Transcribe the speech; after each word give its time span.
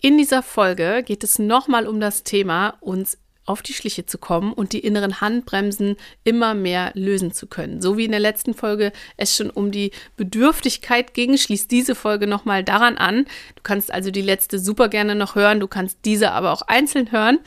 In 0.00 0.16
dieser 0.16 0.44
Folge 0.44 1.02
geht 1.04 1.24
es 1.24 1.40
nochmal 1.40 1.86
um 1.88 1.98
das 1.98 2.22
Thema, 2.22 2.76
uns 2.80 3.18
auf 3.48 3.62
die 3.62 3.72
Schliche 3.72 4.04
zu 4.04 4.18
kommen 4.18 4.52
und 4.52 4.72
die 4.72 4.80
inneren 4.80 5.20
Handbremsen 5.20 5.96
immer 6.22 6.54
mehr 6.54 6.92
lösen 6.94 7.32
zu 7.32 7.46
können. 7.46 7.80
So 7.80 7.96
wie 7.96 8.04
in 8.04 8.10
der 8.10 8.20
letzten 8.20 8.52
Folge 8.52 8.92
es 9.16 9.34
schon 9.34 9.48
um 9.50 9.72
die 9.72 9.90
Bedürftigkeit 10.16 11.14
ging, 11.14 11.36
schließt 11.36 11.70
diese 11.70 11.94
Folge 11.94 12.26
nochmal 12.26 12.62
daran 12.62 12.98
an. 12.98 13.24
Du 13.56 13.62
kannst 13.62 13.90
also 13.92 14.10
die 14.10 14.22
letzte 14.22 14.58
super 14.58 14.88
gerne 14.88 15.14
noch 15.14 15.34
hören, 15.34 15.60
du 15.60 15.66
kannst 15.66 15.98
diese 16.04 16.32
aber 16.32 16.52
auch 16.52 16.62
einzeln 16.62 17.10
hören, 17.10 17.38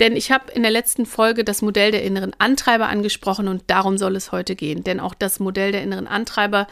denn 0.00 0.16
ich 0.16 0.32
habe 0.32 0.50
in 0.52 0.62
der 0.62 0.72
letzten 0.72 1.06
Folge 1.06 1.44
das 1.44 1.62
Modell 1.62 1.92
der 1.92 2.02
inneren 2.02 2.32
Antreiber 2.38 2.88
angesprochen 2.88 3.46
und 3.46 3.62
darum 3.68 3.98
soll 3.98 4.16
es 4.16 4.32
heute 4.32 4.56
gehen, 4.56 4.82
denn 4.82 5.00
auch 5.00 5.14
das 5.14 5.38
Modell 5.38 5.70
der 5.70 5.82
inneren 5.82 6.08
Antreiber 6.08 6.66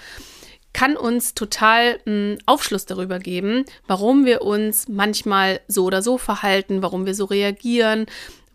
kann 0.74 0.96
uns 0.96 1.32
total 1.32 1.98
einen 2.04 2.38
Aufschluss 2.44 2.84
darüber 2.84 3.18
geben, 3.18 3.64
warum 3.86 4.26
wir 4.26 4.42
uns 4.42 4.88
manchmal 4.88 5.60
so 5.68 5.84
oder 5.84 6.02
so 6.02 6.18
verhalten, 6.18 6.82
warum 6.82 7.06
wir 7.06 7.14
so 7.14 7.24
reagieren, 7.24 8.06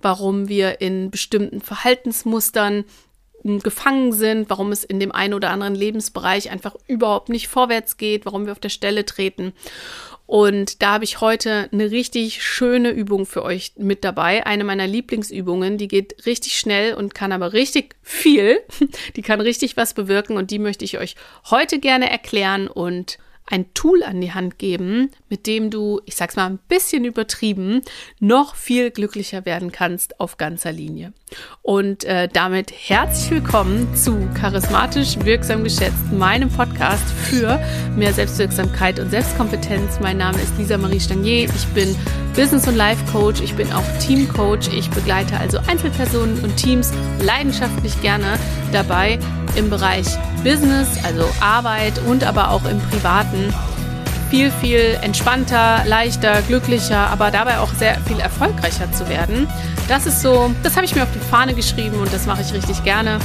warum 0.02 0.48
wir 0.48 0.82
in 0.82 1.09
bestimmten 1.09 1.62
Verhaltensmustern 1.62 2.84
hm, 3.42 3.62
gefangen 3.62 4.12
sind, 4.12 4.50
warum 4.50 4.72
es 4.72 4.84
in 4.84 5.00
dem 5.00 5.14
einen 5.14 5.34
oder 5.34 5.50
anderen 5.50 5.76
Lebensbereich 5.76 6.52
einfach 6.52 6.76
überhaupt 6.88 7.30
nicht 7.30 7.48
vorwärts 7.48 7.98
geht, 7.98 8.26
warum 8.26 8.45
wir 8.45 8.52
auf 8.52 8.59
der 8.59 8.70
Stelle 8.70 9.06
treten. 9.06 9.54
Und 10.30 10.84
da 10.84 10.92
habe 10.92 11.06
ich 11.06 11.22
heute 11.22 11.70
eine 11.72 11.90
richtig 11.90 12.44
schöne 12.44 12.92
Übung 12.92 13.26
für 13.26 13.42
euch 13.42 13.74
mit 13.78 14.04
dabei. 14.04 14.46
Eine 14.46 14.64
meiner 14.64 14.86
Lieblingsübungen, 14.86 15.80
die 15.80 15.88
geht 15.88 16.28
richtig 16.28 16.60
schnell 16.60 16.94
und 16.94 17.16
kann 17.16 17.32
aber 17.32 17.54
richtig 17.54 17.96
viel. 18.04 18.60
Die 19.16 19.23
kann 19.23 19.42
richtig 19.42 19.76
was 19.76 19.96
bewirken 19.96 20.38
und 20.38 20.52
die 20.52 20.60
möchte 20.60 20.86
ich 20.86 21.00
euch 21.00 21.16
heute 21.50 21.80
gerne 21.80 22.12
erklären 22.12 22.68
und 22.68 23.18
ein 23.48 23.73
Tool 23.73 24.04
an 24.04 24.22
die 24.22 24.32
Hand 24.32 24.60
geben, 24.60 25.10
mit 25.30 25.48
dem 25.48 25.72
du, 25.72 26.00
ich 26.06 26.16
sag's 26.16 26.36
mal 26.36 26.46
ein 26.46 26.59
bisschen 26.68 27.06
übertrieben, 27.06 27.82
noch 28.20 28.54
viel 28.54 28.92
glücklicher 28.92 29.48
werden 29.48 29.72
kannst 29.72 30.20
auf 30.20 30.38
ganzer 30.38 30.72
Linie. 30.72 31.12
Und 31.61 32.03
äh, 32.03 32.27
damit 32.31 32.72
herzlich 32.72 33.30
willkommen 33.31 33.95
zu 33.95 34.27
Charismatisch 34.33 35.17
Wirksam 35.23 35.63
Geschätzt, 35.63 36.11
meinem 36.11 36.49
Podcast 36.49 37.03
für 37.11 37.59
mehr 37.95 38.13
Selbstwirksamkeit 38.13 38.99
und 38.99 39.11
Selbstkompetenz. 39.11 40.00
Mein 40.00 40.17
Name 40.17 40.38
ist 40.41 40.57
Lisa 40.57 40.77
Marie 40.77 41.00
Stanier. 41.00 41.50
Ich 41.53 41.67
bin 41.67 41.95
Business- 42.35 42.67
und 42.67 42.75
Life-Coach. 42.75 43.41
Ich 43.41 43.53
bin 43.55 43.72
auch 43.73 43.83
Team-Coach. 44.00 44.69
Ich 44.69 44.89
begleite 44.89 45.38
also 45.38 45.59
Einzelpersonen 45.67 46.44
und 46.44 46.55
Teams 46.57 46.91
leidenschaftlich 47.22 48.02
gerne 48.02 48.39
dabei 48.72 49.19
im 49.55 49.69
Bereich 49.69 50.07
Business, 50.44 50.88
also 51.03 51.25
Arbeit 51.41 52.00
und 52.07 52.23
aber 52.23 52.52
auch 52.52 52.66
im 52.66 52.80
Privaten 52.80 53.53
viel, 54.30 54.52
viel 54.52 54.97
entspannter, 55.02 55.83
leichter, 55.85 56.41
glücklicher, 56.44 57.09
aber 57.09 57.31
dabei 57.31 57.59
auch 57.59 57.73
sehr 57.73 57.99
viel 58.02 58.19
erfolgreicher 58.19 58.91
zu 58.91 59.09
werden. 59.09 59.47
Das 59.88 60.05
ist 60.05 60.22
so, 60.22 60.53
das 60.63 60.75
habe 60.75 60.85
ich 60.85 60.95
mir 60.95 61.03
auf 61.03 61.11
die 61.13 61.19
Fahne 61.19 61.53
geschrieben 61.53 61.99
und 61.99 62.13
das 62.13 62.25
mache 62.25 62.41
ich 62.41 62.53
richtig 62.53 62.83
gerne. 62.83 63.19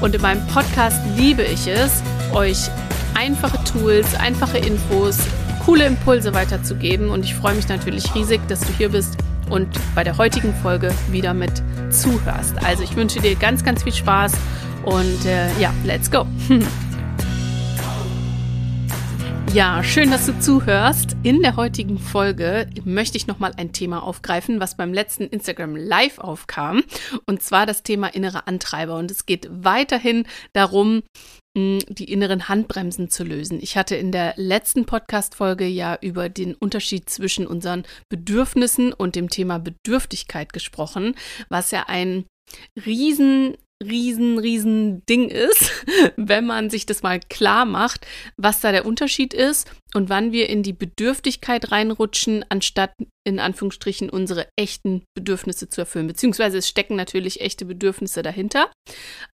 Und 0.00 0.14
in 0.14 0.22
meinem 0.22 0.46
Podcast 0.48 1.00
liebe 1.16 1.42
ich 1.42 1.66
es, 1.66 2.02
euch 2.32 2.70
einfache 3.14 3.62
Tools, 3.64 4.14
einfache 4.14 4.58
Infos, 4.58 5.18
coole 5.64 5.86
Impulse 5.86 6.34
weiterzugeben. 6.34 7.10
Und 7.10 7.24
ich 7.24 7.34
freue 7.34 7.54
mich 7.54 7.68
natürlich 7.68 8.14
riesig, 8.14 8.40
dass 8.48 8.60
du 8.60 8.72
hier 8.76 8.90
bist 8.90 9.16
und 9.50 9.68
bei 9.94 10.04
der 10.04 10.16
heutigen 10.18 10.54
Folge 10.54 10.92
wieder 11.10 11.34
mit 11.34 11.62
zuhörst. 11.90 12.54
Also 12.64 12.82
ich 12.82 12.96
wünsche 12.96 13.20
dir 13.20 13.36
ganz, 13.36 13.64
ganz 13.64 13.82
viel 13.82 13.94
Spaß 13.94 14.32
und 14.84 15.26
äh, 15.26 15.48
ja, 15.60 15.72
let's 15.84 16.10
go. 16.10 16.26
Ja, 19.52 19.82
schön, 19.82 20.10
dass 20.10 20.26
du 20.26 20.38
zuhörst. 20.38 21.16
In 21.22 21.40
der 21.40 21.56
heutigen 21.56 21.98
Folge 21.98 22.68
möchte 22.84 23.16
ich 23.16 23.26
nochmal 23.26 23.52
ein 23.56 23.72
Thema 23.72 24.02
aufgreifen, 24.02 24.60
was 24.60 24.76
beim 24.76 24.92
letzten 24.92 25.24
Instagram 25.24 25.76
Live 25.76 26.18
aufkam. 26.18 26.82
Und 27.26 27.42
zwar 27.42 27.64
das 27.64 27.82
Thema 27.82 28.08
innere 28.08 28.46
Antreiber. 28.46 28.96
Und 28.96 29.10
es 29.10 29.24
geht 29.24 29.48
weiterhin 29.50 30.26
darum, 30.52 31.02
die 31.56 32.12
inneren 32.12 32.48
Handbremsen 32.48 33.08
zu 33.08 33.24
lösen. 33.24 33.58
Ich 33.62 33.78
hatte 33.78 33.96
in 33.96 34.12
der 34.12 34.34
letzten 34.36 34.84
Podcast-Folge 34.84 35.66
ja 35.66 35.96
über 36.02 36.28
den 36.28 36.54
Unterschied 36.54 37.08
zwischen 37.08 37.46
unseren 37.46 37.84
Bedürfnissen 38.10 38.92
und 38.92 39.16
dem 39.16 39.30
Thema 39.30 39.58
Bedürftigkeit 39.58 40.52
gesprochen, 40.52 41.14
was 41.48 41.70
ja 41.70 41.84
ein 41.88 42.26
riesen 42.84 43.56
riesen, 43.82 44.38
riesen 44.38 45.04
Ding 45.06 45.28
ist, 45.28 45.70
wenn 46.16 46.46
man 46.46 46.70
sich 46.70 46.86
das 46.86 47.02
mal 47.02 47.20
klar 47.20 47.64
macht, 47.64 48.06
was 48.36 48.60
da 48.60 48.72
der 48.72 48.86
Unterschied 48.86 49.34
ist 49.34 49.70
und 49.94 50.08
wann 50.08 50.32
wir 50.32 50.48
in 50.48 50.62
die 50.62 50.72
Bedürftigkeit 50.72 51.70
reinrutschen, 51.70 52.44
anstatt 52.48 52.92
in 53.26 53.40
Anführungsstrichen 53.40 54.08
unsere 54.08 54.46
echten 54.54 55.02
Bedürfnisse 55.14 55.68
zu 55.68 55.80
erfüllen. 55.80 56.06
Beziehungsweise 56.06 56.58
es 56.58 56.68
stecken 56.68 56.94
natürlich 56.94 57.40
echte 57.40 57.64
Bedürfnisse 57.64 58.22
dahinter. 58.22 58.70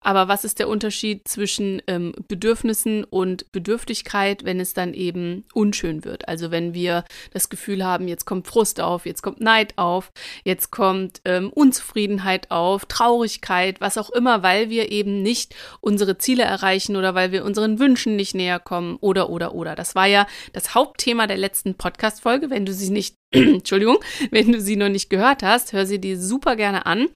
Aber 0.00 0.28
was 0.28 0.44
ist 0.44 0.58
der 0.58 0.68
Unterschied 0.68 1.28
zwischen 1.28 1.82
ähm, 1.86 2.14
Bedürfnissen 2.26 3.04
und 3.04 3.52
Bedürftigkeit, 3.52 4.46
wenn 4.46 4.60
es 4.60 4.72
dann 4.72 4.94
eben 4.94 5.44
unschön 5.52 6.06
wird? 6.06 6.26
Also 6.26 6.50
wenn 6.50 6.72
wir 6.72 7.04
das 7.32 7.50
Gefühl 7.50 7.84
haben, 7.84 8.08
jetzt 8.08 8.24
kommt 8.24 8.46
Frust 8.46 8.80
auf, 8.80 9.04
jetzt 9.04 9.20
kommt 9.20 9.42
Neid 9.42 9.76
auf, 9.76 10.10
jetzt 10.42 10.70
kommt 10.70 11.20
ähm, 11.26 11.50
Unzufriedenheit 11.50 12.50
auf, 12.50 12.86
Traurigkeit, 12.86 13.82
was 13.82 13.98
auch 13.98 14.08
immer, 14.08 14.42
weil 14.42 14.70
wir 14.70 14.90
eben 14.90 15.20
nicht 15.20 15.54
unsere 15.82 16.16
Ziele 16.16 16.44
erreichen 16.44 16.96
oder 16.96 17.14
weil 17.14 17.30
wir 17.30 17.44
unseren 17.44 17.78
Wünschen 17.78 18.16
nicht 18.16 18.34
näher 18.34 18.58
kommen 18.58 18.96
oder 19.02 19.28
oder 19.28 19.54
oder. 19.54 19.74
Das 19.74 19.94
war 19.94 20.06
ja 20.06 20.26
das 20.52 20.74
Hauptthema 20.74 21.26
der 21.26 21.36
letzten 21.36 21.74
Podcast-Folge. 21.74 22.50
Wenn 22.50 22.66
du 22.66 22.72
sie 22.72 22.90
nicht, 22.90 23.16
Entschuldigung, 23.30 23.98
wenn 24.30 24.52
du 24.52 24.60
sie 24.60 24.76
noch 24.76 24.88
nicht 24.88 25.10
gehört 25.10 25.42
hast, 25.42 25.72
hör 25.72 25.86
sie 25.86 26.00
dir 26.00 26.20
super 26.20 26.56
gerne 26.56 26.86
an. 26.86 27.08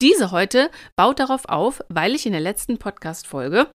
Diese 0.00 0.30
heute 0.30 0.70
baut 0.96 1.18
darauf 1.18 1.46
auf, 1.46 1.80
weil 1.88 2.14
ich 2.14 2.26
in 2.26 2.32
der 2.32 2.40
letzten 2.40 2.78
Podcast-Folge 2.78 3.68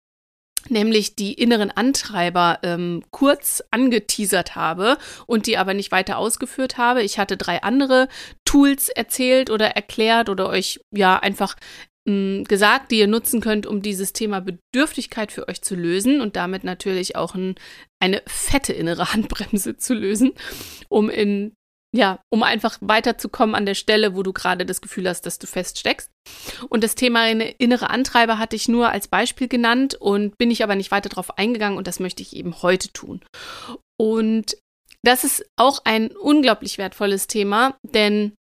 nämlich 0.68 1.14
die 1.14 1.34
inneren 1.34 1.70
Antreiber 1.70 2.58
ähm, 2.62 3.02
kurz 3.10 3.62
angeteasert 3.70 4.56
habe 4.56 4.98
und 5.26 5.46
die 5.46 5.58
aber 5.58 5.74
nicht 5.74 5.92
weiter 5.92 6.18
ausgeführt 6.18 6.76
habe. 6.76 7.02
Ich 7.02 7.18
hatte 7.18 7.36
drei 7.36 7.62
andere 7.62 8.08
Tools 8.44 8.88
erzählt 8.88 9.50
oder 9.50 9.70
erklärt 9.70 10.28
oder 10.28 10.48
euch 10.48 10.80
ja 10.90 11.18
einfach 11.18 11.56
gesagt, 12.06 12.90
die 12.90 12.98
ihr 12.98 13.06
nutzen 13.06 13.40
könnt, 13.40 13.66
um 13.66 13.82
dieses 13.82 14.12
Thema 14.12 14.40
Bedürftigkeit 14.40 15.32
für 15.32 15.48
euch 15.48 15.62
zu 15.62 15.74
lösen 15.74 16.20
und 16.20 16.36
damit 16.36 16.64
natürlich 16.64 17.16
auch 17.16 17.34
ein, 17.34 17.56
eine 18.00 18.22
fette 18.26 18.72
innere 18.72 19.12
Handbremse 19.12 19.76
zu 19.76 19.94
lösen, 19.94 20.32
um 20.88 21.10
in 21.10 21.52
ja, 21.94 22.20
um 22.30 22.42
einfach 22.42 22.76
weiterzukommen 22.80 23.54
an 23.54 23.64
der 23.64 23.74
Stelle, 23.74 24.14
wo 24.14 24.22
du 24.22 24.32
gerade 24.32 24.66
das 24.66 24.82
Gefühl 24.82 25.08
hast, 25.08 25.22
dass 25.22 25.38
du 25.38 25.46
feststeckst. 25.46 26.10
Und 26.68 26.84
das 26.84 26.94
Thema 26.94 27.26
innere 27.30 27.88
Antreiber 27.88 28.38
hatte 28.38 28.56
ich 28.56 28.68
nur 28.68 28.90
als 28.90 29.08
Beispiel 29.08 29.48
genannt 29.48 29.94
und 29.94 30.36
bin 30.36 30.50
ich 30.50 30.62
aber 30.62 30.74
nicht 30.74 30.90
weiter 30.90 31.08
darauf 31.08 31.38
eingegangen 31.38 31.78
und 31.78 31.86
das 31.86 32.00
möchte 32.00 32.22
ich 32.22 32.36
eben 32.36 32.60
heute 32.60 32.92
tun. 32.92 33.22
Und 33.98 34.58
das 35.02 35.24
ist 35.24 35.46
auch 35.56 35.80
ein 35.84 36.10
unglaublich 36.10 36.78
wertvolles 36.78 37.28
Thema, 37.28 37.78
denn 37.82 38.34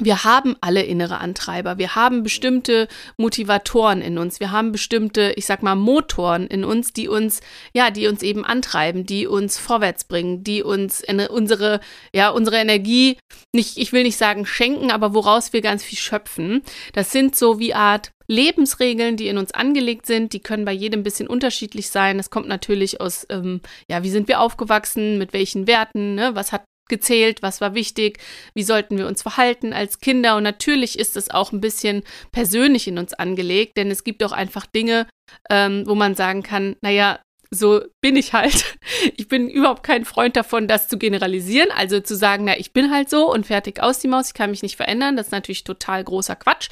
wir 0.00 0.24
haben 0.24 0.56
alle 0.60 0.82
innere 0.82 1.18
Antreiber. 1.18 1.78
Wir 1.78 1.94
haben 1.94 2.22
bestimmte 2.22 2.88
Motivatoren 3.16 4.00
in 4.00 4.18
uns. 4.18 4.40
Wir 4.40 4.50
haben 4.50 4.72
bestimmte, 4.72 5.32
ich 5.36 5.46
sag 5.46 5.62
mal, 5.62 5.74
Motoren 5.74 6.46
in 6.46 6.64
uns, 6.64 6.92
die 6.92 7.08
uns, 7.08 7.40
ja, 7.74 7.90
die 7.90 8.06
uns 8.06 8.22
eben 8.22 8.44
antreiben, 8.44 9.04
die 9.04 9.26
uns 9.26 9.58
vorwärts 9.58 10.04
bringen, 10.04 10.42
die 10.42 10.62
uns 10.62 11.02
unsere, 11.28 11.80
ja, 12.14 12.30
unsere 12.30 12.56
Energie 12.56 13.18
nicht, 13.54 13.76
ich 13.76 13.92
will 13.92 14.02
nicht 14.02 14.16
sagen 14.16 14.46
schenken, 14.46 14.90
aber 14.90 15.14
woraus 15.14 15.52
wir 15.52 15.60
ganz 15.60 15.84
viel 15.84 15.98
schöpfen. 15.98 16.62
Das 16.94 17.12
sind 17.12 17.36
so 17.36 17.58
wie 17.58 17.74
Art 17.74 18.10
Lebensregeln, 18.30 19.16
die 19.16 19.26
in 19.26 19.38
uns 19.38 19.52
angelegt 19.52 20.06
sind, 20.06 20.32
die 20.32 20.40
können 20.40 20.64
bei 20.64 20.72
jedem 20.72 21.00
ein 21.00 21.02
bisschen 21.02 21.26
unterschiedlich 21.26 21.90
sein. 21.90 22.16
Das 22.16 22.30
kommt 22.30 22.46
natürlich 22.46 23.00
aus, 23.00 23.26
ähm, 23.28 23.60
ja, 23.88 24.04
wie 24.04 24.10
sind 24.10 24.28
wir 24.28 24.40
aufgewachsen, 24.40 25.18
mit 25.18 25.32
welchen 25.32 25.66
Werten, 25.66 26.14
ne? 26.14 26.30
was 26.34 26.52
hat 26.52 26.62
gezählt, 26.90 27.42
was 27.42 27.62
war 27.62 27.74
wichtig, 27.74 28.18
wie 28.52 28.62
sollten 28.62 28.98
wir 28.98 29.06
uns 29.06 29.22
verhalten 29.22 29.72
als 29.72 30.00
Kinder. 30.00 30.36
Und 30.36 30.42
natürlich 30.42 30.98
ist 30.98 31.16
es 31.16 31.30
auch 31.30 31.52
ein 31.52 31.62
bisschen 31.62 32.02
persönlich 32.32 32.86
in 32.86 32.98
uns 32.98 33.14
angelegt, 33.14 33.78
denn 33.78 33.90
es 33.90 34.04
gibt 34.04 34.22
auch 34.22 34.32
einfach 34.32 34.66
Dinge, 34.66 35.06
ähm, 35.48 35.84
wo 35.86 35.94
man 35.94 36.14
sagen 36.14 36.42
kann, 36.42 36.76
naja, 36.82 37.18
so 37.52 37.82
bin 38.00 38.16
ich 38.16 38.32
halt. 38.32 38.64
Ich 39.16 39.28
bin 39.28 39.48
überhaupt 39.48 39.82
kein 39.82 40.04
Freund 40.04 40.36
davon, 40.36 40.66
das 40.66 40.88
zu 40.88 40.98
generalisieren. 40.98 41.70
Also 41.70 42.00
zu 42.00 42.16
sagen, 42.16 42.44
na, 42.44 42.58
ich 42.58 42.72
bin 42.72 42.90
halt 42.90 43.08
so 43.08 43.32
und 43.32 43.46
fertig 43.46 43.80
aus 43.82 43.98
die 43.98 44.08
Maus, 44.08 44.28
ich 44.28 44.34
kann 44.34 44.50
mich 44.50 44.62
nicht 44.62 44.76
verändern. 44.76 45.16
Das 45.16 45.26
ist 45.26 45.32
natürlich 45.32 45.64
total 45.64 46.02
großer 46.04 46.36
Quatsch. 46.36 46.68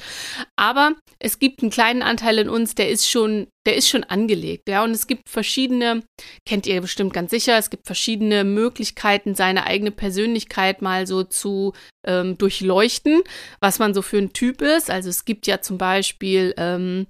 Aber 0.55 0.93
es 1.17 1.39
gibt 1.39 1.61
einen 1.61 1.71
kleinen 1.71 2.01
Anteil 2.01 2.37
in 2.39 2.49
uns, 2.49 2.75
der 2.75 2.89
ist 2.89 3.09
schon, 3.09 3.47
der 3.65 3.75
ist 3.77 3.89
schon 3.89 4.03
angelegt, 4.03 4.67
ja. 4.67 4.83
Und 4.83 4.91
es 4.91 5.07
gibt 5.07 5.29
verschiedene, 5.29 6.03
kennt 6.45 6.67
ihr 6.67 6.81
bestimmt 6.81 7.13
ganz 7.13 7.31
sicher, 7.31 7.57
es 7.57 7.69
gibt 7.69 7.85
verschiedene 7.85 8.43
Möglichkeiten, 8.43 9.35
seine 9.35 9.65
eigene 9.65 9.91
Persönlichkeit 9.91 10.81
mal 10.81 11.07
so 11.07 11.23
zu 11.23 11.73
ähm, 12.05 12.37
durchleuchten, 12.37 13.21
was 13.59 13.79
man 13.79 13.93
so 13.93 14.01
für 14.01 14.17
ein 14.17 14.33
Typ 14.33 14.61
ist. 14.61 14.89
Also 14.89 15.09
es 15.09 15.25
gibt 15.25 15.47
ja 15.47 15.61
zum 15.61 15.77
Beispiel 15.77 16.53
ähm, 16.57 17.07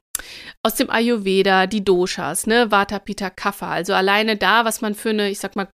aus 0.64 0.76
dem 0.76 0.90
Ayurveda, 0.90 1.68
die 1.68 1.84
Doshas, 1.84 2.48
ne, 2.48 2.72
Vata, 2.72 3.00
Pitta, 3.00 3.30
Kapha. 3.30 3.72
Also 3.72 3.94
alleine 3.94 4.38
da, 4.38 4.66
was 4.66 4.82
man 4.82 4.96
für 4.96 5.10
eine, 5.10 5.30
ich 5.30 5.40
sag 5.40 5.56
mal, 5.56 5.70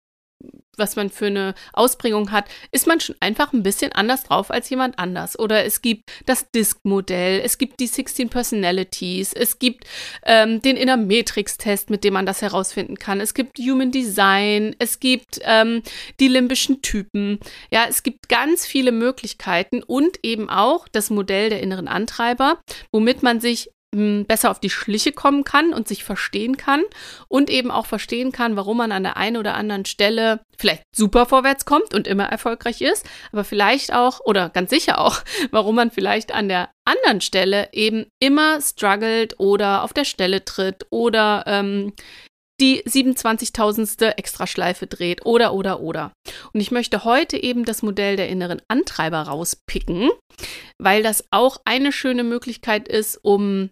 was 0.78 0.96
man 0.96 1.10
für 1.10 1.28
eine 1.28 1.54
Ausprägung 1.74 2.32
hat, 2.32 2.46
ist 2.72 2.88
man 2.88 3.00
schon 3.00 3.16
einfach 3.20 3.54
ein 3.54 3.64
bisschen 3.64 3.92
anders 3.92 4.24
drauf 4.24 4.50
als 4.50 4.70
jemand 4.70 4.98
anders. 4.98 5.38
Oder 5.38 5.66
es 5.66 5.82
gibt 5.82 6.12
das 6.26 6.50
Disk-Modell, 6.52 7.42
es 7.44 7.58
gibt 7.58 7.80
die 7.80 7.88
16 7.88 8.30
Personalities, 8.30 9.34
es 9.34 9.60
gibt 9.60 9.86
ähm, 10.26 10.62
den 10.62 10.78
Inner 10.78 10.98
Matrix-Test, 10.98 11.90
mit 11.90 12.04
dem 12.04 12.14
man 12.14 12.26
das 12.26 12.42
herausfinden 12.42 12.98
kann. 12.98 13.22
Es 13.22 13.34
gibt 13.34 13.60
Human 13.60 13.92
Design, 13.92 14.76
es 14.80 15.00
gibt 15.00 15.40
ähm, 15.44 15.84
die 16.20 16.28
limbischen 16.28 16.82
Typen. 16.82 17.40
Ja, 17.72 17.86
es 17.88 18.02
gibt 18.02 18.30
ganz 18.30 18.66
viele 18.66 18.92
Möglichkeiten 18.92 19.84
und 19.84 20.18
eben 20.24 20.50
auch 20.50 20.88
das 20.88 21.10
Modell 21.10 21.50
der 21.50 21.62
inneren 21.62 21.88
Antreiber, 21.88 22.60
womit 22.92 23.22
man 23.22 23.40
sich 23.40 23.70
besser 23.94 24.52
auf 24.52 24.60
die 24.60 24.70
Schliche 24.70 25.12
kommen 25.12 25.44
kann 25.44 25.74
und 25.74 25.88
sich 25.88 26.04
verstehen 26.04 26.58
kann 26.58 26.84
und 27.28 27.50
eben 27.50 27.72
auch 27.72 27.86
verstehen 27.86 28.32
kann, 28.32 28.56
warum 28.56 28.78
man 28.78 28.92
an 28.92 29.04
der 29.04 29.18
einen 29.18 29.38
oder 29.38 29.56
anderen 29.56 29.86
Stelle 29.86 30.42
vielleicht 30.58 30.84
super 30.96 31.26
vorwärts 31.26 31.66
kommt 31.66 31.94
und 31.94 32.08
immer 32.08 32.26
erfolgreich 32.26 32.82
ist, 32.82 33.06
aber 33.32 33.44
vielleicht 33.44 33.94
auch 33.94 34.20
oder 34.22 34.50
ganz 34.50 34.70
sicher 34.70 35.00
auch, 35.00 35.22
warum 35.52 35.76
man 35.76 35.92
vielleicht 35.92 36.34
an 36.34 36.50
der 36.50 36.70
anderen 36.86 37.22
Stelle 37.22 37.70
eben 37.72 38.06
immer 38.20 38.62
struggelt 38.62 39.40
oder 39.40 39.84
auf 39.84 39.94
der 39.94 40.06
Stelle 40.06 40.44
tritt 40.44 40.88
oder 40.90 41.44
ähm, 41.48 41.94
die 42.60 42.84
27.000. 42.84 44.12
Extraschleife 44.18 44.88
dreht 44.88 45.26
oder 45.26 45.54
oder 45.54 45.82
oder. 45.82 46.14
Und 46.54 46.60
ich 46.62 46.72
möchte 46.72 47.04
heute 47.04 47.42
eben 47.42 47.66
das 47.66 47.82
Modell 47.82 48.16
der 48.16 48.30
inneren 48.30 48.62
Antreiber 48.68 49.22
rauspicken, 49.24 50.10
weil 50.80 51.04
das 51.04 51.26
auch 51.32 51.58
eine 51.66 51.92
schöne 51.92 52.24
Möglichkeit 52.24 52.88
ist, 52.88 53.20
um 53.24 53.70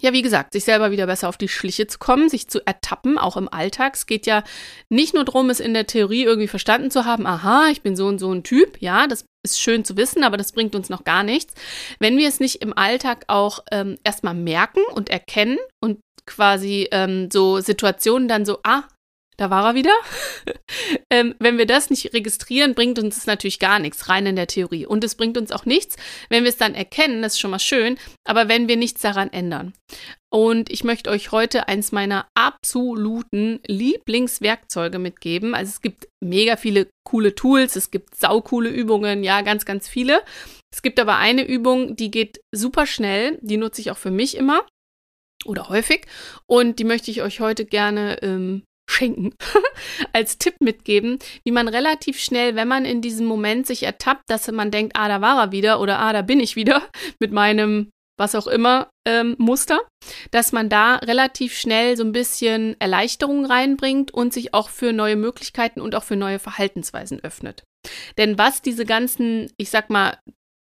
ja, 0.00 0.12
wie 0.12 0.22
gesagt, 0.22 0.52
sich 0.52 0.64
selber 0.64 0.90
wieder 0.90 1.06
besser 1.06 1.28
auf 1.28 1.36
die 1.36 1.48
Schliche 1.48 1.86
zu 1.86 1.98
kommen, 1.98 2.28
sich 2.28 2.48
zu 2.48 2.64
ertappen, 2.66 3.18
auch 3.18 3.36
im 3.36 3.52
Alltag. 3.52 3.94
Es 3.94 4.06
geht 4.06 4.26
ja 4.26 4.42
nicht 4.88 5.14
nur 5.14 5.24
darum, 5.24 5.50
es 5.50 5.60
in 5.60 5.74
der 5.74 5.86
Theorie 5.86 6.24
irgendwie 6.24 6.48
verstanden 6.48 6.90
zu 6.90 7.04
haben, 7.04 7.26
aha, 7.26 7.68
ich 7.70 7.82
bin 7.82 7.96
so 7.96 8.06
und 8.06 8.18
so 8.18 8.32
ein 8.32 8.42
Typ, 8.42 8.80
ja, 8.80 9.06
das 9.06 9.24
ist 9.44 9.60
schön 9.60 9.84
zu 9.84 9.96
wissen, 9.96 10.24
aber 10.24 10.36
das 10.36 10.52
bringt 10.52 10.74
uns 10.74 10.88
noch 10.88 11.04
gar 11.04 11.22
nichts. 11.22 11.54
Wenn 11.98 12.16
wir 12.16 12.28
es 12.28 12.40
nicht 12.40 12.56
im 12.56 12.76
Alltag 12.76 13.24
auch 13.28 13.60
ähm, 13.70 13.98
erstmal 14.04 14.34
merken 14.34 14.80
und 14.94 15.10
erkennen 15.10 15.58
und 15.80 16.00
quasi 16.26 16.88
ähm, 16.92 17.30
so 17.32 17.60
Situationen 17.60 18.28
dann 18.28 18.44
so, 18.44 18.58
ah, 18.62 18.82
da 19.38 19.50
war 19.50 19.70
er 19.70 19.74
wieder. 19.74 19.94
ähm, 21.10 21.34
wenn 21.38 21.56
wir 21.56 21.66
das 21.66 21.90
nicht 21.90 22.12
registrieren, 22.12 22.74
bringt 22.74 22.98
uns 22.98 23.16
es 23.16 23.26
natürlich 23.26 23.58
gar 23.58 23.78
nichts, 23.78 24.08
rein 24.08 24.26
in 24.26 24.36
der 24.36 24.48
Theorie. 24.48 24.84
Und 24.84 25.04
es 25.04 25.14
bringt 25.14 25.38
uns 25.38 25.52
auch 25.52 25.64
nichts, 25.64 25.96
wenn 26.28 26.44
wir 26.44 26.50
es 26.50 26.56
dann 26.56 26.74
erkennen, 26.74 27.22
das 27.22 27.34
ist 27.34 27.40
schon 27.40 27.52
mal 27.52 27.58
schön, 27.58 27.98
aber 28.24 28.48
wenn 28.48 28.68
wir 28.68 28.76
nichts 28.76 29.00
daran 29.00 29.32
ändern. 29.32 29.72
Und 30.30 30.70
ich 30.70 30.84
möchte 30.84 31.08
euch 31.08 31.32
heute 31.32 31.68
eins 31.68 31.90
meiner 31.90 32.28
absoluten 32.34 33.60
Lieblingswerkzeuge 33.66 34.98
mitgeben. 34.98 35.54
Also 35.54 35.70
es 35.70 35.80
gibt 35.80 36.08
mega 36.22 36.56
viele 36.56 36.88
coole 37.06 37.34
Tools, 37.34 37.76
es 37.76 37.90
gibt 37.90 38.14
saukoole 38.14 38.68
Übungen, 38.68 39.24
ja, 39.24 39.40
ganz, 39.40 39.64
ganz 39.64 39.88
viele. 39.88 40.22
Es 40.70 40.82
gibt 40.82 41.00
aber 41.00 41.16
eine 41.16 41.46
Übung, 41.46 41.96
die 41.96 42.10
geht 42.10 42.40
super 42.54 42.86
schnell, 42.86 43.38
die 43.40 43.56
nutze 43.56 43.80
ich 43.80 43.90
auch 43.90 43.96
für 43.96 44.10
mich 44.10 44.36
immer 44.36 44.66
oder 45.46 45.68
häufig. 45.68 46.06
Und 46.46 46.78
die 46.78 46.84
möchte 46.84 47.10
ich 47.10 47.22
euch 47.22 47.40
heute 47.40 47.64
gerne 47.64 48.20
ähm, 48.22 48.64
schenken, 48.88 49.34
als 50.12 50.38
Tipp 50.38 50.56
mitgeben, 50.60 51.18
wie 51.44 51.52
man 51.52 51.68
relativ 51.68 52.18
schnell, 52.18 52.56
wenn 52.56 52.68
man 52.68 52.84
in 52.84 53.00
diesem 53.00 53.26
Moment 53.26 53.66
sich 53.66 53.82
ertappt, 53.82 54.24
dass 54.28 54.50
man 54.50 54.70
denkt, 54.70 54.96
ah, 54.96 55.08
da 55.08 55.20
war 55.20 55.38
er 55.38 55.52
wieder 55.52 55.80
oder 55.80 55.98
ah, 56.00 56.12
da 56.12 56.22
bin 56.22 56.40
ich 56.40 56.56
wieder 56.56 56.82
mit 57.20 57.32
meinem 57.32 57.90
was 58.20 58.34
auch 58.34 58.48
immer 58.48 58.90
ähm, 59.06 59.36
Muster, 59.38 59.80
dass 60.32 60.50
man 60.50 60.68
da 60.68 60.96
relativ 60.96 61.56
schnell 61.56 61.96
so 61.96 62.02
ein 62.02 62.10
bisschen 62.10 62.74
Erleichterung 62.80 63.46
reinbringt 63.46 64.12
und 64.12 64.32
sich 64.32 64.54
auch 64.54 64.70
für 64.70 64.92
neue 64.92 65.14
Möglichkeiten 65.14 65.80
und 65.80 65.94
auch 65.94 66.02
für 66.02 66.16
neue 66.16 66.40
Verhaltensweisen 66.40 67.22
öffnet. 67.22 67.62
Denn 68.16 68.36
was 68.36 68.60
diese 68.60 68.84
ganzen, 68.84 69.52
ich 69.56 69.70
sag 69.70 69.88
mal, 69.88 70.18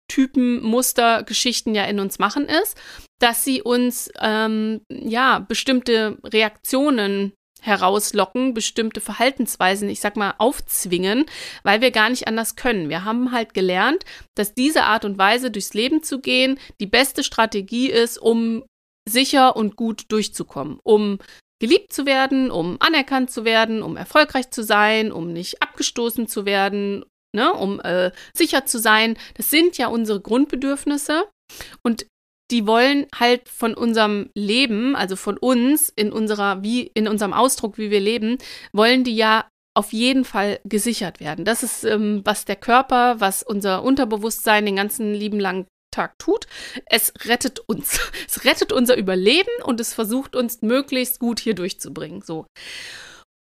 Typen, 0.09 0.63
Muster, 0.63 1.23
Geschichten 1.23 1.75
ja 1.75 1.85
in 1.85 2.01
uns 2.01 2.19
machen, 2.19 2.45
ist, 2.45 2.77
dass 3.21 3.45
sie 3.45 3.63
uns 3.63 4.11
ähm, 4.21 4.83
ja 4.91 5.39
bestimmte 5.39 6.19
Reaktionen 6.25 7.33
herauslocken, 7.61 8.55
bestimmte 8.55 9.01
Verhaltensweisen, 9.01 9.89
ich 9.89 10.01
sag 10.01 10.17
mal, 10.17 10.35
aufzwingen, 10.39 11.27
weil 11.63 11.81
wir 11.81 11.91
gar 11.91 12.11
nicht 12.11 12.29
anders 12.29 12.57
können. 12.57 12.89
Wir 12.89 13.05
haben 13.05 13.33
halt 13.33 13.55
gelernt, 13.55 14.05
dass 14.37 14.55
diese 14.55 14.85
Art 14.85 15.05
und 15.05 15.19
Weise 15.19 15.51
durchs 15.51 15.75
Leben 15.75 16.03
zu 16.03 16.21
gehen 16.21 16.59
die 16.81 16.87
beste 16.87 17.25
Strategie 17.25 17.91
ist, 17.91 18.19
um 18.19 18.65
sicher 19.09 19.57
und 19.57 19.77
gut 19.77 20.05
durchzukommen, 20.09 20.79
um 20.83 21.19
geliebt 21.61 21.93
zu 21.93 22.07
werden, 22.07 22.51
um 22.51 22.77
anerkannt 22.81 23.31
zu 23.31 23.45
werden, 23.45 23.83
um 23.83 23.97
erfolgreich 23.97 24.51
zu 24.51 24.63
sein, 24.63 25.13
um 25.13 25.33
nicht 25.33 25.63
abgestoßen 25.63 26.27
zu 26.27 26.45
werden, 26.47 27.05
ne, 27.35 27.53
um 27.53 27.81
äh, 27.81 28.13
sicher 28.35 28.67
zu 28.67 28.79
sein. 28.79 29.17
Das 29.35 29.51
sind 29.51 29.79
ja 29.79 29.89
unsere 29.89 30.21
Grundbedürfnisse. 30.21 31.25
Und 31.83 32.07
die 32.51 32.67
wollen 32.67 33.07
halt 33.15 33.49
von 33.49 33.75
unserem 33.75 34.31
Leben, 34.35 34.97
also 34.97 35.17
von 35.17 35.37
uns 35.37 35.89
in 35.89 36.13
unserer, 36.13 36.63
wie 36.63 36.83
in 36.95 37.09
unserem 37.09 37.33
Ausdruck, 37.33 37.79
wie 37.79 37.91
wir 37.91 38.01
leben, 38.01 38.39
wollen 38.73 39.05
die 39.05 39.17
ja 39.17 39.47
auf 39.75 39.93
jeden 39.93 40.25
Fall 40.25 40.61
gesichert 40.65 41.21
werden. 41.21 41.45
Das 41.45 41.63
ist, 41.63 41.85
ähm, 41.85 42.23
was 42.25 42.45
der 42.45 42.57
Körper, 42.57 43.21
was 43.21 43.43
unser 43.43 43.83
Unterbewusstsein 43.83 44.67
den 44.67 44.77
ganzen 44.77 45.15
lieben 45.15 45.39
langen 45.39 45.67
Tag 45.93 46.19
tut. 46.19 46.47
Es 46.87 47.13
rettet 47.25 47.61
uns. 47.61 47.99
Es 48.29 48.45
rettet 48.45 48.73
unser 48.73 48.97
Überleben 48.97 49.51
und 49.65 49.81
es 49.81 49.93
versucht 49.93 50.37
uns 50.37 50.63
möglichst 50.63 51.19
gut 51.19 51.41
hier 51.41 51.55
durchzubringen. 51.55 52.23
So. 52.23 52.47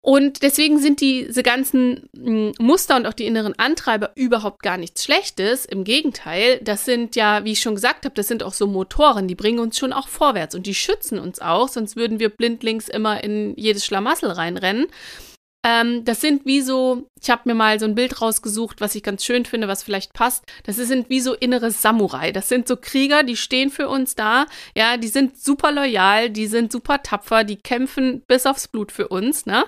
Und 0.06 0.42
deswegen 0.42 0.78
sind 0.78 1.00
diese 1.00 1.42
ganzen 1.42 2.08
hm, 2.16 2.52
Muster 2.60 2.94
und 2.94 3.06
auch 3.06 3.12
die 3.12 3.26
inneren 3.26 3.58
Antreiber 3.58 4.12
überhaupt 4.14 4.62
gar 4.62 4.76
nichts 4.76 5.02
Schlechtes. 5.02 5.64
Im 5.64 5.82
Gegenteil, 5.82 6.60
das 6.62 6.84
sind 6.84 7.16
ja, 7.16 7.44
wie 7.44 7.50
ich 7.50 7.60
schon 7.60 7.74
gesagt 7.74 8.04
habe, 8.04 8.14
das 8.14 8.28
sind 8.28 8.44
auch 8.44 8.52
so 8.52 8.68
Motoren, 8.68 9.26
die 9.26 9.34
bringen 9.34 9.58
uns 9.58 9.76
schon 9.76 9.92
auch 9.92 10.06
vorwärts 10.06 10.54
und 10.54 10.68
die 10.68 10.76
schützen 10.76 11.18
uns 11.18 11.40
auch, 11.40 11.66
sonst 11.66 11.96
würden 11.96 12.20
wir 12.20 12.28
blindlings 12.28 12.88
immer 12.88 13.24
in 13.24 13.56
jedes 13.56 13.84
Schlamassel 13.84 14.30
reinrennen. 14.30 14.86
Ähm, 15.66 16.04
das 16.04 16.20
sind 16.20 16.46
wie 16.46 16.60
so, 16.60 17.08
ich 17.20 17.28
habe 17.28 17.42
mir 17.46 17.56
mal 17.56 17.80
so 17.80 17.86
ein 17.86 17.96
Bild 17.96 18.22
rausgesucht, 18.22 18.80
was 18.80 18.94
ich 18.94 19.02
ganz 19.02 19.24
schön 19.24 19.44
finde, 19.44 19.66
was 19.66 19.82
vielleicht 19.82 20.12
passt. 20.12 20.44
Das 20.62 20.76
sind 20.76 21.10
wie 21.10 21.18
so 21.18 21.34
innere 21.34 21.72
Samurai. 21.72 22.30
Das 22.30 22.48
sind 22.48 22.68
so 22.68 22.76
Krieger, 22.76 23.24
die 23.24 23.36
stehen 23.36 23.70
für 23.70 23.88
uns 23.88 24.14
da. 24.14 24.46
Ja, 24.76 24.96
die 24.96 25.08
sind 25.08 25.36
super 25.36 25.72
loyal, 25.72 26.30
die 26.30 26.46
sind 26.46 26.70
super 26.70 27.02
tapfer, 27.02 27.42
die 27.42 27.56
kämpfen 27.56 28.22
bis 28.28 28.46
aufs 28.46 28.68
Blut 28.68 28.92
für 28.92 29.08
uns, 29.08 29.44
ne? 29.44 29.64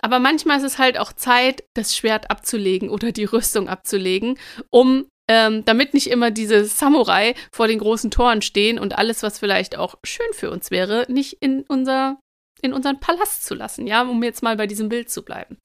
Aber 0.00 0.18
manchmal 0.18 0.58
ist 0.58 0.64
es 0.64 0.78
halt 0.78 0.98
auch 0.98 1.14
Zeit, 1.14 1.64
das 1.72 1.96
Schwert 1.96 2.30
abzulegen 2.30 2.90
oder 2.90 3.12
die 3.12 3.24
Rüstung 3.24 3.68
abzulegen, 3.70 4.38
um 4.68 5.06
ähm, 5.28 5.64
damit 5.64 5.94
nicht 5.94 6.08
immer 6.08 6.30
diese 6.30 6.66
Samurai 6.66 7.34
vor 7.52 7.68
den 7.68 7.78
großen 7.78 8.10
Toren 8.10 8.42
stehen 8.42 8.78
und 8.78 8.98
alles, 8.98 9.22
was 9.22 9.38
vielleicht 9.38 9.78
auch 9.78 9.94
schön 10.04 10.26
für 10.32 10.50
uns 10.50 10.70
wäre, 10.70 11.06
nicht 11.08 11.38
in 11.40 11.64
unser 11.68 12.18
in 12.62 12.72
unseren 12.72 13.00
Palast 13.00 13.44
zu 13.44 13.54
lassen, 13.54 13.86
ja, 13.86 14.02
um 14.02 14.22
jetzt 14.22 14.42
mal 14.42 14.56
bei 14.56 14.66
diesem 14.66 14.88
Bild 14.88 15.10
zu 15.10 15.22
bleiben. 15.22 15.58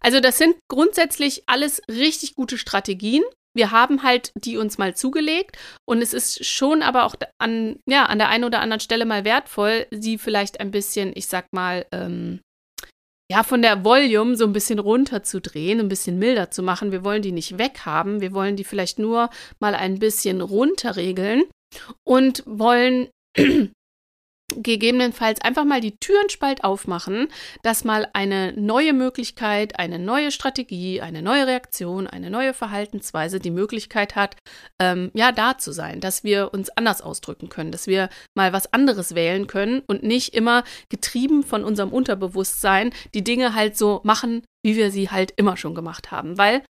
Also 0.00 0.20
das 0.20 0.38
sind 0.38 0.56
grundsätzlich 0.68 1.42
alles 1.46 1.82
richtig 1.88 2.34
gute 2.34 2.58
Strategien. 2.58 3.22
Wir 3.56 3.70
haben 3.70 4.02
halt 4.02 4.32
die 4.36 4.56
uns 4.56 4.78
mal 4.78 4.96
zugelegt 4.96 5.56
und 5.88 6.02
es 6.02 6.12
ist 6.12 6.44
schon 6.44 6.82
aber 6.82 7.04
auch 7.04 7.14
an, 7.38 7.78
ja, 7.88 8.06
an 8.06 8.18
der 8.18 8.28
einen 8.28 8.44
oder 8.44 8.60
anderen 8.60 8.80
Stelle 8.80 9.06
mal 9.06 9.24
wertvoll, 9.24 9.86
sie 9.90 10.18
vielleicht 10.18 10.60
ein 10.60 10.72
bisschen, 10.72 11.12
ich 11.14 11.28
sag 11.28 11.46
mal, 11.52 11.86
ähm, 11.92 12.40
ja, 13.30 13.42
von 13.42 13.62
der 13.62 13.84
Volume 13.84 14.36
so 14.36 14.44
ein 14.44 14.52
bisschen 14.52 14.78
runterzudrehen, 14.78 15.80
ein 15.80 15.88
bisschen 15.88 16.18
milder 16.18 16.50
zu 16.50 16.62
machen. 16.62 16.92
Wir 16.92 17.04
wollen 17.04 17.22
die 17.22 17.32
nicht 17.32 17.58
weghaben, 17.58 18.20
wir 18.20 18.34
wollen 18.34 18.56
die 18.56 18.64
vielleicht 18.64 18.98
nur 18.98 19.30
mal 19.60 19.74
ein 19.74 19.98
bisschen 19.98 20.40
runterregeln 20.40 21.44
und 22.06 22.42
wollen 22.46 23.08
gegebenenfalls 24.56 25.40
einfach 25.40 25.64
mal 25.64 25.80
die 25.80 25.96
Türen 25.96 26.30
spalt 26.30 26.64
aufmachen, 26.64 27.28
dass 27.62 27.84
mal 27.84 28.08
eine 28.12 28.52
neue 28.52 28.92
Möglichkeit, 28.92 29.78
eine 29.78 29.98
neue 29.98 30.30
Strategie, 30.30 31.00
eine 31.00 31.22
neue 31.22 31.46
Reaktion, 31.46 32.06
eine 32.06 32.30
neue 32.30 32.54
Verhaltensweise 32.54 33.40
die 33.40 33.50
Möglichkeit 33.50 34.16
hat, 34.16 34.36
ähm, 34.80 35.10
ja, 35.14 35.32
da 35.32 35.58
zu 35.58 35.72
sein, 35.72 36.00
dass 36.00 36.24
wir 36.24 36.52
uns 36.52 36.70
anders 36.70 37.02
ausdrücken 37.02 37.48
können, 37.48 37.72
dass 37.72 37.86
wir 37.86 38.08
mal 38.34 38.52
was 38.52 38.72
anderes 38.72 39.14
wählen 39.14 39.46
können 39.46 39.82
und 39.86 40.02
nicht 40.02 40.34
immer 40.34 40.64
getrieben 40.88 41.42
von 41.42 41.64
unserem 41.64 41.92
Unterbewusstsein 41.92 42.92
die 43.14 43.24
Dinge 43.24 43.54
halt 43.54 43.76
so 43.76 44.00
machen, 44.04 44.42
wie 44.64 44.76
wir 44.76 44.90
sie 44.90 45.10
halt 45.10 45.32
immer 45.36 45.56
schon 45.56 45.74
gemacht 45.74 46.10
haben. 46.10 46.38
Weil 46.38 46.62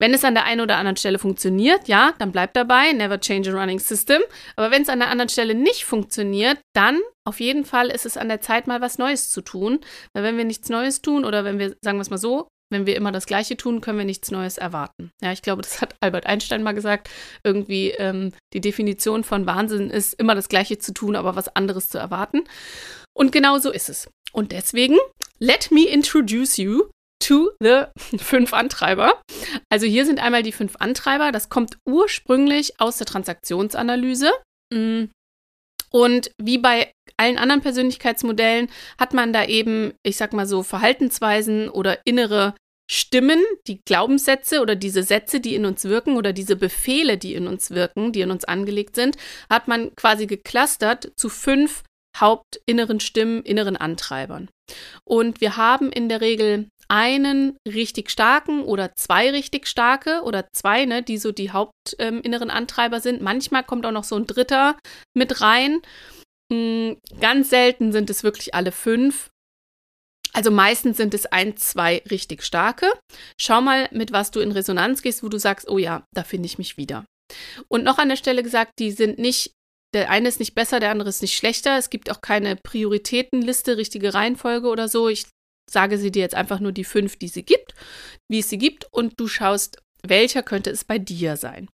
wenn 0.00 0.14
es 0.14 0.24
an 0.24 0.34
der 0.34 0.44
einen 0.44 0.62
oder 0.62 0.78
anderen 0.78 0.96
Stelle 0.96 1.18
funktioniert, 1.18 1.86
ja, 1.86 2.14
dann 2.18 2.32
bleibt 2.32 2.56
dabei, 2.56 2.92
never 2.92 3.20
change 3.20 3.50
a 3.50 3.54
running 3.54 3.78
system. 3.78 4.22
Aber 4.56 4.70
wenn 4.70 4.82
es 4.82 4.88
an 4.88 4.98
der 4.98 5.10
anderen 5.10 5.28
Stelle 5.28 5.54
nicht 5.54 5.84
funktioniert, 5.84 6.58
dann 6.74 6.98
auf 7.24 7.38
jeden 7.38 7.66
Fall 7.66 7.88
ist 7.88 8.06
es 8.06 8.16
an 8.16 8.28
der 8.28 8.40
Zeit, 8.40 8.66
mal 8.66 8.80
was 8.80 8.98
Neues 8.98 9.30
zu 9.30 9.42
tun. 9.42 9.80
Weil 10.14 10.24
wenn 10.24 10.38
wir 10.38 10.44
nichts 10.44 10.70
Neues 10.70 11.02
tun 11.02 11.24
oder 11.24 11.44
wenn 11.44 11.58
wir, 11.58 11.76
sagen 11.82 11.98
wir 11.98 12.02
es 12.02 12.10
mal 12.10 12.18
so, 12.18 12.48
wenn 12.72 12.86
wir 12.86 12.96
immer 12.96 13.12
das 13.12 13.26
Gleiche 13.26 13.56
tun, 13.56 13.80
können 13.80 13.98
wir 13.98 14.04
nichts 14.04 14.30
Neues 14.30 14.56
erwarten. 14.56 15.10
Ja, 15.20 15.32
ich 15.32 15.42
glaube, 15.42 15.60
das 15.60 15.82
hat 15.82 15.96
Albert 16.00 16.26
Einstein 16.26 16.62
mal 16.62 16.72
gesagt. 16.72 17.10
Irgendwie 17.44 17.90
ähm, 17.90 18.32
die 18.54 18.60
Definition 18.60 19.22
von 19.22 19.44
Wahnsinn 19.44 19.90
ist, 19.90 20.14
immer 20.14 20.34
das 20.34 20.48
Gleiche 20.48 20.78
zu 20.78 20.94
tun, 20.94 21.14
aber 21.14 21.36
was 21.36 21.54
anderes 21.54 21.90
zu 21.90 21.98
erwarten. 21.98 22.44
Und 23.12 23.32
genau 23.32 23.58
so 23.58 23.70
ist 23.70 23.90
es. 23.90 24.08
Und 24.32 24.52
deswegen, 24.52 24.96
let 25.40 25.70
me 25.70 25.84
introduce 25.86 26.56
you 26.56 26.84
to 27.20 27.50
the 27.60 27.84
fünf 28.18 28.52
Antreiber. 28.52 29.20
Also 29.68 29.86
hier 29.86 30.04
sind 30.04 30.20
einmal 30.20 30.42
die 30.42 30.52
fünf 30.52 30.76
Antreiber. 30.78 31.32
Das 31.32 31.48
kommt 31.48 31.78
ursprünglich 31.86 32.80
aus 32.80 32.98
der 32.98 33.06
Transaktionsanalyse. 33.06 34.32
Mm. 34.72 35.04
Und 35.92 36.30
wie 36.40 36.58
bei 36.58 36.92
allen 37.16 37.36
anderen 37.36 37.62
Persönlichkeitsmodellen 37.62 38.70
hat 38.98 39.12
man 39.12 39.32
da 39.32 39.44
eben, 39.44 39.92
ich 40.04 40.16
sag 40.16 40.32
mal 40.32 40.46
so, 40.46 40.62
Verhaltensweisen 40.62 41.68
oder 41.68 41.98
innere 42.04 42.54
Stimmen, 42.90 43.40
die 43.68 43.80
Glaubenssätze 43.84 44.60
oder 44.60 44.74
diese 44.74 45.02
Sätze, 45.02 45.40
die 45.40 45.54
in 45.54 45.64
uns 45.64 45.84
wirken 45.84 46.16
oder 46.16 46.32
diese 46.32 46.56
Befehle, 46.56 47.18
die 47.18 47.34
in 47.34 47.46
uns 47.46 47.70
wirken, 47.70 48.12
die 48.12 48.20
in 48.20 48.32
uns 48.32 48.44
angelegt 48.44 48.96
sind, 48.96 49.16
hat 49.48 49.68
man 49.68 49.94
quasi 49.94 50.26
geclustert 50.26 51.12
zu 51.16 51.28
fünf 51.28 51.84
hauptinneren 52.16 52.98
Stimmen, 52.98 53.42
inneren 53.42 53.76
Antreibern. 53.76 54.48
Und 55.04 55.40
wir 55.40 55.56
haben 55.56 55.92
in 55.92 56.08
der 56.08 56.20
Regel 56.20 56.68
einen 56.90 57.56
richtig 57.66 58.10
starken 58.10 58.64
oder 58.64 58.92
zwei 58.96 59.30
richtig 59.30 59.68
starke 59.68 60.22
oder 60.24 60.48
zwei, 60.52 60.86
ne, 60.86 61.02
die 61.02 61.18
so 61.18 61.30
die 61.30 61.52
hauptinneren 61.52 62.50
ähm, 62.50 62.56
Antreiber 62.56 63.00
sind. 63.00 63.22
Manchmal 63.22 63.62
kommt 63.62 63.86
auch 63.86 63.92
noch 63.92 64.04
so 64.04 64.16
ein 64.16 64.26
dritter 64.26 64.76
mit 65.16 65.40
rein. 65.40 65.80
Mhm, 66.52 66.98
ganz 67.20 67.48
selten 67.50 67.92
sind 67.92 68.10
es 68.10 68.24
wirklich 68.24 68.54
alle 68.54 68.72
fünf. 68.72 69.30
Also 70.32 70.50
meistens 70.50 70.96
sind 70.96 71.14
es 71.14 71.26
ein, 71.26 71.56
zwei 71.56 72.02
richtig 72.10 72.42
starke. 72.42 72.92
Schau 73.40 73.60
mal, 73.60 73.88
mit 73.92 74.12
was 74.12 74.32
du 74.32 74.40
in 74.40 74.52
Resonanz 74.52 75.02
gehst, 75.02 75.22
wo 75.22 75.28
du 75.28 75.38
sagst, 75.38 75.68
oh 75.68 75.78
ja, 75.78 76.04
da 76.12 76.24
finde 76.24 76.46
ich 76.46 76.58
mich 76.58 76.76
wieder. 76.76 77.04
Und 77.68 77.84
noch 77.84 77.98
an 77.98 78.08
der 78.08 78.16
Stelle 78.16 78.42
gesagt, 78.42 78.72
die 78.80 78.90
sind 78.90 79.18
nicht, 79.18 79.52
der 79.94 80.10
eine 80.10 80.28
ist 80.28 80.40
nicht 80.40 80.54
besser, 80.54 80.80
der 80.80 80.90
andere 80.90 81.08
ist 81.08 81.22
nicht 81.22 81.36
schlechter. 81.36 81.78
Es 81.78 81.90
gibt 81.90 82.10
auch 82.10 82.20
keine 82.20 82.56
Prioritätenliste, 82.56 83.76
richtige 83.76 84.14
Reihenfolge 84.14 84.68
oder 84.68 84.88
so. 84.88 85.08
Ich 85.08 85.26
sage 85.70 85.98
sie 85.98 86.10
dir 86.10 86.20
jetzt 86.20 86.34
einfach 86.34 86.60
nur 86.60 86.72
die 86.72 86.84
fünf, 86.84 87.16
die 87.16 87.28
sie 87.28 87.44
gibt, 87.44 87.74
wie 88.28 88.40
es 88.40 88.48
sie 88.48 88.58
gibt, 88.58 88.86
und 88.92 89.18
du 89.18 89.28
schaust, 89.28 89.78
welcher 90.02 90.42
könnte 90.42 90.70
es 90.70 90.84
bei 90.84 90.98
dir 90.98 91.36
sein. 91.36 91.68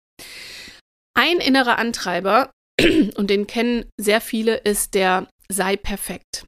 Ein 1.14 1.38
innerer 1.38 1.78
Antreiber, 1.78 2.50
und 3.16 3.28
den 3.28 3.46
kennen 3.46 3.84
sehr 3.99 4.20
viele, 4.20 4.56
ist 4.56 4.94
der 4.94 5.28
sei 5.49 5.76
perfekt 5.76 6.44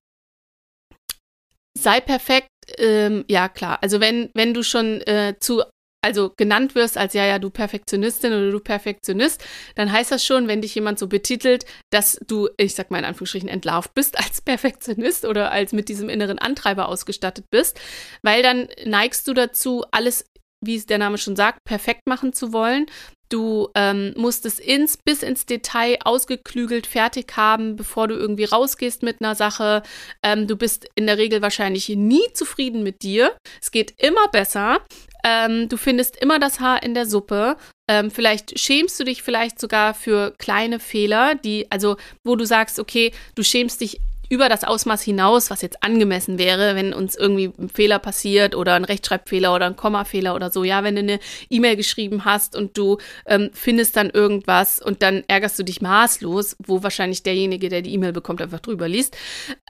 sei 1.76 2.00
perfekt, 2.00 2.48
ähm, 2.78 3.24
ja 3.28 3.48
klar. 3.48 3.78
Also 3.82 4.00
wenn, 4.00 4.30
wenn 4.34 4.54
du 4.54 4.62
schon 4.62 5.00
äh, 5.02 5.34
zu 5.38 5.62
also 6.04 6.32
genannt 6.36 6.74
wirst 6.74 6.98
als 6.98 7.14
ja, 7.14 7.24
ja, 7.24 7.38
du 7.38 7.50
Perfektionistin 7.50 8.32
oder 8.32 8.50
du 8.50 8.60
Perfektionist, 8.60 9.42
dann 9.74 9.90
heißt 9.90 10.12
das 10.12 10.24
schon, 10.24 10.48
wenn 10.48 10.60
dich 10.60 10.74
jemand 10.74 10.98
so 10.98 11.06
betitelt, 11.06 11.64
dass 11.90 12.20
du, 12.26 12.48
ich 12.58 12.74
sag 12.74 12.90
mal 12.90 12.98
in 12.98 13.06
Anführungsstrichen, 13.06 13.48
entlarvt 13.48 13.94
bist 13.94 14.18
als 14.22 14.42
Perfektionist 14.42 15.24
oder 15.24 15.50
als 15.50 15.72
mit 15.72 15.88
diesem 15.88 16.08
inneren 16.08 16.38
Antreiber 16.38 16.88
ausgestattet 16.88 17.46
bist, 17.50 17.80
weil 18.22 18.42
dann 18.42 18.68
neigst 18.84 19.26
du 19.26 19.32
dazu, 19.32 19.84
alles, 19.90 20.26
wie 20.64 20.76
es 20.76 20.86
der 20.86 20.98
Name 20.98 21.18
schon 21.18 21.36
sagt, 21.36 21.58
perfekt 21.64 22.02
machen 22.06 22.34
zu 22.34 22.52
wollen 22.52 22.86
Du 23.30 23.68
ähm, 23.74 24.12
musst 24.16 24.46
es 24.46 24.58
ins, 24.58 24.96
bis 24.96 25.22
ins 25.22 25.46
Detail 25.46 25.98
ausgeklügelt 26.04 26.86
fertig 26.86 27.32
haben, 27.36 27.74
bevor 27.74 28.06
du 28.06 28.14
irgendwie 28.14 28.44
rausgehst 28.44 29.02
mit 29.02 29.20
einer 29.20 29.34
Sache. 29.34 29.82
Ähm, 30.22 30.46
du 30.46 30.56
bist 30.56 30.86
in 30.94 31.06
der 31.06 31.18
Regel 31.18 31.42
wahrscheinlich 31.42 31.88
nie 31.88 32.32
zufrieden 32.34 32.82
mit 32.82 33.02
dir. 33.02 33.34
Es 33.60 33.70
geht 33.70 33.94
immer 34.00 34.28
besser. 34.28 34.82
Ähm, 35.24 35.68
du 35.68 35.76
findest 35.76 36.16
immer 36.16 36.38
das 36.38 36.60
Haar 36.60 36.82
in 36.82 36.94
der 36.94 37.06
Suppe. 37.06 37.56
Ähm, 37.88 38.10
vielleicht 38.10 38.58
schämst 38.58 39.00
du 39.00 39.04
dich 39.04 39.22
vielleicht 39.22 39.58
sogar 39.58 39.94
für 39.94 40.34
kleine 40.38 40.78
Fehler, 40.78 41.34
die, 41.34 41.70
also 41.70 41.96
wo 42.22 42.36
du 42.36 42.44
sagst, 42.44 42.78
okay, 42.78 43.12
du 43.34 43.42
schämst 43.42 43.80
dich 43.80 44.00
über 44.28 44.48
das 44.48 44.64
Ausmaß 44.64 45.02
hinaus, 45.02 45.50
was 45.50 45.62
jetzt 45.62 45.82
angemessen 45.82 46.38
wäre, 46.38 46.74
wenn 46.74 46.92
uns 46.92 47.14
irgendwie 47.14 47.52
ein 47.58 47.68
Fehler 47.68 47.98
passiert 47.98 48.54
oder 48.54 48.74
ein 48.74 48.84
Rechtschreibfehler 48.84 49.54
oder 49.54 49.66
ein 49.66 49.76
Kommafehler 49.76 50.34
oder 50.34 50.50
so. 50.50 50.64
Ja, 50.64 50.82
wenn 50.82 50.96
du 50.96 51.02
eine 51.02 51.20
E-Mail 51.50 51.76
geschrieben 51.76 52.24
hast 52.24 52.56
und 52.56 52.76
du 52.76 52.98
ähm, 53.26 53.50
findest 53.52 53.96
dann 53.96 54.10
irgendwas 54.10 54.80
und 54.80 55.02
dann 55.02 55.24
ärgerst 55.28 55.58
du 55.58 55.62
dich 55.62 55.80
maßlos, 55.80 56.56
wo 56.66 56.82
wahrscheinlich 56.82 57.22
derjenige, 57.22 57.68
der 57.68 57.82
die 57.82 57.92
E-Mail 57.92 58.12
bekommt, 58.12 58.40
einfach 58.40 58.60
drüber 58.60 58.88
liest. 58.88 59.16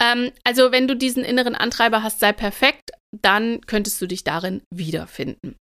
Ähm, 0.00 0.30
also 0.44 0.72
wenn 0.72 0.88
du 0.88 0.96
diesen 0.96 1.24
inneren 1.24 1.54
Antreiber 1.54 2.02
hast, 2.02 2.20
sei 2.20 2.32
perfekt, 2.32 2.92
dann 3.22 3.60
könntest 3.62 4.00
du 4.00 4.06
dich 4.06 4.24
darin 4.24 4.62
wiederfinden. 4.70 5.56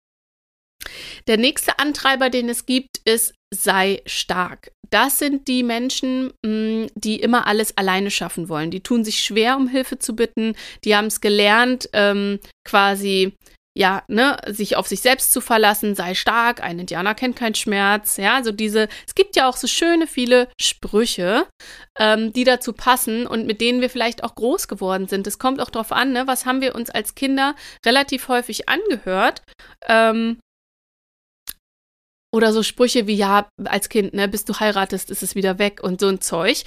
Der 1.28 1.38
nächste 1.38 1.80
Antreiber, 1.80 2.30
den 2.30 2.50
es 2.50 2.66
gibt, 2.66 2.98
ist 3.06 3.34
sei 3.54 4.02
stark. 4.06 4.72
Das 4.90 5.20
sind 5.20 5.48
die 5.48 5.64
Menschen, 5.64 6.34
mm, 6.46 6.88
die 6.96 7.20
immer 7.20 7.48
alles 7.48 7.78
alleine 7.78 8.12
schaffen 8.12 8.50
wollen. 8.50 8.72
Die 8.72 8.82
tun 8.82 9.04
sich 9.04 9.24
schwer, 9.24 9.56
um 9.58 9.68
Hilfe 9.68 10.00
zu 10.00 10.16
bitten. 10.16 10.56
Die 10.84 10.96
haben 10.96 11.08
es 11.08 11.22
gelernt, 11.22 11.90
ähm, 11.94 12.40
quasi 12.66 13.34
ja, 13.78 14.04
ne, 14.08 14.38
sich 14.48 14.76
auf 14.76 14.88
sich 14.88 15.02
selbst 15.02 15.32
zu 15.32 15.40
verlassen, 15.40 15.96
sei 15.96 16.14
stark, 16.14 16.62
ein 16.62 16.80
Indianer 16.80 17.16
kennt 17.16 17.38
keinen 17.38 17.56
Schmerz, 17.56 18.18
ja, 18.18 18.36
also 18.36 18.52
diese, 18.52 18.90
es 19.08 19.16
gibt 19.16 19.36
ja 19.36 19.48
auch 19.48 19.56
so 19.56 19.68
schöne 19.68 20.08
viele 20.08 20.50
Sprüche, 20.60 21.48
ähm, 21.98 22.34
die 22.34 22.44
dazu 22.44 22.74
passen 22.74 23.26
und 23.28 23.46
mit 23.46 23.62
denen 23.62 23.80
wir 23.80 23.90
vielleicht 23.90 24.24
auch 24.24 24.36
groß 24.36 24.68
geworden 24.68 25.08
sind. 25.08 25.26
Es 25.26 25.40
kommt 25.40 25.62
auch 25.62 25.70
darauf 25.70 25.94
an, 25.94 26.12
ne, 26.12 26.28
was 26.28 26.46
haben 26.46 26.60
wir 26.60 26.76
uns 26.76 26.90
als 26.90 27.16
Kinder 27.16 27.56
relativ 27.86 28.28
häufig 28.28 28.68
angehört 28.68 29.42
ähm, 29.88 30.38
oder 32.34 32.52
so 32.52 32.64
Sprüche 32.64 33.08
wie, 33.08 33.16
ja, 33.16 33.50
als 33.64 33.88
Kind, 33.88 34.14
ne, 34.14 34.28
bis 34.28 34.44
du 34.44 34.60
heiratest, 34.60 35.12
ist 35.12 35.24
es 35.24 35.36
wieder 35.36 35.60
weg 35.60 35.82
und 35.82 36.02
so 36.02 36.08
ein 36.08 36.22
Zeug. 36.22 36.64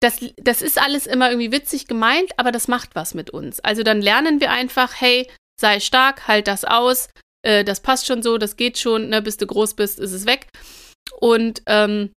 Das, 0.00 0.20
das 0.36 0.62
ist 0.62 0.80
alles 0.80 1.06
immer 1.06 1.30
irgendwie 1.30 1.52
witzig 1.52 1.86
gemeint, 1.86 2.32
aber 2.38 2.52
das 2.52 2.68
macht 2.68 2.94
was 2.94 3.14
mit 3.14 3.30
uns. 3.30 3.60
Also 3.60 3.82
dann 3.82 4.00
lernen 4.00 4.40
wir 4.40 4.50
einfach, 4.50 4.94
hey, 4.98 5.26
sei 5.60 5.80
stark, 5.80 6.28
halt 6.28 6.48
das 6.48 6.64
aus, 6.64 7.08
äh, 7.42 7.64
das 7.64 7.80
passt 7.80 8.06
schon 8.06 8.22
so, 8.22 8.38
das 8.38 8.56
geht 8.56 8.78
schon, 8.78 9.08
ne, 9.08 9.22
bis 9.22 9.36
du 9.36 9.46
groß 9.46 9.74
bist, 9.74 9.98
ist 9.98 10.12
es 10.12 10.26
weg. 10.26 10.48
Und, 11.20 11.62
ähm, 11.66 12.12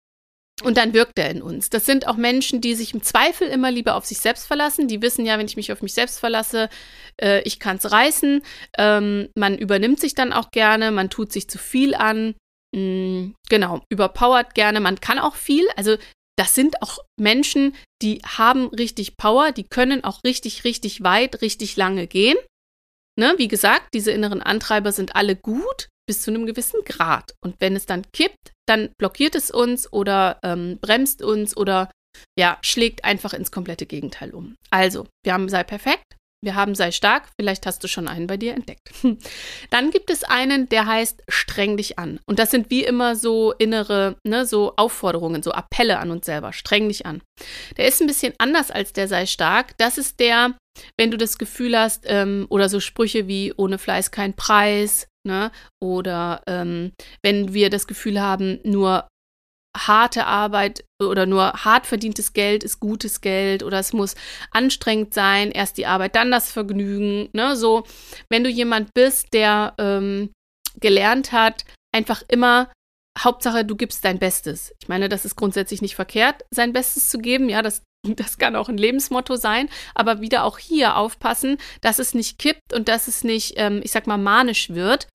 und 0.63 0.75
dann 0.75 0.93
wirkt 0.93 1.17
er 1.17 1.29
in 1.29 1.41
uns. 1.41 1.69
Das 1.69 1.86
sind 1.86 2.08
auch 2.08 2.17
Menschen, 2.17 2.60
die 2.60 2.75
sich 2.75 2.93
im 2.93 3.01
Zweifel 3.01 3.48
immer 3.48 3.72
lieber 3.72 3.96
auf 3.96 4.05
sich 4.05 4.19
selbst 4.19 4.46
verlassen. 4.46 4.89
Die 4.89 5.01
wissen 5.01 5.25
ja, 5.25 5.38
wenn 5.38 5.46
ich 5.46 5.55
mich 5.55 5.72
auf 5.72 5.81
mich 5.81 5.93
selbst 5.93 6.19
verlasse, 6.19 6.69
äh, 7.22 7.41
ich 7.43 7.60
kann 7.60 7.77
es 7.77 7.89
reißen. 7.89 8.41
Ähm, 8.77 9.29
man 9.36 9.58
übernimmt 9.58 10.01
sich 10.01 10.15
dann 10.15 10.34
auch 10.34 10.51
gerne, 10.51 10.91
man 10.91 11.10
tut 11.10 11.31
sich 11.31 11.50
zu 11.50 11.58
viel 11.58 11.96
an. 11.96 12.36
Mm, 12.75 13.31
genau, 13.50 13.81
überpowert 13.89 14.53
gerne. 14.53 14.81
Man 14.81 15.00
kann 15.00 15.17
auch 15.19 15.36
viel. 15.36 15.65
Also 15.77 15.96
das 16.38 16.55
sind 16.55 16.81
auch 16.81 17.00
Menschen, 17.17 17.75
die 18.01 18.22
haben 18.25 18.67
richtig 18.67 19.17
Power, 19.17 19.51
die 19.51 19.65
können 19.65 20.03
auch 20.03 20.24
richtig, 20.25 20.63
richtig 20.63 21.03
weit, 21.03 21.41
richtig 21.41 21.77
lange 21.77 22.08
gehen. 22.08 22.38
Ne, 23.20 23.34
wie 23.36 23.50
gesagt, 23.50 23.94
diese 23.94 24.12
inneren 24.14 24.42
Antreiber 24.42 24.94
sind 24.94 25.18
alle 25.18 25.36
gut 25.36 25.90
bis 26.08 26.22
zu 26.22 26.32
einem 26.32 26.46
gewissen 26.46 26.80
Grad. 26.86 27.34
Und 27.44 27.58
wenn 27.60 27.76
es 27.76 27.86
dann 27.86 28.04
kippt, 28.14 28.54
dann 28.66 28.92
blockiert 28.98 29.36
es 29.36 29.52
uns 29.52 29.92
oder 29.92 30.40
ähm, 30.42 30.78
bremst 30.80 31.22
uns 31.22 31.58
oder 31.58 31.92
ja, 32.38 32.58
schlägt 32.62 33.04
einfach 33.04 33.34
ins 33.34 33.52
komplette 33.52 33.86
Gegenteil 33.86 34.34
um. 34.34 34.56
Also, 34.70 35.06
wir 35.26 35.34
haben 35.34 35.50
sei 35.50 35.66
perfekt, 35.66 36.09
wir 36.41 36.55
haben 36.55 36.74
sei 36.75 36.91
stark, 36.91 37.29
vielleicht 37.38 37.65
hast 37.65 37.84
du 37.84 37.88
schon 37.88 38.08
einen 38.08 38.27
bei 38.27 38.38
dir 38.38 38.53
entdeckt. 38.53 38.91
Dann 39.69 39.91
gibt 39.91 40.10
es 40.10 40.24
einen, 40.24 40.69
der 40.69 40.86
heißt 40.86 41.24
streng 41.27 41.75
dich 41.75 42.00
an. 42.00 42.19
Und 42.25 42.39
das 42.39 42.51
sind 42.51 42.69
wie 42.69 42.84
immer 42.84 43.15
so 43.15 43.51
innere, 43.53 44.15
ne, 44.25 44.46
so 44.46 44.74
Aufforderungen, 44.77 45.43
so 45.43 45.51
Appelle 45.51 46.00
an 46.00 46.12
uns 46.12 46.25
selber. 46.25 46.53
Streng 46.53 46.88
dich 46.88 47.05
an. 47.05 47.22
Der 47.77 47.88
ist 47.88 48.01
ein 48.01 48.08
bisschen 48.08 48.34
anders 48.38 48.72
als 48.72 48.93
der 48.93 49.08
sei 49.08 49.25
stark. 49.25 49.77
Das 49.77 49.98
ist 49.98 50.19
der, 50.19 50.55
wenn 50.98 51.12
du 51.12 51.17
das 51.17 51.38
Gefühl 51.38 51.77
hast, 51.77 52.05
ähm, 52.08 52.48
oder 52.50 52.69
so 52.69 52.79
Sprüche 52.79 53.27
wie 53.27 53.53
ohne 53.58 53.77
Fleiß 53.77 54.12
kein 54.12 54.34
Preis, 54.34 55.08
ne? 55.27 55.51
Oder 55.81 56.41
ähm, 56.48 56.93
wenn 57.22 57.53
wir 57.53 57.69
das 57.69 57.86
Gefühl 57.86 58.22
haben, 58.22 58.60
nur 58.63 59.08
harte 59.78 60.26
Arbeit 60.26 60.84
oder 61.02 61.26
nur 61.26 61.54
hart 61.54 61.86
verdientes 61.86 62.34
Geld 62.34 62.64
ist 62.64 62.80
gutes 62.80 63.22
Geld 63.22 63.64
oder 63.64 63.80
es 63.80 63.94
muss 63.94 64.16
anstrengend 64.52 65.14
sein, 65.14 65.52
erst 65.52 65.78
die 65.78 65.86
Arbeit, 65.86 66.16
dann 66.16 66.32
das 66.32 66.52
Vergnügen. 66.52 67.30
Ne? 67.34 67.56
So, 67.56 67.84
wenn 68.30 68.44
du 68.44 68.50
jemand 68.50 68.94
bist, 68.94 69.34
der 69.34 69.76
ähm, 69.78 70.32
gelernt 70.80 71.32
hat, 71.32 71.66
einfach 71.96 72.24
immer 72.28 72.72
Hauptsache, 73.18 73.66
du 73.66 73.76
gibst 73.76 74.06
dein 74.06 74.20
Bestes. 74.20 74.74
Ich 74.82 74.88
meine, 74.88 75.10
das 75.10 75.26
ist 75.26 75.36
grundsätzlich 75.36 75.82
nicht 75.82 75.96
verkehrt, 75.96 76.44
sein 76.52 76.74
Bestes 76.74 77.10
zu 77.10 77.18
geben. 77.20 77.50
Ja, 77.50 77.62
das, 77.62 77.84
das 78.04 78.38
kann 78.38 78.56
auch 78.56 78.70
ein 78.70 78.78
Lebensmotto 78.78 79.36
sein. 79.36 79.70
Aber 79.94 80.22
wieder 80.22 80.46
auch 80.46 80.58
hier 80.58 80.96
aufpassen, 80.96 81.58
dass 81.82 82.00
es 82.00 82.14
nicht 82.14 82.40
kippt 82.40 82.74
und 82.74 82.88
dass 82.88 83.08
es 83.08 83.24
nicht, 83.24 83.54
ähm, 83.58 83.82
ich 83.84 83.92
sag 83.92 84.08
mal, 84.08 84.18
manisch 84.18 84.70
wird 84.70 85.08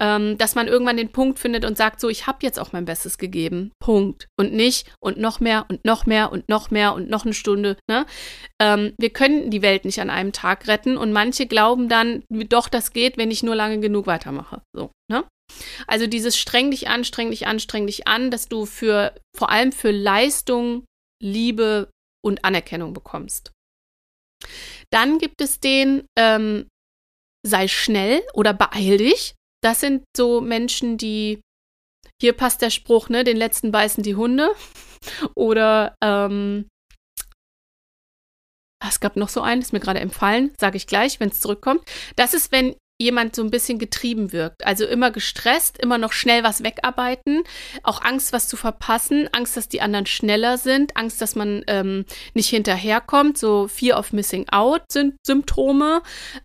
ähm, 0.00 0.36
dass 0.38 0.54
man 0.54 0.68
irgendwann 0.68 0.96
den 0.96 1.12
Punkt 1.12 1.38
findet 1.38 1.64
und 1.64 1.76
sagt, 1.76 2.00
so, 2.00 2.08
ich 2.08 2.26
habe 2.26 2.38
jetzt 2.42 2.58
auch 2.58 2.72
mein 2.72 2.84
Bestes 2.84 3.18
gegeben. 3.18 3.72
Punkt. 3.80 4.28
Und 4.38 4.52
nicht 4.52 4.92
und 5.00 5.18
noch 5.18 5.40
mehr 5.40 5.66
und 5.68 5.84
noch 5.84 6.06
mehr 6.06 6.32
und 6.32 6.48
noch 6.48 6.70
mehr 6.70 6.94
und 6.94 7.08
noch 7.08 7.24
eine 7.24 7.34
Stunde. 7.34 7.76
Ne? 7.88 8.06
Ähm, 8.60 8.94
wir 8.98 9.10
können 9.10 9.50
die 9.50 9.62
Welt 9.62 9.84
nicht 9.84 10.00
an 10.00 10.10
einem 10.10 10.32
Tag 10.32 10.66
retten 10.66 10.96
und 10.96 11.12
manche 11.12 11.46
glauben 11.46 11.88
dann, 11.88 12.24
doch, 12.28 12.68
das 12.68 12.92
geht, 12.92 13.16
wenn 13.16 13.30
ich 13.30 13.42
nur 13.42 13.54
lange 13.54 13.78
genug 13.80 14.06
weitermache. 14.06 14.62
So, 14.74 14.90
ne? 15.10 15.24
Also 15.86 16.06
dieses 16.06 16.38
streng 16.38 16.70
dich 16.70 16.88
an, 16.88 17.04
streng 17.04 17.30
dich 17.30 17.46
an, 17.46 17.60
streng 17.60 17.86
dich 17.86 18.08
an, 18.08 18.30
dass 18.30 18.48
du 18.48 18.66
für 18.66 19.14
vor 19.36 19.50
allem 19.50 19.72
für 19.72 19.90
Leistung, 19.90 20.84
Liebe 21.22 21.90
und 22.24 22.44
Anerkennung 22.44 22.94
bekommst. 22.94 23.52
Dann 24.90 25.18
gibt 25.18 25.40
es 25.40 25.60
den, 25.60 26.06
ähm, 26.18 26.68
sei 27.46 27.68
schnell 27.68 28.22
oder 28.32 28.54
beeil 28.54 28.98
dich. 28.98 29.34
Das 29.64 29.80
sind 29.80 30.04
so 30.14 30.42
Menschen, 30.42 30.98
die, 30.98 31.40
hier 32.20 32.34
passt 32.34 32.60
der 32.60 32.68
Spruch, 32.68 33.08
ne, 33.08 33.24
den 33.24 33.38
letzten 33.38 33.72
beißen 33.72 34.02
die 34.02 34.14
Hunde. 34.14 34.50
Oder 35.34 35.94
ähm, 36.02 36.68
es 38.86 39.00
gab 39.00 39.16
noch 39.16 39.30
so 39.30 39.40
einen, 39.40 39.62
ist 39.62 39.72
mir 39.72 39.80
gerade 39.80 40.00
empfallen, 40.00 40.52
sage 40.60 40.76
ich 40.76 40.86
gleich, 40.86 41.18
wenn 41.18 41.30
es 41.30 41.40
zurückkommt. 41.40 41.82
Das 42.16 42.34
ist, 42.34 42.52
wenn 42.52 42.76
jemand 43.00 43.34
so 43.34 43.42
ein 43.42 43.50
bisschen 43.50 43.78
getrieben 43.78 44.32
wirkt. 44.32 44.66
Also 44.66 44.84
immer 44.84 45.10
gestresst, 45.10 45.78
immer 45.78 45.96
noch 45.96 46.12
schnell 46.12 46.44
was 46.44 46.62
wegarbeiten, 46.62 47.42
auch 47.82 48.02
Angst, 48.02 48.34
was 48.34 48.48
zu 48.48 48.58
verpassen, 48.58 49.28
Angst, 49.32 49.56
dass 49.56 49.68
die 49.68 49.80
anderen 49.80 50.06
schneller 50.06 50.58
sind, 50.58 50.96
Angst, 50.96 51.22
dass 51.22 51.34
man 51.34 51.64
ähm, 51.68 52.04
nicht 52.34 52.50
hinterherkommt, 52.50 53.38
so 53.38 53.66
Fear 53.66 53.98
of 53.98 54.12
Missing 54.12 54.46
Out 54.50 54.82
sind 54.92 55.16
Symptome. 55.26 56.02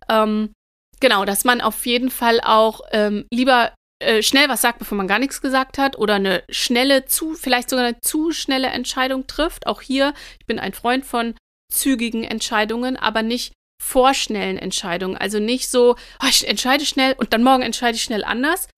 Ähm, 0.08 0.52
genau, 1.00 1.24
dass 1.24 1.44
man 1.44 1.60
auf 1.60 1.86
jeden 1.86 2.10
Fall 2.10 2.40
auch 2.42 2.80
ähm, 2.92 3.26
lieber 3.32 3.72
äh, 4.02 4.22
schnell 4.22 4.48
was 4.48 4.62
sagt, 4.62 4.78
bevor 4.78 4.96
man 4.96 5.08
gar 5.08 5.18
nichts 5.18 5.42
gesagt 5.42 5.78
hat 5.78 5.98
oder 5.98 6.14
eine 6.14 6.42
schnelle, 6.48 7.04
zu, 7.04 7.34
vielleicht 7.34 7.68
sogar 7.70 7.84
eine 7.84 8.00
zu 8.00 8.32
schnelle 8.32 8.68
Entscheidung 8.68 9.26
trifft. 9.26 9.66
Auch 9.66 9.82
hier, 9.82 10.14
ich 10.38 10.46
bin 10.46 10.58
ein 10.58 10.72
Freund 10.72 11.04
von 11.04 11.34
zügigen 11.70 12.24
Entscheidungen, 12.24 12.96
aber 12.96 13.22
nicht 13.22 13.52
vorschnellen 13.80 14.58
Entscheidungen. 14.58 15.16
Also 15.16 15.38
nicht 15.38 15.70
so, 15.70 15.96
oh, 16.22 16.26
ich 16.28 16.46
entscheide 16.46 16.84
schnell 16.84 17.14
und 17.18 17.32
dann 17.32 17.42
morgen 17.42 17.62
entscheide 17.62 17.96
ich 17.96 18.02
schnell 18.02 18.24
anders, 18.24 18.68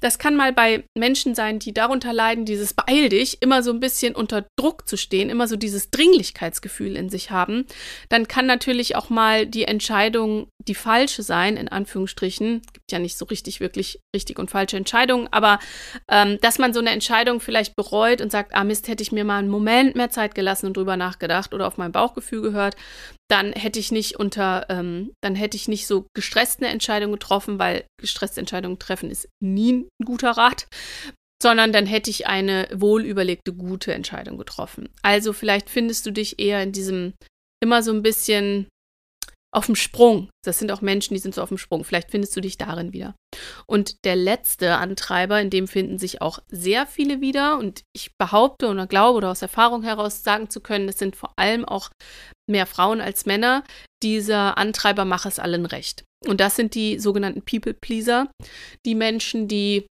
das 0.00 0.18
kann 0.18 0.36
mal 0.36 0.52
bei 0.52 0.84
Menschen 0.96 1.34
sein, 1.34 1.58
die 1.58 1.72
darunter 1.72 2.12
leiden, 2.12 2.44
dieses 2.44 2.72
beeil 2.72 3.08
dich, 3.08 3.42
immer 3.42 3.62
so 3.62 3.72
ein 3.72 3.80
bisschen 3.80 4.14
unter 4.14 4.46
Druck 4.56 4.88
zu 4.88 4.96
stehen, 4.96 5.28
immer 5.28 5.48
so 5.48 5.56
dieses 5.56 5.90
Dringlichkeitsgefühl 5.90 6.96
in 6.96 7.08
sich 7.08 7.30
haben. 7.30 7.66
Dann 8.08 8.28
kann 8.28 8.46
natürlich 8.46 8.94
auch 8.94 9.10
mal 9.10 9.46
die 9.46 9.64
Entscheidung 9.64 10.48
die 10.68 10.74
falsche 10.74 11.22
sein, 11.22 11.56
in 11.56 11.68
Anführungsstrichen. 11.68 12.62
Gibt 12.72 12.92
ja 12.92 12.98
nicht 12.98 13.18
so 13.18 13.24
richtig, 13.24 13.60
wirklich 13.60 14.00
richtig 14.14 14.38
und 14.38 14.50
falsche 14.50 14.76
Entscheidungen, 14.76 15.28
aber 15.32 15.58
ähm, 16.08 16.38
dass 16.42 16.58
man 16.58 16.72
so 16.72 16.80
eine 16.80 16.90
Entscheidung 16.90 17.40
vielleicht 17.40 17.74
bereut 17.74 18.20
und 18.20 18.30
sagt, 18.30 18.54
ah 18.54 18.64
Mist, 18.64 18.86
hätte 18.86 19.02
ich 19.02 19.10
mir 19.10 19.24
mal 19.24 19.38
einen 19.38 19.48
Moment 19.48 19.96
mehr 19.96 20.10
Zeit 20.10 20.34
gelassen 20.34 20.66
und 20.66 20.76
drüber 20.76 20.96
nachgedacht 20.96 21.54
oder 21.54 21.66
auf 21.66 21.78
mein 21.78 21.92
Bauchgefühl 21.92 22.42
gehört, 22.42 22.76
dann 23.28 23.52
hätte 23.52 23.78
ich 23.78 23.92
nicht 23.92 24.18
unter, 24.18 24.66
ähm, 24.68 25.12
dann 25.22 25.34
hätte 25.34 25.56
ich 25.56 25.68
nicht 25.68 25.86
so 25.86 26.06
gestresst 26.14 26.60
eine 26.60 26.72
Entscheidung 26.72 27.12
getroffen, 27.12 27.58
weil 27.58 27.84
gestresste 28.00 28.40
Entscheidungen 28.40 28.78
treffen 28.78 29.10
ist 29.10 29.28
nie 29.42 29.87
ein 30.00 30.04
guter 30.04 30.32
Rat, 30.32 30.66
sondern 31.42 31.72
dann 31.72 31.86
hätte 31.86 32.10
ich 32.10 32.26
eine 32.26 32.68
wohlüberlegte, 32.72 33.52
gute 33.52 33.94
Entscheidung 33.94 34.38
getroffen. 34.38 34.88
Also 35.02 35.32
vielleicht 35.32 35.70
findest 35.70 36.06
du 36.06 36.10
dich 36.10 36.38
eher 36.38 36.62
in 36.62 36.72
diesem 36.72 37.14
immer 37.62 37.82
so 37.82 37.92
ein 37.92 38.02
bisschen 38.02 38.68
auf 39.54 39.66
dem 39.66 39.76
Sprung. 39.76 40.28
Das 40.44 40.58
sind 40.58 40.70
auch 40.70 40.82
Menschen, 40.82 41.14
die 41.14 41.20
sind 41.20 41.34
so 41.34 41.42
auf 41.42 41.48
dem 41.48 41.58
Sprung. 41.58 41.84
Vielleicht 41.84 42.10
findest 42.10 42.36
du 42.36 42.40
dich 42.40 42.58
darin 42.58 42.92
wieder. 42.92 43.14
Und 43.66 44.04
der 44.04 44.16
letzte 44.16 44.76
Antreiber, 44.76 45.40
in 45.40 45.50
dem 45.50 45.68
finden 45.68 45.98
sich 45.98 46.20
auch 46.20 46.40
sehr 46.48 46.86
viele 46.86 47.20
wieder. 47.20 47.58
Und 47.58 47.82
ich 47.94 48.10
behaupte 48.18 48.68
oder 48.68 48.86
glaube 48.86 49.16
oder 49.16 49.30
aus 49.30 49.42
Erfahrung 49.42 49.82
heraus 49.82 50.22
sagen 50.22 50.50
zu 50.50 50.60
können, 50.60 50.88
es 50.88 50.98
sind 50.98 51.16
vor 51.16 51.32
allem 51.36 51.64
auch 51.64 51.90
mehr 52.48 52.66
Frauen 52.66 53.00
als 53.00 53.26
Männer. 53.26 53.64
Dieser 54.02 54.58
Antreiber 54.58 55.04
macht 55.04 55.26
es 55.26 55.38
allen 55.38 55.66
recht. 55.66 56.04
Und 56.26 56.40
das 56.40 56.56
sind 56.56 56.74
die 56.74 56.98
sogenannten 56.98 57.42
People 57.42 57.74
Pleaser, 57.74 58.30
die 58.84 58.94
Menschen, 58.94 59.48
die 59.48 59.86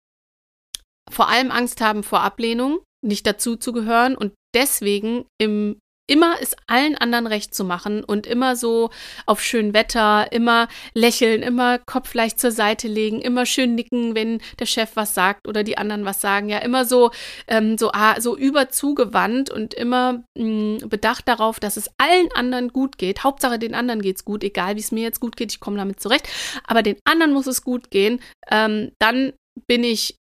vor 1.09 1.29
allem 1.29 1.51
Angst 1.51 1.81
haben 1.81 2.03
vor 2.03 2.21
Ablehnung, 2.21 2.81
nicht 3.05 3.25
dazu 3.25 3.55
zu 3.55 3.71
gehören 3.71 4.17
und 4.17 4.33
deswegen 4.53 5.25
im 5.39 5.79
immer 6.07 6.37
es 6.41 6.55
allen 6.67 6.97
anderen 6.97 7.27
recht 7.27 7.53
zu 7.53 7.63
machen 7.65 8.03
und 8.03 8.25
immer 8.25 8.55
so 8.55 8.89
auf 9.25 9.41
schön 9.41 9.73
Wetter, 9.73 10.31
immer 10.31 10.67
lächeln, 10.93 11.43
immer 11.43 11.79
Kopf 11.79 12.13
leicht 12.13 12.39
zur 12.39 12.51
Seite 12.51 12.87
legen, 12.87 13.21
immer 13.21 13.45
schön 13.45 13.75
nicken, 13.75 14.15
wenn 14.15 14.41
der 14.59 14.65
Chef 14.65 14.91
was 14.95 15.13
sagt 15.13 15.47
oder 15.47 15.63
die 15.63 15.77
anderen 15.77 16.05
was 16.05 16.21
sagen. 16.21 16.49
Ja, 16.49 16.59
immer 16.59 16.85
so, 16.85 17.11
ähm, 17.47 17.77
so, 17.77 17.91
ah, 17.91 18.19
so 18.19 18.37
überzugewandt 18.37 19.49
und 19.51 19.73
immer 19.73 20.23
mh, 20.37 20.45
mm, 20.85 20.89
bedacht 20.89 21.27
darauf, 21.27 21.59
dass 21.59 21.77
es 21.77 21.89
allen 21.97 22.31
anderen 22.33 22.69
gut 22.69 22.97
geht. 22.97 23.23
Hauptsache 23.23 23.59
den 23.59 23.75
anderen 23.75 24.01
geht's 24.01 24.25
gut, 24.25 24.43
egal 24.43 24.75
wie 24.75 24.81
es 24.81 24.91
mir 24.91 25.03
jetzt 25.03 25.19
gut 25.19 25.35
geht, 25.35 25.51
ich 25.51 25.59
komme 25.59 25.77
damit 25.77 25.99
zurecht. 25.99 26.27
Aber 26.65 26.83
den 26.83 26.97
anderen 27.03 27.33
muss 27.33 27.47
es 27.47 27.63
gut 27.63 27.91
gehen. 27.91 28.21
Ähm, 28.49 28.91
dann 28.99 29.33
bin 29.67 29.83
ich 29.83 30.15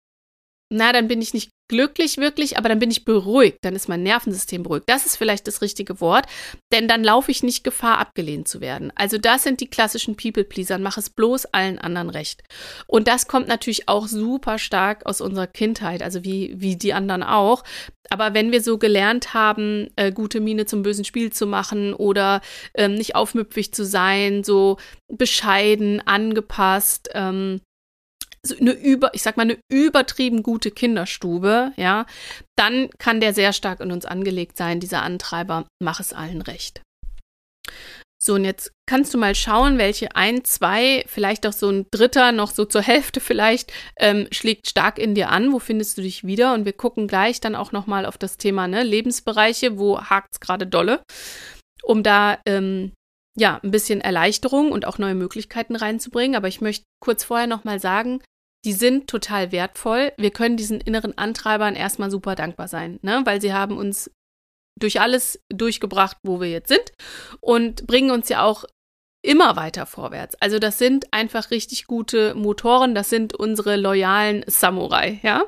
na, 0.69 0.91
dann 0.91 1.07
bin 1.07 1.21
ich 1.21 1.33
nicht 1.33 1.49
glücklich 1.67 2.17
wirklich, 2.17 2.57
aber 2.57 2.69
dann 2.69 2.79
bin 2.79 2.91
ich 2.91 3.05
beruhigt, 3.05 3.59
dann 3.61 3.75
ist 3.75 3.89
mein 3.89 4.03
Nervensystem 4.03 4.63
beruhigt. 4.63 4.85
Das 4.87 5.05
ist 5.05 5.17
vielleicht 5.17 5.47
das 5.47 5.61
richtige 5.61 5.99
Wort, 6.01 6.25
denn 6.71 6.87
dann 6.87 7.03
laufe 7.03 7.31
ich 7.31 7.43
nicht 7.43 7.63
Gefahr, 7.63 7.99
abgelehnt 7.99 8.47
zu 8.47 8.61
werden. 8.61 8.91
Also 8.95 9.17
das 9.17 9.43
sind 9.43 9.61
die 9.61 9.69
klassischen 9.69 10.15
People-Pleaser, 10.15 10.77
mach 10.77 10.97
es 10.97 11.09
bloß 11.09 11.45
allen 11.47 11.79
anderen 11.79 12.09
recht. 12.09 12.43
Und 12.87 13.07
das 13.07 13.27
kommt 13.27 13.47
natürlich 13.47 13.89
auch 13.89 14.07
super 14.07 14.59
stark 14.59 15.05
aus 15.05 15.21
unserer 15.21 15.47
Kindheit, 15.47 16.01
also 16.01 16.23
wie, 16.23 16.53
wie 16.57 16.75
die 16.75 16.93
anderen 16.93 17.23
auch. 17.23 17.63
Aber 18.09 18.33
wenn 18.33 18.51
wir 18.51 18.61
so 18.61 18.77
gelernt 18.77 19.33
haben, 19.33 19.89
äh, 19.95 20.11
gute 20.11 20.39
Miene 20.39 20.65
zum 20.65 20.81
bösen 20.81 21.05
Spiel 21.05 21.31
zu 21.31 21.45
machen 21.45 21.93
oder 21.93 22.41
ähm, 22.73 22.93
nicht 22.93 23.15
aufmüpfig 23.15 23.73
zu 23.73 23.85
sein, 23.85 24.43
so 24.43 24.77
bescheiden, 25.09 26.01
angepasst, 26.05 27.09
ähm, 27.13 27.59
eine 28.53 28.71
über, 28.71 29.13
ich 29.13 29.21
sag 29.21 29.37
mal, 29.37 29.43
eine 29.43 29.57
übertrieben 29.69 30.43
gute 30.43 30.71
Kinderstube, 30.71 31.71
ja, 31.75 32.05
dann 32.55 32.89
kann 32.97 33.19
der 33.19 33.33
sehr 33.33 33.53
stark 33.53 33.79
in 33.79 33.91
uns 33.91 34.05
angelegt 34.05 34.57
sein, 34.57 34.79
dieser 34.79 35.01
Antreiber, 35.01 35.65
mach 35.81 35.99
es 35.99 36.13
allen 36.13 36.41
recht. 36.41 36.81
So, 38.19 38.33
und 38.33 38.45
jetzt 38.45 38.71
kannst 38.87 39.13
du 39.13 39.17
mal 39.19 39.35
schauen, 39.35 39.77
welche 39.77 40.15
ein, 40.15 40.43
zwei, 40.43 41.05
vielleicht 41.07 41.45
auch 41.45 41.53
so 41.53 41.69
ein 41.69 41.85
dritter, 41.91 42.31
noch 42.31 42.49
so 42.49 42.65
zur 42.65 42.81
Hälfte 42.81 43.19
vielleicht, 43.19 43.71
ähm, 43.99 44.27
schlägt 44.31 44.67
stark 44.67 44.97
in 44.97 45.13
dir 45.13 45.29
an. 45.29 45.53
Wo 45.53 45.59
findest 45.59 45.97
du 45.97 46.01
dich 46.01 46.23
wieder? 46.25 46.53
Und 46.55 46.65
wir 46.65 46.73
gucken 46.73 47.07
gleich 47.07 47.41
dann 47.41 47.55
auch 47.55 47.71
nochmal 47.71 48.07
auf 48.07 48.17
das 48.17 48.37
Thema 48.37 48.67
ne, 48.67 48.81
Lebensbereiche, 48.81 49.77
wo 49.77 50.01
hakt 50.01 50.29
es 50.33 50.39
gerade 50.39 50.65
dolle, 50.65 51.03
um 51.83 52.01
da 52.01 52.39
ähm, 52.47 52.91
ja 53.37 53.59
ein 53.61 53.69
bisschen 53.69 54.01
Erleichterung 54.01 54.71
und 54.71 54.85
auch 54.85 54.97
neue 54.97 55.15
Möglichkeiten 55.15 55.75
reinzubringen. 55.75 56.35
Aber 56.35 56.47
ich 56.47 56.59
möchte 56.59 56.85
kurz 56.99 57.23
vorher 57.23 57.47
nochmal 57.47 57.79
sagen, 57.79 58.23
die 58.67 58.73
sind 58.73 59.07
total 59.07 59.53
wertvoll. 59.53 60.11
Wir 60.17 60.29
können 60.29 60.57
diesen 60.57 60.81
inneren 60.81 61.17
Antreibern 61.17 61.73
erstmal 61.73 62.11
super 62.11 62.35
dankbar 62.35 62.67
sein, 62.67 62.99
ne? 63.01 63.21
weil 63.23 63.39
sie 63.39 63.53
haben 63.53 63.77
uns 63.77 64.11
durch 64.77 64.99
alles 64.99 65.41
durchgebracht, 65.47 66.17
wo 66.21 66.41
wir 66.41 66.49
jetzt 66.49 66.67
sind 66.67 66.91
und 67.39 67.87
bringen 67.87 68.11
uns 68.11 68.27
ja 68.27 68.43
auch 68.43 68.65
immer 69.25 69.55
weiter 69.55 69.85
vorwärts. 69.85 70.35
Also 70.41 70.59
das 70.59 70.77
sind 70.77 71.05
einfach 71.11 71.49
richtig 71.49 71.85
gute 71.87 72.35
Motoren, 72.35 72.93
das 72.93 73.09
sind 73.09 73.33
unsere 73.33 73.77
loyalen 73.77 74.43
Samurai, 74.47 75.21
ja. 75.23 75.45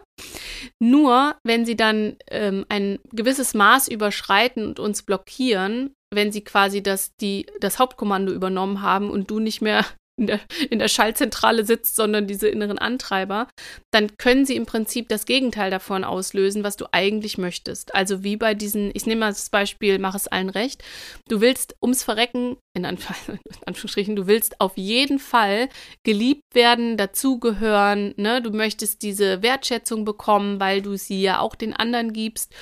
Nur 0.80 1.36
wenn 1.44 1.66
sie 1.66 1.76
dann 1.76 2.16
ähm, 2.32 2.66
ein 2.70 3.00
gewisses 3.12 3.54
Maß 3.54 3.90
überschreiten 3.90 4.66
und 4.66 4.80
uns 4.80 5.04
blockieren, 5.04 5.94
wenn 6.14 6.32
sie 6.32 6.46
quasi 6.46 6.82
das, 6.82 7.18
die, 7.18 7.48
das 7.60 7.80
Hauptkommando 7.80 8.32
übernommen 8.32 8.82
haben 8.82 9.12
und 9.12 9.30
du 9.30 9.40
nicht 9.40 9.62
mehr 9.62 9.86
in 10.20 10.28
der, 10.28 10.40
in 10.70 10.80
der 10.80 10.90
Schaltzentrale 10.90 11.66
sitzt, 11.66 11.96
sondern 11.96 12.28
diese 12.28 12.50
inneren 12.50 12.78
Antreiber, 12.78 13.48
dann 13.92 14.18
können 14.18 14.46
sie 14.46 14.56
im 14.56 14.66
Prinzip 14.66 15.08
das 15.08 15.26
Gegenteil 15.26 15.72
davon 15.72 16.04
auslösen, 16.04 16.64
was 16.64 16.76
du 16.78 16.86
eigentlich 16.92 17.38
möchtest. 17.38 17.96
Also 17.96 18.24
wie 18.24 18.36
bei 18.36 18.54
diesen, 18.54 18.92
ich 18.94 19.06
nehme 19.06 19.22
mal 19.22 19.30
das 19.30 19.50
Beispiel, 19.50 19.98
mach 19.98 20.16
es 20.16 20.28
allen 20.28 20.50
recht. 20.50 20.84
Du 21.30 21.42
willst 21.42 21.76
ums 21.82 22.04
Verrecken, 22.04 22.58
in, 22.76 22.86
Anf 22.86 23.10
in 23.28 23.40
Anführungsstrichen, 23.66 24.16
du 24.16 24.28
willst 24.28 24.60
auf 24.60 24.78
jeden 24.78 25.20
Fall 25.20 25.70
geliebt 26.04 26.44
werden, 26.54 26.98
dazugehören, 26.98 28.14
ne? 28.18 28.42
Du 28.42 28.52
möchtest 28.52 29.02
diese 29.02 29.42
Wertschätzung 29.42 30.04
bekommen, 30.04 30.60
weil 30.60 30.82
du 30.82 30.98
sie 30.98 31.22
ja 31.22 31.40
auch 31.40 31.56
den 31.56 31.74
anderen 31.74 32.14
gibst. 32.14 32.54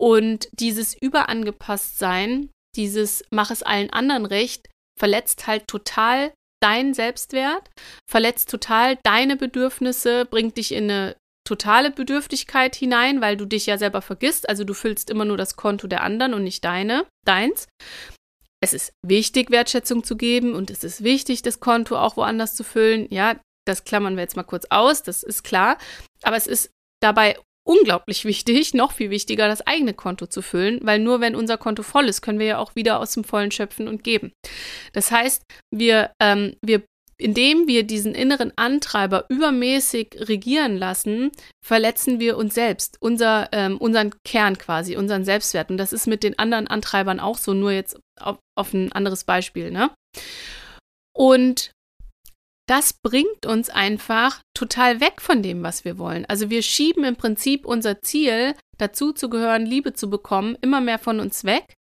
Und 0.00 0.48
dieses 0.52 0.96
Überangepasstsein, 1.00 2.50
dieses 2.76 3.24
mach 3.30 3.50
es 3.50 3.62
allen 3.62 3.90
anderen 3.90 4.26
recht, 4.26 4.68
verletzt 4.98 5.46
halt 5.46 5.66
total 5.68 6.32
deinen 6.62 6.94
Selbstwert, 6.94 7.70
verletzt 8.08 8.50
total 8.50 8.98
deine 9.02 9.36
Bedürfnisse, 9.36 10.24
bringt 10.24 10.56
dich 10.56 10.72
in 10.72 10.90
eine 10.90 11.16
totale 11.44 11.90
Bedürftigkeit 11.90 12.76
hinein, 12.76 13.20
weil 13.20 13.36
du 13.36 13.46
dich 13.46 13.66
ja 13.66 13.78
selber 13.78 14.02
vergisst. 14.02 14.48
Also 14.48 14.64
du 14.64 14.74
füllst 14.74 15.10
immer 15.10 15.24
nur 15.24 15.36
das 15.36 15.56
Konto 15.56 15.86
der 15.86 16.02
anderen 16.02 16.34
und 16.34 16.44
nicht 16.44 16.64
deine, 16.64 17.06
deins. 17.26 17.66
Es 18.62 18.72
ist 18.72 18.92
wichtig, 19.04 19.50
Wertschätzung 19.50 20.04
zu 20.04 20.16
geben 20.16 20.54
und 20.54 20.70
es 20.70 20.84
ist 20.84 21.02
wichtig, 21.02 21.42
das 21.42 21.58
Konto 21.58 21.98
auch 21.98 22.16
woanders 22.16 22.54
zu 22.54 22.62
füllen. 22.62 23.08
Ja, 23.10 23.40
das 23.66 23.84
klammern 23.84 24.14
wir 24.16 24.22
jetzt 24.22 24.36
mal 24.36 24.44
kurz 24.44 24.66
aus, 24.70 25.02
das 25.02 25.24
ist 25.24 25.42
klar. 25.42 25.78
Aber 26.22 26.36
es 26.36 26.46
ist 26.46 26.70
dabei 27.00 27.36
unglaublich 27.64 28.24
wichtig, 28.24 28.74
noch 28.74 28.92
viel 28.92 29.10
wichtiger, 29.10 29.48
das 29.48 29.66
eigene 29.66 29.94
Konto 29.94 30.26
zu 30.26 30.42
füllen, 30.42 30.80
weil 30.82 30.98
nur 30.98 31.20
wenn 31.20 31.36
unser 31.36 31.58
Konto 31.58 31.82
voll 31.82 32.08
ist, 32.08 32.22
können 32.22 32.38
wir 32.38 32.46
ja 32.46 32.58
auch 32.58 32.74
wieder 32.74 33.00
aus 33.00 33.12
dem 33.12 33.24
Vollen 33.24 33.50
schöpfen 33.50 33.88
und 33.88 34.04
geben. 34.04 34.32
Das 34.92 35.10
heißt, 35.10 35.42
wir, 35.70 36.12
ähm, 36.20 36.56
wir 36.62 36.82
indem 37.18 37.68
wir 37.68 37.84
diesen 37.84 38.14
inneren 38.14 38.52
Antreiber 38.56 39.26
übermäßig 39.28 40.16
regieren 40.18 40.76
lassen, 40.76 41.30
verletzen 41.64 42.18
wir 42.20 42.36
uns 42.36 42.54
selbst, 42.54 42.96
unser, 43.00 43.48
ähm, 43.52 43.78
unseren 43.78 44.12
Kern 44.24 44.58
quasi, 44.58 44.96
unseren 44.96 45.24
Selbstwert. 45.24 45.70
Und 45.70 45.76
das 45.76 45.92
ist 45.92 46.06
mit 46.06 46.22
den 46.22 46.38
anderen 46.38 46.66
Antreibern 46.66 47.20
auch 47.20 47.38
so, 47.38 47.54
nur 47.54 47.70
jetzt 47.70 47.98
auf, 48.20 48.38
auf 48.58 48.74
ein 48.74 48.90
anderes 48.92 49.24
Beispiel. 49.24 49.70
Ne? 49.70 49.90
Und 51.14 51.70
das 52.72 52.94
bringt 52.94 53.44
uns 53.44 53.68
einfach 53.68 54.40
total 54.54 55.02
weg 55.02 55.20
von 55.20 55.42
dem, 55.42 55.62
was 55.62 55.84
wir 55.84 55.98
wollen. 55.98 56.24
Also 56.24 56.48
wir 56.48 56.62
schieben 56.62 57.04
im 57.04 57.16
Prinzip 57.16 57.66
unser 57.66 58.00
Ziel, 58.00 58.54
dazu 58.78 59.12
zu 59.12 59.28
gehören, 59.28 59.66
Liebe 59.66 59.92
zu 59.92 60.08
bekommen, 60.08 60.56
immer 60.62 60.80
mehr 60.80 60.98
von 60.98 61.20
uns 61.20 61.44
weg, 61.44 61.74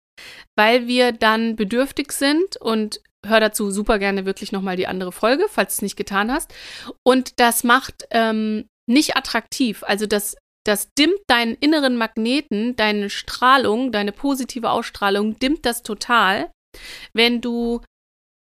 weil 0.57 0.89
wir 0.89 1.13
dann 1.13 1.55
bedürftig 1.55 2.11
sind 2.11 2.57
und 2.57 3.01
hör 3.25 3.39
dazu 3.39 3.71
super 3.71 4.01
gerne 4.01 4.27
wirklich 4.27 4.51
nochmal 4.51 4.75
die 4.75 4.89
andere 4.89 5.13
Folge, 5.13 5.47
falls 5.49 5.77
du 5.77 5.79
es 5.79 5.83
nicht 5.83 5.97
getan 5.97 6.33
hast. 6.33 6.53
Und 7.05 7.39
das 7.39 7.63
macht 7.63 8.09
ähm, 8.11 8.67
nicht 8.89 9.17
attraktiv. 9.17 9.85
Also 9.85 10.07
das, 10.07 10.37
das 10.67 10.89
dimmt 10.99 11.21
deinen 11.29 11.55
inneren 11.55 11.99
Magneten, 11.99 12.75
deine 12.75 13.11
Strahlung, 13.11 13.93
deine 13.93 14.11
positive 14.11 14.71
Ausstrahlung, 14.71 15.39
dimmt 15.39 15.65
das 15.65 15.85
total, 15.85 16.51
wenn 17.13 17.41
du 17.41 17.81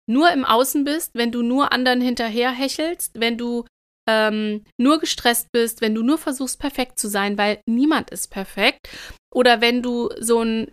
nur 0.09 0.31
im 0.33 0.45
Außen 0.45 0.85
bist, 0.85 1.13
wenn 1.15 1.33
du 1.33 1.43
nur 1.43 1.73
anderen 1.73 2.01
hinterher 2.01 2.51
hechelst, 2.51 3.13
wenn 3.19 3.39
du 3.39 3.65
ähm, 4.09 4.65
nur 4.77 4.99
gestresst 4.99 5.53
bist, 5.53 5.81
wenn 5.81 5.95
du 5.95 6.03
nur 6.03 6.19
versuchst, 6.19 6.59
perfekt 6.59 6.99
zu 6.99 7.09
sein, 7.09 7.39
weil 7.39 7.61
niemand 7.67 8.11
ist 8.11 8.29
perfekt. 8.29 8.89
Oder 9.33 9.61
wenn 9.61 9.83
du 9.83 10.11
so 10.19 10.43
ein, 10.43 10.71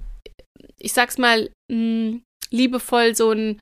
ich 0.78 0.94
sag's 0.94 1.18
mal, 1.18 1.50
mh, 1.72 1.76
hm, 1.76 2.24
liebevoll 2.52 3.16
so 3.16 3.32
ein 3.32 3.60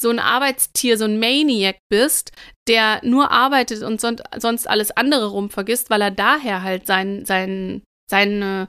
so 0.00 0.08
ein 0.08 0.18
Arbeitstier, 0.18 0.96
so 0.96 1.04
ein 1.04 1.18
Maniac 1.18 1.76
bist, 1.90 2.32
der 2.66 3.00
nur 3.04 3.30
arbeitet 3.30 3.82
und 3.82 4.00
son 4.00 4.16
sonst 4.38 4.66
alles 4.66 4.90
andere 4.92 5.26
rum 5.26 5.50
vergisst, 5.50 5.90
weil 5.90 6.00
er 6.00 6.10
daher 6.10 6.62
halt 6.62 6.86
sein, 6.86 7.26
sein, 7.26 7.82
seine 8.10 8.68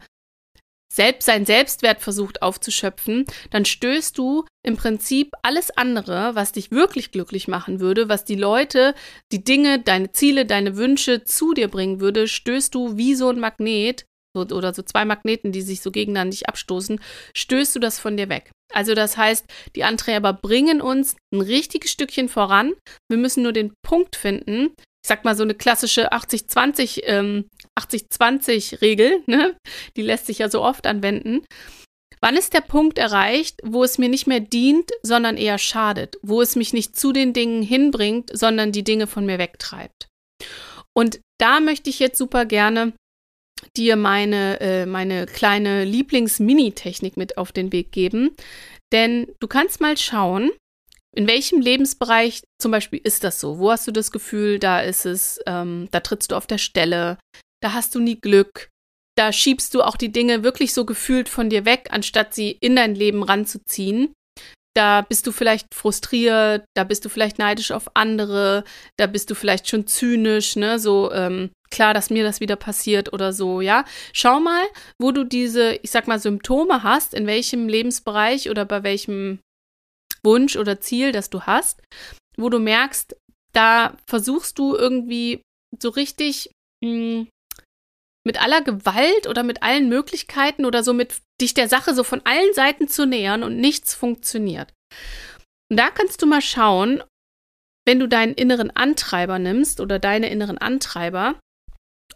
selbst 0.92 1.26
sein 1.26 1.46
Selbstwert 1.46 2.02
versucht 2.02 2.42
aufzuschöpfen, 2.42 3.26
dann 3.50 3.66
stößt 3.66 4.18
du 4.18 4.46
im 4.64 4.76
Prinzip 4.76 5.32
alles 5.42 5.72
andere, 5.72 6.36
was 6.36 6.52
dich 6.52 6.72
wirklich 6.72 7.12
glücklich 7.12 7.48
machen 7.48 7.80
würde, 7.80 8.10
was 8.10 8.26
die 8.26 8.36
Leute, 8.36 8.94
die 9.32 9.44
Dinge, 9.44 9.80
deine 9.80 10.12
Ziele, 10.12 10.46
deine 10.46 10.76
Wünsche 10.76 11.24
zu 11.24 11.54
dir 11.54 11.70
bringen 11.70 12.02
würde, 12.02 12.28
stößt 12.28 12.76
du 12.76 12.98
wie 12.98 13.16
so 13.16 13.30
ein 13.30 13.40
Magnet 13.40 14.06
oder 14.34 14.74
so 14.74 14.82
zwei 14.82 15.06
Magneten, 15.06 15.52
die 15.52 15.62
sich 15.62 15.82
so 15.82 15.92
gegeneinander 15.92 16.32
nicht 16.32 16.48
abstoßen, 16.48 17.00
stößt 17.36 17.76
du 17.76 17.80
das 17.80 18.00
von 18.00 18.18
dir 18.18 18.30
weg. 18.30 18.52
Also 18.74 18.94
das 18.94 19.18
heißt, 19.18 19.46
die 19.76 19.84
Antreiber 19.84 20.34
bringen 20.34 20.82
uns 20.82 21.16
ein 21.34 21.42
richtiges 21.42 21.92
Stückchen 21.92 22.30
voran. 22.30 22.74
Wir 23.10 23.18
müssen 23.18 23.44
nur 23.44 23.54
den 23.54 23.74
Punkt 23.84 24.16
finden. 24.16 24.74
Ich 25.04 25.08
sag 25.08 25.26
mal 25.26 25.36
so 25.36 25.44
eine 25.44 25.56
klassische 25.56 26.14
80-20 26.14 27.02
ähm, 27.04 27.50
80-20-Regel, 27.82 29.24
ne? 29.26 29.56
Die 29.96 30.02
lässt 30.02 30.28
sich 30.28 30.40
ja 30.40 30.50
so 30.50 30.62
oft 30.62 30.88
anwenden. 30.88 31.46
Wann 32.22 32.38
ist 32.38 32.54
der 32.54 32.62
Punkt 32.62 33.00
erreicht, 33.00 33.60
wo 33.64 33.84
es 33.84 33.98
mir 33.98 34.10
nicht 34.10 34.28
mehr 34.28 34.40
dient, 34.40 34.92
sondern 35.02 35.38
eher 35.38 35.58
schadet, 35.58 36.18
wo 36.22 36.42
es 36.42 36.56
mich 36.56 36.72
nicht 36.72 36.96
zu 36.96 37.12
den 37.12 37.34
Dingen 37.34 37.64
hinbringt, 37.64 38.30
sondern 38.32 38.72
die 38.72 38.84
Dinge 38.84 39.08
von 39.08 39.26
mir 39.26 39.40
wegtreibt? 39.40 40.08
Und 40.96 41.20
da 41.40 41.60
möchte 41.60 41.90
ich 41.90 42.00
jetzt 42.00 42.18
super 42.18 42.46
gerne 42.46 42.94
dir 43.76 43.96
meine, 43.96 44.60
äh, 44.60 44.86
meine 44.86 45.26
kleine 45.26 45.84
Lieblings-Mini-Technik 45.84 47.18
mit 47.18 47.38
auf 47.38 47.52
den 47.52 47.72
Weg 47.72 47.92
geben. 47.92 48.36
Denn 48.92 49.28
du 49.40 49.48
kannst 49.48 49.82
mal 49.82 49.98
schauen, 49.98 50.52
in 51.16 51.28
welchem 51.28 51.62
Lebensbereich 51.62 52.42
zum 52.60 52.72
Beispiel 52.72 53.02
ist 53.04 53.24
das 53.24 53.40
so? 53.40 53.60
Wo 53.60 53.72
hast 53.72 53.88
du 53.88 53.92
das 53.92 54.12
Gefühl, 54.12 54.60
da 54.60 54.82
ist 54.82 55.06
es, 55.06 55.40
ähm, 55.46 55.88
da 55.92 56.00
trittst 56.00 56.32
du 56.32 56.36
auf 56.36 56.48
der 56.48 56.58
Stelle, 56.58 57.18
da 57.62 57.74
hast 57.74 57.96
du 57.96 58.00
nie 58.00 58.20
Glück, 58.20 58.70
da 59.18 59.32
schiebst 59.32 59.74
du 59.74 59.84
auch 59.84 59.98
die 59.98 60.12
Dinge 60.12 60.44
wirklich 60.44 60.74
so 60.74 60.86
gefühlt 60.86 61.30
von 61.30 61.50
dir 61.50 61.66
weg, 61.66 61.90
anstatt 61.92 62.34
sie 62.34 62.52
in 62.52 62.76
dein 62.76 62.96
Leben 62.96 63.24
ranzuziehen. 63.24 64.14
Da 64.74 65.02
bist 65.02 65.28
du 65.28 65.34
vielleicht 65.34 65.76
frustriert, 65.76 66.64
da 66.78 66.86
bist 66.86 67.04
du 67.04 67.10
vielleicht 67.10 67.38
neidisch 67.38 67.72
auf 67.72 67.94
andere, 67.94 68.64
da 68.98 69.06
bist 69.06 69.30
du 69.30 69.36
vielleicht 69.36 69.68
schon 69.68 69.86
zynisch, 69.86 70.56
ne? 70.56 70.80
So, 70.80 71.12
ähm, 71.12 71.52
klar, 71.70 71.94
dass 71.94 72.10
mir 72.10 72.24
das 72.24 72.40
wieder 72.40 72.56
passiert 72.56 73.12
oder 73.12 73.34
so, 73.34 73.60
ja. 73.60 73.84
Schau 74.14 74.40
mal, 74.40 74.64
wo 74.98 75.12
du 75.12 75.26
diese, 75.26 75.74
ich 75.84 75.92
sag 75.92 76.08
mal, 76.08 76.20
Symptome 76.20 76.84
hast, 76.84 77.14
in 77.14 77.28
welchem 77.28 77.68
Lebensbereich 77.68 78.50
oder 78.50 78.64
bei 78.64 78.84
welchem 78.84 79.40
Wunsch 80.24 80.56
oder 80.56 80.80
Ziel, 80.80 81.12
das 81.12 81.30
du 81.30 81.42
hast, 81.42 81.82
wo 82.38 82.48
du 82.50 82.60
merkst, 82.60 83.14
da 83.52 83.98
versuchst 84.08 84.58
du 84.58 84.76
irgendwie 84.78 85.42
so 85.82 85.90
richtig 85.90 86.50
mh, 86.82 86.90
hm, 86.90 87.28
mit 88.26 88.42
aller 88.42 88.62
Gewalt 88.62 89.28
oder 89.28 89.44
mit 89.44 89.64
allen 89.64 89.90
Möglichkeiten 89.90 90.66
oder 90.66 90.84
so 90.84 90.94
mit 90.94 91.22
dich 91.42 91.54
der 91.54 91.68
Sache 91.68 91.96
so 91.96 92.04
von 92.04 92.22
allen 92.24 92.54
Seiten 92.54 92.88
zu 92.88 93.06
nähern 93.06 93.44
und 93.44 93.58
nichts 93.58 93.94
funktioniert. 93.94 94.74
Und 95.70 95.78
da 95.78 95.90
kannst 95.90 96.22
du 96.22 96.28
mal 96.28 96.42
schauen, 96.42 97.04
wenn 97.88 98.00
du 98.00 98.08
deinen 98.08 98.34
inneren 98.34 98.70
Antreiber 98.70 99.40
nimmst 99.40 99.80
oder 99.80 99.98
deine 99.98 100.30
inneren 100.30 100.58
Antreiber, 100.58 101.40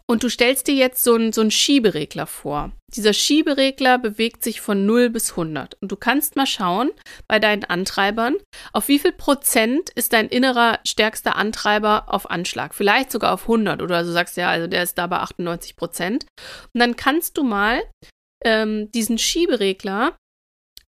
und 0.08 0.24
du 0.24 0.30
stellst 0.30 0.68
dir 0.68 0.76
jetzt 0.76 1.04
so 1.04 1.16
einen, 1.16 1.34
so 1.34 1.42
einen 1.42 1.52
Schieberegler 1.52 2.28
vor. 2.28 2.72
Dieser 2.96 3.14
Schieberegler 3.14 3.98
bewegt 3.98 4.44
sich 4.44 4.62
von 4.62 4.86
0 4.86 5.10
bis 5.10 5.32
100. 5.32 5.76
Und 5.82 5.92
du 5.92 5.96
kannst 5.96 6.36
mal 6.36 6.46
schauen 6.46 6.92
bei 7.28 7.40
deinen 7.40 7.64
Antreibern, 7.64 8.36
auf 8.72 8.88
wie 8.88 9.00
viel 9.00 9.12
Prozent 9.12 9.90
ist 9.92 10.14
dein 10.14 10.30
innerer 10.30 10.80
stärkster 10.86 11.36
Antreiber 11.36 12.06
auf 12.08 12.30
Anschlag. 12.30 12.76
Vielleicht 12.76 13.12
sogar 13.12 13.34
auf 13.34 13.44
100 13.44 13.82
oder 13.82 14.04
du 14.04 14.12
sagst 14.12 14.38
ja, 14.38 14.50
also 14.50 14.68
der 14.68 14.84
ist 14.84 14.98
da 14.98 15.08
bei 15.08 15.18
98 15.18 15.76
Prozent. 15.76 16.26
Und 16.74 16.80
dann 16.80 16.96
kannst 16.96 17.38
du 17.38 17.44
mal 17.44 17.84
ähm, 18.44 18.92
diesen 18.92 19.18
Schieberegler 19.18 20.16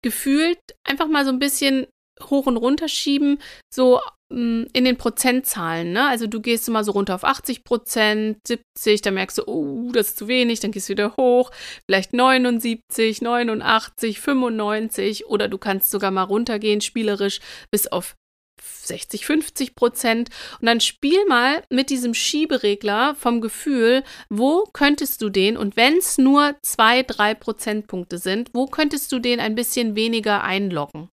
gefühlt 0.02 0.60
einfach 0.88 1.08
mal 1.08 1.26
so 1.26 1.32
ein 1.32 1.40
bisschen 1.40 1.88
hoch 2.24 2.46
und 2.46 2.58
runter 2.58 2.88
schieben, 2.88 3.40
so 3.74 4.00
in 4.32 4.68
den 4.74 4.98
Prozentzahlen, 4.98 5.92
ne? 5.92 6.08
Also 6.08 6.28
du 6.28 6.40
gehst 6.40 6.68
immer 6.68 6.84
so 6.84 6.92
runter 6.92 7.16
auf 7.16 7.24
80 7.24 7.64
Prozent, 7.64 8.38
70, 8.46 9.02
dann 9.02 9.16
merkst 9.16 9.40
du, 9.40 9.48
oh, 9.48 9.92
das 9.92 10.10
ist 10.10 10.20
zu 10.20 10.28
wenig, 10.28 10.60
dann 10.60 10.72
gehst 10.72 10.88
du 10.88 10.92
wieder 10.94 11.16
hoch, 11.18 11.50
vielleicht 11.86 12.14
79, 12.14 13.24
89, 13.24 14.20
95 14.20 15.26
oder 15.26 15.48
du 15.48 15.58
kannst 15.58 15.90
sogar 15.90 16.12
mal 16.12 16.24
runtergehen, 16.24 16.82
spielerisch 16.82 17.40
bis 17.72 17.88
auf 17.88 18.16
60, 18.62 19.26
50 19.26 19.76
Prozent. 19.76 20.30
Und 20.60 20.68
dann 20.68 20.80
spiel 20.80 21.26
mal 21.28 21.64
mit 21.70 21.90
diesem 21.90 22.14
Schieberegler 22.14 23.16
vom 23.16 23.42
Gefühl, 23.42 24.04
wo 24.30 24.66
könntest 24.74 25.22
du 25.22 25.30
den, 25.30 25.58
und 25.58 25.76
wenn 25.76 25.98
es 25.98 26.18
nur 26.18 26.56
zwei, 26.62 27.04
drei 27.04 27.34
Prozentpunkte 27.34 28.18
sind, 28.18 28.52
wo 28.54 28.68
könntest 28.68 29.12
du 29.12 29.20
den 29.20 29.40
ein 29.40 29.56
bisschen 29.56 29.96
weniger 29.96 30.44
einloggen? 30.44 31.10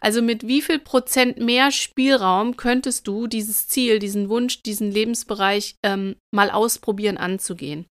Also 0.00 0.22
mit 0.22 0.46
wie 0.46 0.62
viel 0.62 0.78
Prozent 0.78 1.38
mehr 1.38 1.70
Spielraum 1.72 2.56
könntest 2.56 3.06
du 3.06 3.26
dieses 3.26 3.68
Ziel, 3.68 3.98
diesen 3.98 4.28
Wunsch, 4.28 4.62
diesen 4.62 4.90
Lebensbereich 4.90 5.76
ähm, 5.82 6.16
mal 6.34 6.50
ausprobieren 6.50 7.16
anzugehen? 7.16 7.86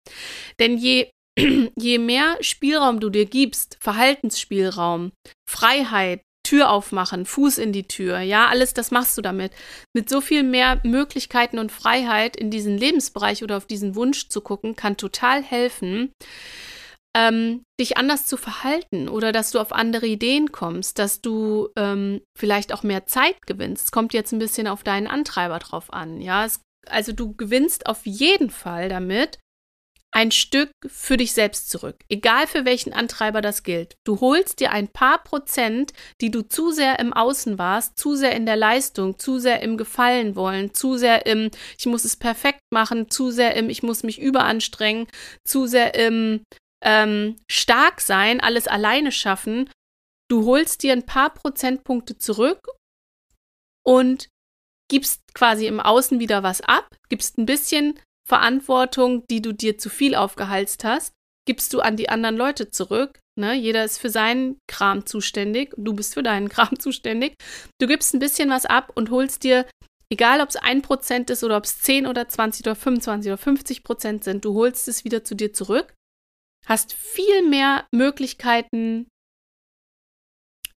Denn 0.58 0.76
je, 0.76 1.10
je 1.78 1.98
mehr 1.98 2.36
Spielraum 2.40 3.00
du 3.00 3.10
dir 3.10 3.26
gibst, 3.26 3.78
Verhaltensspielraum, 3.80 5.12
Freiheit, 5.48 6.22
Tür 6.44 6.70
aufmachen, 6.70 7.24
Fuß 7.24 7.58
in 7.58 7.72
die 7.72 7.86
Tür, 7.86 8.18
ja, 8.18 8.48
alles 8.48 8.74
das 8.74 8.90
machst 8.90 9.16
du 9.16 9.22
damit. 9.22 9.52
Mit 9.94 10.10
so 10.10 10.20
viel 10.20 10.42
mehr 10.42 10.80
Möglichkeiten 10.82 11.58
und 11.58 11.70
Freiheit 11.70 12.36
in 12.36 12.50
diesen 12.50 12.76
Lebensbereich 12.76 13.44
oder 13.44 13.56
auf 13.56 13.66
diesen 13.66 13.94
Wunsch 13.94 14.28
zu 14.28 14.40
gucken, 14.40 14.74
kann 14.74 14.96
total 14.96 15.42
helfen, 15.42 16.12
ähm, 17.14 17.64
dich 17.78 17.96
anders 17.96 18.26
zu 18.26 18.36
verhalten 18.36 19.08
oder 19.08 19.32
dass 19.32 19.50
du 19.50 19.58
auf 19.58 19.72
andere 19.72 20.06
Ideen 20.06 20.52
kommst, 20.52 20.98
dass 20.98 21.20
du 21.20 21.68
ähm, 21.76 22.22
vielleicht 22.36 22.72
auch 22.72 22.82
mehr 22.82 23.06
Zeit 23.06 23.46
gewinnst. 23.46 23.86
Es 23.86 23.92
kommt 23.92 24.14
jetzt 24.14 24.32
ein 24.32 24.38
bisschen 24.38 24.66
auf 24.66 24.82
deinen 24.82 25.06
Antreiber 25.06 25.58
drauf 25.58 25.92
an. 25.92 26.20
Ja, 26.20 26.44
es, 26.44 26.60
also 26.86 27.12
du 27.12 27.34
gewinnst 27.34 27.86
auf 27.86 28.06
jeden 28.06 28.50
Fall 28.50 28.88
damit 28.88 29.38
ein 30.14 30.30
Stück 30.30 30.70
für 30.86 31.16
dich 31.16 31.32
selbst 31.32 31.70
zurück, 31.70 31.96
egal 32.10 32.46
für 32.46 32.66
welchen 32.66 32.92
Antreiber 32.92 33.40
das 33.40 33.62
gilt. 33.62 33.96
Du 34.04 34.20
holst 34.20 34.60
dir 34.60 34.70
ein 34.70 34.88
paar 34.88 35.22
Prozent, 35.22 35.92
die 36.20 36.30
du 36.30 36.42
zu 36.42 36.70
sehr 36.70 36.98
im 36.98 37.14
Außen 37.14 37.58
warst, 37.58 37.98
zu 37.98 38.14
sehr 38.14 38.36
in 38.36 38.44
der 38.44 38.56
Leistung, 38.56 39.18
zu 39.18 39.38
sehr 39.38 39.62
im 39.62 39.78
Gefallen 39.78 40.36
wollen, 40.36 40.74
zu 40.74 40.98
sehr 40.98 41.24
im 41.24 41.50
Ich 41.78 41.86
muss 41.86 42.04
es 42.04 42.16
perfekt 42.16 42.60
machen, 42.70 43.10
zu 43.10 43.30
sehr 43.30 43.56
im 43.56 43.70
Ich 43.70 43.82
muss 43.82 44.02
mich 44.02 44.20
überanstrengen, 44.20 45.06
zu 45.44 45.66
sehr 45.66 45.94
im 45.94 46.44
ähm, 46.82 47.36
stark 47.50 48.00
sein, 48.00 48.40
alles 48.40 48.68
alleine 48.68 49.12
schaffen. 49.12 49.70
Du 50.28 50.46
holst 50.46 50.82
dir 50.82 50.92
ein 50.92 51.06
paar 51.06 51.32
Prozentpunkte 51.32 52.18
zurück 52.18 52.60
und 53.84 54.28
gibst 54.90 55.22
quasi 55.34 55.66
im 55.66 55.80
Außen 55.80 56.20
wieder 56.20 56.42
was 56.42 56.60
ab, 56.60 56.94
gibst 57.08 57.38
ein 57.38 57.46
bisschen 57.46 57.98
Verantwortung, 58.28 59.24
die 59.30 59.42
du 59.42 59.52
dir 59.52 59.78
zu 59.78 59.88
viel 59.88 60.14
aufgehalst 60.14 60.84
hast, 60.84 61.12
gibst 61.46 61.72
du 61.72 61.80
an 61.80 61.96
die 61.96 62.08
anderen 62.08 62.36
Leute 62.36 62.70
zurück. 62.70 63.18
Ne? 63.38 63.54
Jeder 63.54 63.84
ist 63.84 63.98
für 63.98 64.10
seinen 64.10 64.58
Kram 64.68 65.06
zuständig, 65.06 65.72
du 65.76 65.94
bist 65.94 66.14
für 66.14 66.22
deinen 66.22 66.48
Kram 66.50 66.78
zuständig. 66.78 67.34
Du 67.80 67.86
gibst 67.86 68.14
ein 68.14 68.20
bisschen 68.20 68.50
was 68.50 68.66
ab 68.66 68.92
und 68.94 69.10
holst 69.10 69.44
dir, 69.44 69.66
egal 70.10 70.40
ob 70.40 70.50
es 70.50 70.56
ein 70.56 70.82
Prozent 70.82 71.30
ist 71.30 71.42
oder 71.42 71.56
ob 71.56 71.64
es 71.64 71.80
10 71.80 72.06
oder 72.06 72.28
20 72.28 72.66
oder 72.66 72.74
25 72.74 73.32
oder 73.32 73.38
50 73.38 73.84
Prozent 73.84 74.24
sind, 74.24 74.44
du 74.44 74.54
holst 74.54 74.88
es 74.88 75.04
wieder 75.04 75.24
zu 75.24 75.34
dir 75.34 75.52
zurück 75.52 75.94
hast 76.66 76.92
viel 76.94 77.48
mehr 77.48 77.86
Möglichkeiten, 77.92 79.08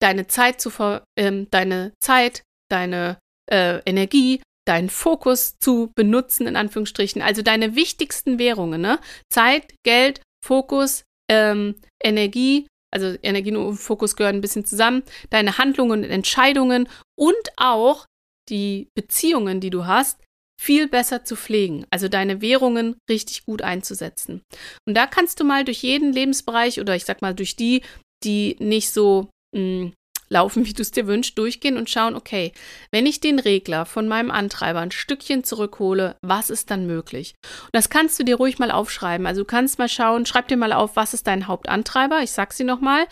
deine 0.00 0.26
Zeit 0.26 0.60
zu 0.60 0.70
ver 0.70 1.04
ähm, 1.18 1.48
deine 1.50 1.92
Zeit, 2.00 2.42
deine 2.70 3.18
äh, 3.50 3.80
Energie 3.84 4.40
deinen 4.64 4.90
Fokus 4.90 5.58
zu 5.58 5.90
benutzen, 5.94 6.46
in 6.46 6.56
Anführungsstrichen. 6.56 7.22
Also 7.22 7.42
deine 7.42 7.74
wichtigsten 7.74 8.38
Währungen, 8.38 8.80
ne? 8.80 8.98
Zeit, 9.30 9.74
Geld, 9.84 10.22
Fokus, 10.44 11.04
ähm, 11.30 11.76
Energie, 12.02 12.66
also 12.92 13.16
Energie 13.22 13.54
und 13.54 13.76
Fokus 13.76 14.16
gehören 14.16 14.36
ein 14.36 14.40
bisschen 14.40 14.64
zusammen, 14.64 15.02
deine 15.30 15.58
Handlungen 15.58 16.04
und 16.04 16.10
Entscheidungen 16.10 16.88
und 17.18 17.48
auch 17.56 18.06
die 18.48 18.88
Beziehungen, 18.94 19.60
die 19.60 19.70
du 19.70 19.86
hast, 19.86 20.20
viel 20.62 20.86
besser 20.86 21.24
zu 21.24 21.34
pflegen, 21.34 21.86
also 21.90 22.06
deine 22.06 22.40
Währungen 22.40 22.96
richtig 23.10 23.44
gut 23.44 23.62
einzusetzen. 23.62 24.42
Und 24.86 24.94
da 24.94 25.08
kannst 25.08 25.40
du 25.40 25.44
mal 25.44 25.64
durch 25.64 25.82
jeden 25.82 26.12
Lebensbereich 26.12 26.80
oder 26.80 26.94
ich 26.94 27.04
sag 27.04 27.20
mal 27.20 27.34
durch 27.34 27.56
die, 27.56 27.82
die 28.22 28.56
nicht 28.60 28.90
so 28.90 29.28
mh, 29.56 29.58
hm, 29.58 29.92
laufen, 30.28 30.64
wie 30.66 30.72
du 30.72 30.82
es 30.82 30.92
dir 30.92 31.08
wünschst, 31.08 31.36
durchgehen 31.36 31.76
und 31.76 31.90
schauen, 31.90 32.14
okay, 32.14 32.52
wenn 32.92 33.06
ich 33.06 33.18
den 33.18 33.40
Regler 33.40 33.86
von 33.86 34.06
meinem 34.06 34.30
Antreiber 34.30 34.78
ein 34.78 34.92
Stückchen 34.92 35.42
zurückhole, 35.42 36.16
was 36.22 36.48
ist 36.48 36.70
dann 36.70 36.86
möglich? 36.86 37.34
Und 37.64 37.74
das 37.74 37.90
kannst 37.90 38.20
du 38.20 38.24
dir 38.24 38.36
ruhig 38.36 38.60
mal 38.60 38.70
aufschreiben. 38.70 39.26
Also 39.26 39.42
du 39.42 39.46
kannst 39.46 39.80
mal 39.80 39.88
schauen, 39.88 40.26
schreib 40.26 40.46
dir 40.46 40.56
mal 40.56 40.72
auf, 40.72 40.94
was 40.94 41.12
ist 41.12 41.26
dein 41.26 41.48
Hauptantreiber? 41.48 42.22
Ich 42.22 42.30
sag 42.30 42.52
sie 42.52 42.64
nochmal. 42.64 43.08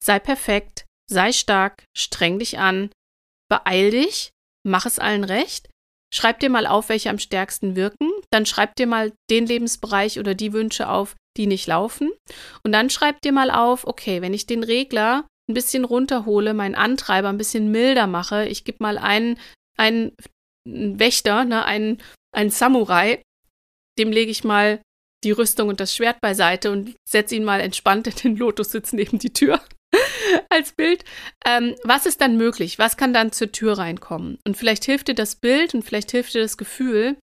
Sei 0.00 0.20
perfekt, 0.20 0.84
sei 1.10 1.32
stark, 1.32 1.82
streng 1.96 2.38
dich 2.38 2.60
an, 2.60 2.90
beeil 3.50 3.90
dich, 3.90 4.30
mach 4.64 4.86
es 4.86 5.00
allen 5.00 5.24
recht. 5.24 5.68
Schreib 6.14 6.38
dir 6.38 6.48
mal 6.48 6.66
auf, 6.66 6.90
welche 6.90 7.10
am 7.10 7.18
stärksten 7.18 7.74
wirken. 7.74 8.08
Dann 8.30 8.46
schreib 8.46 8.76
dir 8.76 8.86
mal 8.86 9.12
den 9.30 9.46
Lebensbereich 9.46 10.20
oder 10.20 10.34
die 10.34 10.52
Wünsche 10.52 10.88
auf, 10.88 11.16
die 11.36 11.48
nicht 11.48 11.66
laufen. 11.66 12.12
Und 12.62 12.70
dann 12.70 12.88
schreib 12.88 13.20
dir 13.22 13.32
mal 13.32 13.50
auf, 13.50 13.84
okay, 13.84 14.22
wenn 14.22 14.32
ich 14.32 14.46
den 14.46 14.62
Regler 14.62 15.26
ein 15.50 15.54
bisschen 15.54 15.84
runterhole, 15.84 16.54
meinen 16.54 16.76
Antreiber 16.76 17.30
ein 17.30 17.36
bisschen 17.36 17.72
milder 17.72 18.06
mache, 18.06 18.46
ich 18.46 18.64
gebe 18.64 18.78
mal 18.80 18.96
einen, 18.96 19.40
einen 19.76 20.12
Wächter, 20.66 21.44
ne, 21.44 21.64
einen, 21.64 22.00
einen 22.32 22.50
Samurai, 22.50 23.20
dem 23.98 24.12
lege 24.12 24.30
ich 24.30 24.44
mal 24.44 24.80
die 25.24 25.32
Rüstung 25.32 25.68
und 25.68 25.80
das 25.80 25.96
Schwert 25.96 26.20
beiseite 26.20 26.70
und 26.70 26.94
setze 27.08 27.34
ihn 27.34 27.44
mal 27.44 27.60
entspannt 27.60 28.06
in 28.06 28.14
den 28.14 28.36
Lotussitz 28.36 28.92
neben 28.92 29.18
die 29.18 29.32
Tür 29.32 29.60
als 30.48 30.72
Bild. 30.72 31.04
Ähm, 31.44 31.74
was 31.84 32.06
ist 32.06 32.20
dann 32.20 32.36
möglich? 32.36 32.78
Was 32.78 32.96
kann 32.96 33.12
dann 33.12 33.32
zur 33.32 33.52
Tür 33.52 33.78
reinkommen? 33.78 34.38
Und 34.46 34.56
vielleicht 34.56 34.84
hilft 34.84 35.08
dir 35.08 35.14
das 35.14 35.36
Bild 35.36 35.74
und 35.74 35.84
vielleicht 35.84 36.10
hilft 36.10 36.34
dir 36.34 36.42
das 36.42 36.56
Gefühl, 36.56 37.16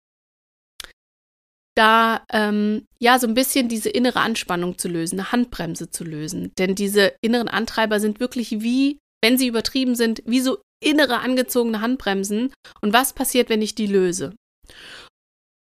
da 1.76 2.24
ähm, 2.32 2.86
ja 2.98 3.18
so 3.18 3.26
ein 3.26 3.34
bisschen 3.34 3.68
diese 3.68 3.88
innere 3.88 4.20
Anspannung 4.20 4.76
zu 4.76 4.88
lösen, 4.88 5.20
eine 5.20 5.32
Handbremse 5.32 5.90
zu 5.90 6.04
lösen. 6.04 6.52
Denn 6.58 6.74
diese 6.74 7.14
inneren 7.22 7.48
Antreiber 7.48 8.00
sind 8.00 8.20
wirklich 8.20 8.60
wie, 8.60 8.98
wenn 9.22 9.38
sie 9.38 9.46
übertrieben 9.46 9.94
sind, 9.94 10.22
wie 10.26 10.40
so 10.40 10.58
innere 10.82 11.20
angezogene 11.20 11.80
Handbremsen. 11.80 12.52
Und 12.80 12.92
was 12.92 13.12
passiert, 13.12 13.48
wenn 13.48 13.62
ich 13.62 13.74
die 13.74 13.86
löse? 13.86 14.34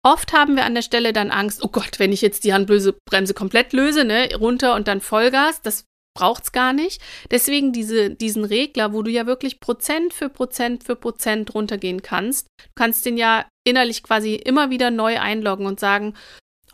Oft 0.06 0.32
haben 0.32 0.56
wir 0.56 0.63
an 0.63 0.76
der 0.76 0.84
Stelle 0.84 1.12
dann 1.12 1.32
Angst, 1.32 1.63
oh 1.63 1.67
Gott, 1.67 2.00
wenn 2.00 2.13
ich 2.13 2.22
jetzt 2.22 2.46
die 2.46 2.54
Handbremse 2.54 3.34
komplett 3.34 3.74
löse, 3.74 4.06
ne, 4.06 4.34
runter 4.36 4.76
und 4.76 4.88
dann 4.88 5.02
Vollgas, 5.02 5.62
das 5.62 5.86
braucht 6.17 6.45
es 6.45 6.51
gar 6.51 6.73
nicht. 6.73 6.99
Deswegen 7.30 7.71
diese, 7.71 8.10
diesen 8.10 8.43
Regler, 8.43 8.91
wo 8.91 9.03
du 9.03 9.12
ja 9.12 9.27
wirklich 9.27 9.60
Prozent 9.60 10.13
für 10.13 10.30
Prozent 10.30 10.84
für 10.84 10.95
Prozent 10.95 11.53
runtergehen 11.53 12.01
kannst. 12.01 12.47
Du 12.60 12.71
kannst 12.75 13.06
den 13.06 13.17
ja 13.17 13.45
innerlich 13.63 14.01
quasi 14.01 14.34
immer 14.34 14.71
wieder 14.71 14.89
neu 14.89 15.19
einloggen 15.19 15.67
und 15.67 15.80
sagen, 15.80 16.15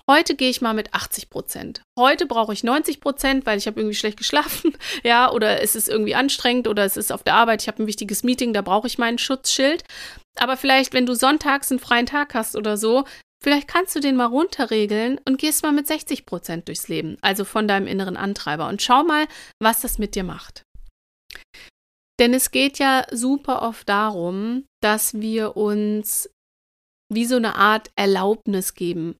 heute 0.10 0.36
gehe 0.36 0.50
ich 0.50 0.62
mal 0.62 0.74
mit 0.74 0.94
80 0.94 1.30
Prozent. 1.30 1.82
Heute 2.00 2.26
brauche 2.26 2.54
ich 2.54 2.64
90 2.64 3.02
Prozent, 3.02 3.46
weil 3.46 3.58
ich 3.58 3.68
habe 3.68 3.82
irgendwie 3.82 3.98
schlecht 3.98 4.18
geschlafen, 4.18 4.78
ja, 5.04 5.30
oder 5.30 5.62
es 5.62 5.76
ist 5.76 5.90
irgendwie 5.90 6.16
anstrengend 6.16 6.70
oder 6.70 6.86
es 6.86 6.96
ist 6.96 7.12
auf 7.12 7.24
der 7.24 7.36
Arbeit, 7.36 7.62
ich 7.62 7.68
habe 7.68 7.84
ein 7.84 7.88
wichtiges 7.88 8.24
Meeting, 8.24 8.54
da 8.54 8.62
brauche 8.62 8.88
ich 8.88 8.98
meinen 8.98 9.18
Schutzschild. 9.18 9.84
Aber 10.40 10.56
vielleicht, 10.56 10.94
wenn 10.94 11.06
du 11.06 11.16
sonntags 11.16 11.70
einen 11.70 11.82
freien 11.82 12.06
Tag 12.06 12.34
hast 12.34 12.56
oder 12.56 12.78
so, 12.78 13.04
Vielleicht 13.44 13.68
kannst 13.68 13.96
du 13.96 14.00
den 14.00 14.16
mal 14.16 14.26
runterregeln 14.26 15.20
und 15.26 15.38
gehst 15.38 15.64
mal 15.64 15.74
mit 15.74 15.86
60 15.86 16.26
Prozent 16.26 16.68
durchs 16.68 16.88
Leben, 16.88 17.18
also 17.22 17.44
von 17.44 17.68
deinem 17.68 17.88
inneren 17.88 18.16
Antreiber 18.16 18.70
und 18.70 18.82
schau 18.82 19.04
mal, 19.04 19.28
was 19.62 19.82
das 19.82 20.00
mit 20.00 20.16
dir 20.16 20.24
macht. 20.24 20.64
Denn 22.20 22.34
es 22.34 22.52
geht 22.52 22.80
ja 22.80 23.06
super 23.12 23.62
oft 23.64 23.90
darum, 23.90 24.66
dass 24.82 25.20
wir 25.20 25.58
uns 25.58 26.30
wie 27.12 27.26
so 27.26 27.36
eine 27.36 27.56
Art 27.56 27.92
Erlaubnis 27.96 28.76
geben. 28.76 29.18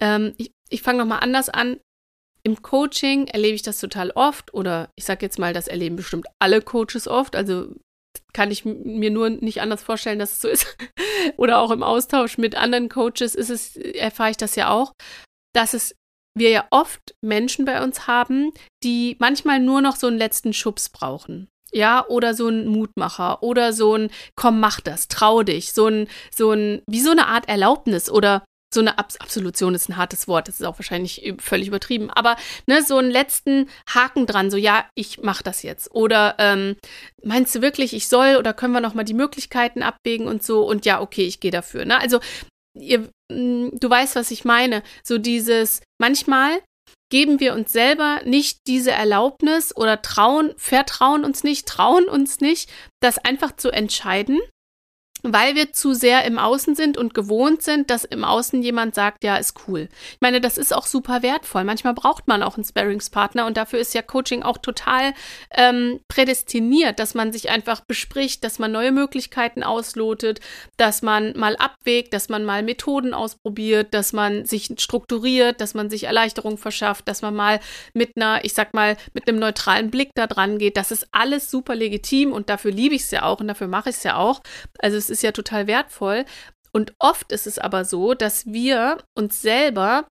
Ähm, 0.00 0.34
ich 0.38 0.50
ich 0.68 0.82
fange 0.82 0.98
nochmal 0.98 1.20
anders 1.20 1.48
an. 1.48 1.80
Im 2.42 2.62
Coaching 2.62 3.26
erlebe 3.26 3.54
ich 3.54 3.62
das 3.62 3.80
total 3.80 4.10
oft 4.12 4.54
oder 4.54 4.90
ich 4.96 5.04
sage 5.04 5.24
jetzt 5.24 5.38
mal, 5.38 5.52
das 5.52 5.68
erleben 5.68 5.96
bestimmt 5.96 6.26
alle 6.38 6.62
Coaches 6.62 7.08
oft. 7.08 7.34
Also 7.34 7.74
kann 8.32 8.50
ich 8.50 8.64
mir 8.64 9.10
nur 9.10 9.30
nicht 9.30 9.60
anders 9.60 9.82
vorstellen, 9.82 10.18
dass 10.18 10.32
es 10.32 10.40
so 10.40 10.48
ist. 10.48 10.76
Oder 11.36 11.58
auch 11.58 11.70
im 11.70 11.82
Austausch 11.82 12.38
mit 12.38 12.54
anderen 12.54 12.88
Coaches 12.88 13.34
ist 13.34 13.50
es, 13.50 13.76
erfahre 13.76 14.30
ich 14.30 14.36
das 14.36 14.56
ja 14.56 14.70
auch, 14.70 14.92
dass 15.54 15.74
es 15.74 15.94
wir 16.36 16.50
ja 16.50 16.66
oft 16.70 17.14
Menschen 17.22 17.64
bei 17.64 17.82
uns 17.82 18.06
haben, 18.06 18.52
die 18.84 19.16
manchmal 19.18 19.58
nur 19.58 19.80
noch 19.80 19.96
so 19.96 20.06
einen 20.06 20.18
letzten 20.18 20.52
Schubs 20.52 20.90
brauchen. 20.90 21.48
Ja, 21.72 22.06
oder 22.06 22.34
so 22.34 22.48
ein 22.48 22.68
Mutmacher 22.68 23.42
oder 23.42 23.72
so 23.72 23.94
ein 23.94 24.10
komm, 24.36 24.60
mach 24.60 24.80
das, 24.80 25.08
trau 25.08 25.42
dich, 25.42 25.72
so 25.72 25.88
ein 25.88 26.08
so 26.32 26.52
ein 26.52 26.82
wie 26.86 27.00
so 27.00 27.10
eine 27.10 27.26
Art 27.26 27.48
Erlaubnis 27.48 28.08
oder 28.08 28.44
so 28.72 28.80
eine 28.80 28.98
Abs 28.98 29.16
Absolution 29.16 29.74
ist 29.74 29.88
ein 29.88 29.96
hartes 29.96 30.28
Wort, 30.28 30.48
das 30.48 30.60
ist 30.60 30.66
auch 30.66 30.78
wahrscheinlich 30.78 31.34
völlig 31.38 31.68
übertrieben, 31.68 32.10
aber 32.10 32.36
ne, 32.66 32.82
so 32.82 32.96
einen 32.98 33.10
letzten 33.10 33.68
Haken 33.88 34.26
dran, 34.26 34.50
so 34.50 34.56
ja, 34.56 34.86
ich 34.94 35.22
mache 35.22 35.44
das 35.44 35.62
jetzt. 35.62 35.90
Oder 35.94 36.34
ähm, 36.38 36.76
meinst 37.22 37.54
du 37.54 37.62
wirklich, 37.62 37.94
ich 37.94 38.08
soll 38.08 38.36
oder 38.36 38.52
können 38.52 38.72
wir 38.72 38.80
nochmal 38.80 39.04
die 39.04 39.14
Möglichkeiten 39.14 39.82
abwägen 39.82 40.26
und 40.26 40.42
so 40.42 40.66
und 40.66 40.84
ja, 40.84 41.00
okay, 41.00 41.26
ich 41.26 41.40
gehe 41.40 41.50
dafür. 41.50 41.84
Ne? 41.84 42.00
Also 42.00 42.20
ihr, 42.74 43.08
mm, 43.32 43.70
du 43.72 43.90
weißt, 43.90 44.16
was 44.16 44.30
ich 44.30 44.44
meine. 44.44 44.82
So 45.02 45.18
dieses, 45.18 45.80
manchmal 45.98 46.60
geben 47.10 47.40
wir 47.40 47.54
uns 47.54 47.72
selber 47.72 48.20
nicht 48.24 48.60
diese 48.66 48.90
Erlaubnis 48.90 49.74
oder 49.76 50.02
trauen, 50.02 50.54
vertrauen 50.56 51.24
uns 51.24 51.44
nicht, 51.44 51.66
trauen 51.66 52.08
uns 52.08 52.40
nicht, 52.40 52.70
das 53.00 53.18
einfach 53.18 53.54
zu 53.54 53.70
entscheiden 53.70 54.40
weil 55.32 55.54
wir 55.54 55.72
zu 55.72 55.94
sehr 55.94 56.24
im 56.24 56.38
Außen 56.38 56.74
sind 56.74 56.98
und 56.98 57.14
gewohnt 57.14 57.62
sind, 57.62 57.90
dass 57.90 58.04
im 58.04 58.24
Außen 58.24 58.62
jemand 58.62 58.94
sagt, 58.94 59.24
ja, 59.24 59.36
ist 59.36 59.54
cool. 59.66 59.88
Ich 60.12 60.20
meine, 60.20 60.40
das 60.40 60.58
ist 60.58 60.74
auch 60.74 60.86
super 60.86 61.22
wertvoll. 61.22 61.64
Manchmal 61.64 61.94
braucht 61.94 62.28
man 62.28 62.42
auch 62.42 62.56
einen 62.56 62.64
Sparringspartner 62.64 63.46
und 63.46 63.56
dafür 63.56 63.78
ist 63.78 63.94
ja 63.94 64.02
Coaching 64.02 64.42
auch 64.42 64.58
total 64.58 65.12
ähm, 65.50 66.00
prädestiniert, 66.08 66.98
dass 66.98 67.14
man 67.14 67.32
sich 67.32 67.50
einfach 67.50 67.80
bespricht, 67.80 68.44
dass 68.44 68.58
man 68.58 68.72
neue 68.72 68.92
Möglichkeiten 68.92 69.62
auslotet, 69.62 70.40
dass 70.76 71.02
man 71.02 71.36
mal 71.36 71.56
abwägt, 71.56 72.12
dass 72.12 72.28
man 72.28 72.44
mal 72.44 72.62
Methoden 72.62 73.14
ausprobiert, 73.14 73.94
dass 73.94 74.12
man 74.12 74.46
sich 74.46 74.70
strukturiert, 74.78 75.60
dass 75.60 75.74
man 75.74 75.90
sich 75.90 76.04
Erleichterung 76.04 76.58
verschafft, 76.58 77.08
dass 77.08 77.22
man 77.22 77.34
mal 77.34 77.60
mit 77.94 78.12
einer, 78.16 78.44
ich 78.44 78.54
sag 78.54 78.74
mal, 78.74 78.96
mit 79.14 79.28
einem 79.28 79.38
neutralen 79.38 79.90
Blick 79.90 80.10
da 80.14 80.26
dran 80.26 80.58
geht. 80.58 80.76
Das 80.76 80.90
ist 80.90 81.08
alles 81.12 81.50
super 81.50 81.74
legitim 81.74 82.32
und 82.32 82.48
dafür 82.48 82.70
liebe 82.70 82.94
ich 82.94 83.02
es 83.02 83.10
ja 83.10 83.24
auch 83.24 83.40
und 83.40 83.48
dafür 83.48 83.68
mache 83.68 83.90
ich 83.90 83.96
es 83.96 84.02
ja 84.02 84.16
auch. 84.16 84.40
Also 84.78 84.96
es 84.96 85.10
ist 85.10 85.15
ja 85.22 85.32
total 85.32 85.66
wertvoll. 85.66 86.24
Und 86.72 86.94
oft 86.98 87.32
ist 87.32 87.46
es 87.46 87.58
aber 87.58 87.84
so, 87.84 88.14
dass 88.14 88.46
wir 88.46 88.98
uns 89.14 89.40
selber 89.40 90.06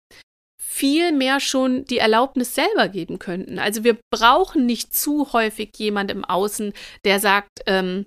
viel 0.62 1.12
mehr 1.12 1.38
schon 1.38 1.84
die 1.84 1.98
Erlaubnis 1.98 2.54
selber 2.54 2.88
geben 2.88 3.18
könnten. 3.18 3.58
Also 3.58 3.84
wir 3.84 3.98
brauchen 4.10 4.66
nicht 4.66 4.94
zu 4.94 5.32
häufig 5.32 5.70
jemand 5.76 6.10
im 6.10 6.24
Außen, 6.24 6.72
der 7.04 7.20
sagt, 7.20 7.60
ähm, 7.66 8.06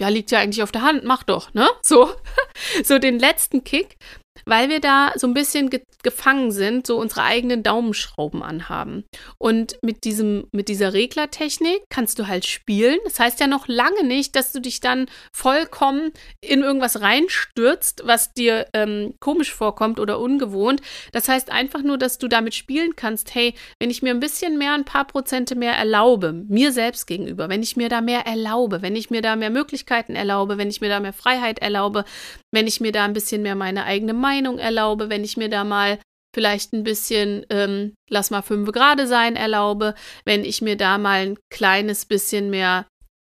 ja, 0.00 0.08
liegt 0.08 0.30
ja 0.30 0.38
eigentlich 0.38 0.62
auf 0.62 0.72
der 0.72 0.82
Hand, 0.82 1.04
mach 1.04 1.24
doch, 1.24 1.52
ne? 1.54 1.68
So, 1.82 2.14
so 2.84 2.98
den 2.98 3.18
letzten 3.18 3.64
Kick, 3.64 3.96
weil 4.44 4.68
wir 4.68 4.80
da 4.80 5.12
so 5.16 5.26
ein 5.26 5.34
bisschen 5.34 5.70
ge 5.70 5.82
gefangen 6.04 6.52
sind, 6.52 6.86
so 6.86 6.96
unsere 6.96 7.24
eigenen 7.24 7.64
Daumenschrauben 7.64 8.40
anhaben. 8.40 9.04
Und 9.36 9.78
mit 9.82 10.04
diesem, 10.04 10.46
mit 10.52 10.68
dieser 10.68 10.92
Reglertechnik 10.92 11.82
kannst 11.90 12.20
du 12.20 12.28
halt 12.28 12.46
spielen. 12.46 12.98
Das 13.04 13.18
heißt 13.18 13.40
ja 13.40 13.48
noch 13.48 13.66
lange 13.66 14.04
nicht, 14.04 14.36
dass 14.36 14.52
du 14.52 14.60
dich 14.60 14.78
dann 14.80 15.06
vollkommen 15.32 16.12
in 16.40 16.62
irgendwas 16.62 17.00
reinstürzt, 17.00 18.02
was 18.04 18.32
dir 18.32 18.66
ähm, 18.74 19.14
komisch 19.18 19.52
vorkommt 19.52 19.98
oder 19.98 20.20
ungewohnt. 20.20 20.82
Das 21.12 21.28
heißt 21.28 21.50
einfach 21.50 21.82
nur, 21.82 21.98
dass 21.98 22.18
du 22.18 22.28
damit 22.28 22.54
spielen 22.54 22.94
kannst, 22.94 23.34
hey, 23.34 23.54
wenn 23.80 23.90
ich 23.90 24.00
mir 24.00 24.10
ein 24.10 24.20
bisschen 24.20 24.56
mehr, 24.56 24.74
ein 24.74 24.84
paar 24.84 25.04
Prozente 25.04 25.56
mehr 25.56 25.72
erlaube, 25.72 26.32
mir 26.32 26.70
selbst 26.70 27.06
gegenüber, 27.06 27.48
wenn 27.48 27.62
ich 27.62 27.76
mir 27.76 27.88
da 27.88 28.00
mehr 28.00 28.24
erlaube, 28.24 28.82
wenn 28.82 28.94
ich 28.94 29.10
mir 29.10 29.20
da 29.20 29.34
mehr 29.34 29.50
Möglichkeiten 29.50 30.14
erlaube, 30.14 30.58
wenn 30.58 30.70
ich 30.70 30.80
mir 30.80 30.88
da 30.88 31.00
mehr 31.00 31.12
Freiheit 31.12 31.58
erlaube, 31.58 32.04
wenn 32.52 32.68
ich 32.68 32.80
mir 32.80 32.92
da 32.92 33.04
ein 33.04 33.12
bisschen 33.12 33.42
mehr 33.42 33.56
meine 33.56 33.84
eigene 33.84 34.14
Meinung 34.14 34.27
Meinung 34.28 34.58
erlaube, 34.58 35.08
wenn 35.08 35.24
ich 35.24 35.36
mir 35.36 35.48
da 35.48 35.64
mal 35.64 35.98
vielleicht 36.34 36.72
ein 36.72 36.84
bisschen, 36.84 37.46
ähm, 37.50 37.94
lass 38.10 38.30
mal 38.30 38.42
fünf 38.42 38.70
Grade 38.72 39.06
sein, 39.06 39.36
erlaube, 39.36 39.94
wenn 40.26 40.44
ich 40.44 40.60
mir 40.60 40.76
da 40.76 40.98
mal 40.98 41.26
ein 41.26 41.38
kleines 41.50 42.04
bisschen 42.04 42.50
mehr 42.50 42.86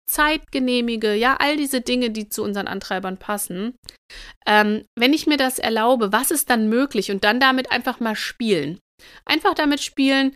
Zeit 0.09 0.51
genehmige, 0.51 1.13
ja, 1.13 1.37
all 1.39 1.55
diese 1.55 1.81
Dinge, 1.81 2.09
die 2.09 2.27
zu 2.29 2.43
unseren 2.43 2.67
Antreibern 2.67 3.17
passen. 3.17 3.75
Ähm, 4.45 4.83
wenn 4.97 5.13
ich 5.13 5.27
mir 5.27 5.37
das 5.37 5.59
erlaube, 5.59 6.11
was 6.11 6.31
ist 6.31 6.49
dann 6.49 6.67
möglich? 6.67 7.11
Und 7.11 7.23
dann 7.23 7.39
damit 7.39 7.71
einfach 7.71 7.99
mal 7.99 8.15
spielen. 8.15 8.79
Einfach 9.25 9.53
damit 9.53 9.81
spielen, 9.81 10.35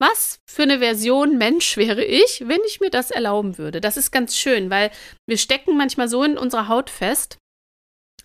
was 0.00 0.38
für 0.50 0.62
eine 0.62 0.78
Version 0.78 1.38
Mensch 1.38 1.76
wäre 1.84 2.04
ich, 2.04 2.42
wenn 2.46 2.60
ich 2.66 2.80
mir 2.80 2.90
das 2.90 3.10
erlauben 3.10 3.58
würde. 3.58 3.80
Das 3.80 3.96
ist 3.96 4.10
ganz 4.10 4.36
schön, 4.36 4.70
weil 4.70 4.90
wir 5.28 5.38
stecken 5.38 5.76
manchmal 5.76 6.08
so 6.08 6.24
in 6.24 6.38
unserer 6.38 6.68
Haut 6.68 6.90
fest, 6.90 7.38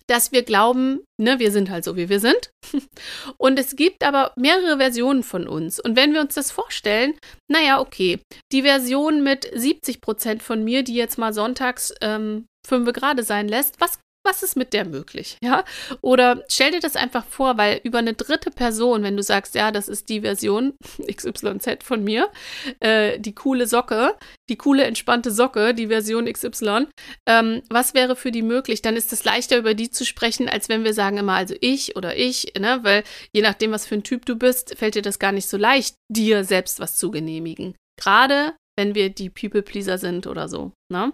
dass 0.08 0.32
wir 0.32 0.42
glauben, 0.42 1.00
ne, 1.20 1.38
wir 1.38 1.50
sind 1.50 1.70
halt 1.70 1.84
so, 1.84 1.96
wie 1.96 2.08
wir 2.08 2.20
sind. 2.20 2.50
Und 3.38 3.58
es 3.58 3.76
gibt 3.76 4.04
aber 4.04 4.32
mehrere 4.36 4.78
Versionen 4.78 5.22
von 5.22 5.48
uns. 5.48 5.80
Und 5.80 5.96
wenn 5.96 6.12
wir 6.12 6.20
uns 6.20 6.34
das 6.34 6.50
vorstellen, 6.50 7.14
naja, 7.50 7.80
okay, 7.80 8.20
die 8.52 8.62
Version 8.62 9.22
mit 9.22 9.50
70 9.52 10.00
Prozent 10.00 10.42
von 10.42 10.62
mir, 10.64 10.82
die 10.82 10.94
jetzt 10.94 11.18
mal 11.18 11.32
sonntags 11.32 11.92
ähm, 12.00 12.46
fünf 12.66 12.92
gerade 12.92 13.22
sein 13.22 13.48
lässt, 13.48 13.80
was 13.80 13.98
was 14.26 14.42
ist 14.42 14.56
mit 14.56 14.72
der 14.72 14.84
möglich? 14.84 15.38
Ja? 15.42 15.64
Oder 16.02 16.44
stell 16.48 16.72
dir 16.72 16.80
das 16.80 16.96
einfach 16.96 17.24
vor, 17.24 17.56
weil 17.56 17.80
über 17.84 17.98
eine 17.98 18.12
dritte 18.12 18.50
Person, 18.50 19.02
wenn 19.02 19.16
du 19.16 19.22
sagst, 19.22 19.54
ja, 19.54 19.70
das 19.70 19.88
ist 19.88 20.08
die 20.08 20.20
Version 20.20 20.74
XYZ 21.10 21.82
von 21.82 22.04
mir, 22.04 22.28
äh, 22.80 23.18
die 23.18 23.34
coole 23.34 23.66
Socke, 23.66 24.14
die 24.48 24.56
coole 24.56 24.84
entspannte 24.84 25.30
Socke, 25.30 25.72
die 25.72 25.88
Version 25.88 26.30
XY, 26.30 26.86
ähm, 27.26 27.62
was 27.70 27.94
wäre 27.94 28.16
für 28.16 28.30
die 28.30 28.42
möglich? 28.42 28.82
Dann 28.82 28.96
ist 28.96 29.12
es 29.12 29.24
leichter, 29.24 29.56
über 29.56 29.74
die 29.74 29.90
zu 29.90 30.04
sprechen, 30.04 30.48
als 30.48 30.68
wenn 30.68 30.84
wir 30.84 30.92
sagen 30.92 31.16
immer, 31.16 31.34
also 31.34 31.54
ich 31.60 31.96
oder 31.96 32.16
ich, 32.16 32.52
ne? 32.58 32.80
weil 32.82 33.04
je 33.32 33.42
nachdem, 33.42 33.72
was 33.72 33.86
für 33.86 33.94
ein 33.94 34.02
Typ 34.02 34.26
du 34.26 34.36
bist, 34.36 34.76
fällt 34.76 34.96
dir 34.96 35.02
das 35.02 35.18
gar 35.18 35.32
nicht 35.32 35.48
so 35.48 35.56
leicht, 35.56 35.96
dir 36.08 36.44
selbst 36.44 36.80
was 36.80 36.96
zu 36.96 37.10
genehmigen. 37.10 37.74
Gerade 37.98 38.54
wenn 38.78 38.94
wir 38.94 39.10
die 39.10 39.30
People-Pleaser 39.30 39.98
sind 39.98 40.26
oder 40.26 40.48
so. 40.48 40.72
Ne? 40.92 41.12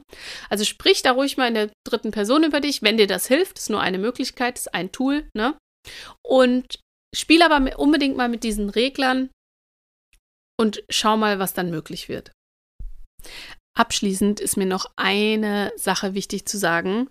Also 0.51 0.65
sprich 0.65 1.03
da 1.03 1.13
ruhig 1.13 1.37
mal 1.37 1.49
in 1.49 1.55
der 1.55 1.71
dritten 1.87 2.11
Person 2.11 2.45
über 2.45 2.61
dich, 2.61 2.83
wenn 2.83 2.97
dir 2.97 3.07
das 3.07 3.27
hilft. 3.27 3.59
Ist 3.59 3.71
nur 3.71 3.81
eine 3.81 3.99
Möglichkeit, 3.99 4.59
ist 4.59 4.75
ein 4.75 4.93
Tool. 4.93 5.29
Ne? 5.37 5.57
Und 6.25 6.79
spiel 7.15 7.43
aber 7.43 7.79
unbedingt 7.79 8.17
mal 8.17 8.29
mit 8.29 8.45
diesen 8.45 8.71
Reglern 8.71 9.31
und 10.59 10.83
schau 10.89 11.17
mal, 11.17 11.39
was 11.39 11.55
dann 11.55 11.71
möglich 11.71 12.09
wird. 12.09 12.33
Abschließend 13.77 14.41
ist 14.41 14.57
mir 14.57 14.67
noch 14.67 14.87
eine 14.97 15.73
Sache 15.77 16.15
wichtig 16.15 16.47
zu 16.47 16.59
sagen. 16.59 17.09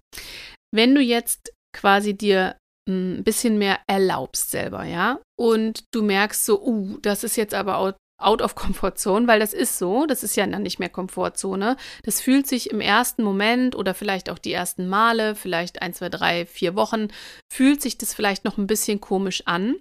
Wenn 0.74 0.94
du 0.96 1.02
jetzt 1.02 1.54
quasi 1.76 2.16
dir 2.16 2.58
ein 2.88 3.24
bisschen 3.24 3.58
mehr 3.58 3.80
erlaubst 3.88 4.52
selber, 4.52 4.84
ja, 4.84 5.20
und 5.40 5.84
du 5.94 6.02
merkst 6.04 6.46
so, 6.46 6.62
uh, 6.62 6.98
das 7.00 7.24
ist 7.24 7.36
jetzt 7.36 7.54
aber 7.54 7.78
auch 7.78 7.94
out 8.22 8.42
of 8.42 8.56
Comfort 8.56 8.96
Zone, 8.96 9.28
weil 9.28 9.40
das 9.40 9.54
ist 9.54 9.78
so, 9.78 10.06
das 10.06 10.24
ist 10.24 10.36
ja 10.36 10.46
dann 10.46 10.64
nicht 10.64 10.80
mehr 10.80 10.90
Komfortzone. 10.90 11.78
Das 12.04 12.22
fühlt 12.22 12.48
sich 12.48 12.70
im 12.70 12.82
ersten 12.82 13.24
Moment 13.24 13.76
oder 13.76 13.94
vielleicht 13.94 14.30
auch 14.30 14.40
die 14.40 14.54
ersten 14.54 14.88
Male, 14.88 15.36
vielleicht 15.36 15.82
ein, 15.82 15.94
zwei, 15.94 16.10
drei, 16.10 16.46
vier 16.46 16.76
Wochen, 16.76 17.08
fühlt 17.52 17.82
sich 17.82 17.98
das 17.98 18.14
vielleicht 18.14 18.46
noch 18.46 18.58
ein 18.58 18.68
bisschen 18.68 19.02
komisch 19.02 19.44
an, 19.46 19.76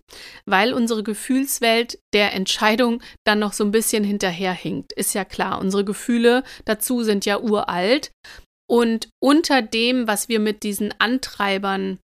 weil 0.46 0.72
unsere 0.72 1.02
Gefühlswelt 1.02 1.98
der 2.12 2.32
Entscheidung 2.34 3.02
dann 3.24 3.38
noch 3.38 3.52
so 3.52 3.64
ein 3.64 3.72
bisschen 3.72 4.04
hinterherhinkt. 4.04 4.92
Ist 4.92 5.14
ja 5.14 5.24
klar, 5.24 5.60
unsere 5.60 5.84
Gefühle 5.84 6.44
dazu 6.64 7.02
sind 7.02 7.26
ja 7.26 7.38
uralt. 7.38 8.10
Und 8.68 9.08
unter 9.20 9.62
dem, 9.62 10.06
was 10.06 10.28
wir 10.28 10.38
mit 10.38 10.62
diesen 10.62 10.94
Antreibern 11.00 11.98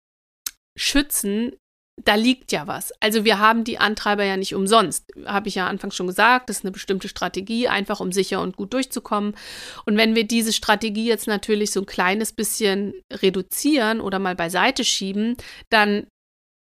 schützen, 0.78 1.56
da 2.04 2.14
liegt 2.14 2.52
ja 2.52 2.66
was. 2.66 2.92
Also 3.00 3.24
wir 3.24 3.38
haben 3.38 3.64
die 3.64 3.78
Antreiber 3.78 4.24
ja 4.24 4.36
nicht 4.36 4.54
umsonst. 4.54 5.04
Habe 5.24 5.48
ich 5.48 5.54
ja 5.54 5.66
anfangs 5.66 5.96
schon 5.96 6.06
gesagt, 6.06 6.48
das 6.48 6.58
ist 6.58 6.64
eine 6.64 6.72
bestimmte 6.72 7.08
Strategie, 7.08 7.68
einfach 7.68 8.00
um 8.00 8.12
sicher 8.12 8.40
und 8.40 8.56
gut 8.56 8.72
durchzukommen. 8.72 9.34
Und 9.84 9.96
wenn 9.96 10.14
wir 10.14 10.24
diese 10.24 10.52
Strategie 10.52 11.06
jetzt 11.06 11.26
natürlich 11.26 11.70
so 11.70 11.80
ein 11.80 11.86
kleines 11.86 12.32
bisschen 12.32 12.94
reduzieren 13.12 14.00
oder 14.00 14.18
mal 14.18 14.34
beiseite 14.34 14.84
schieben, 14.84 15.36
dann 15.70 16.06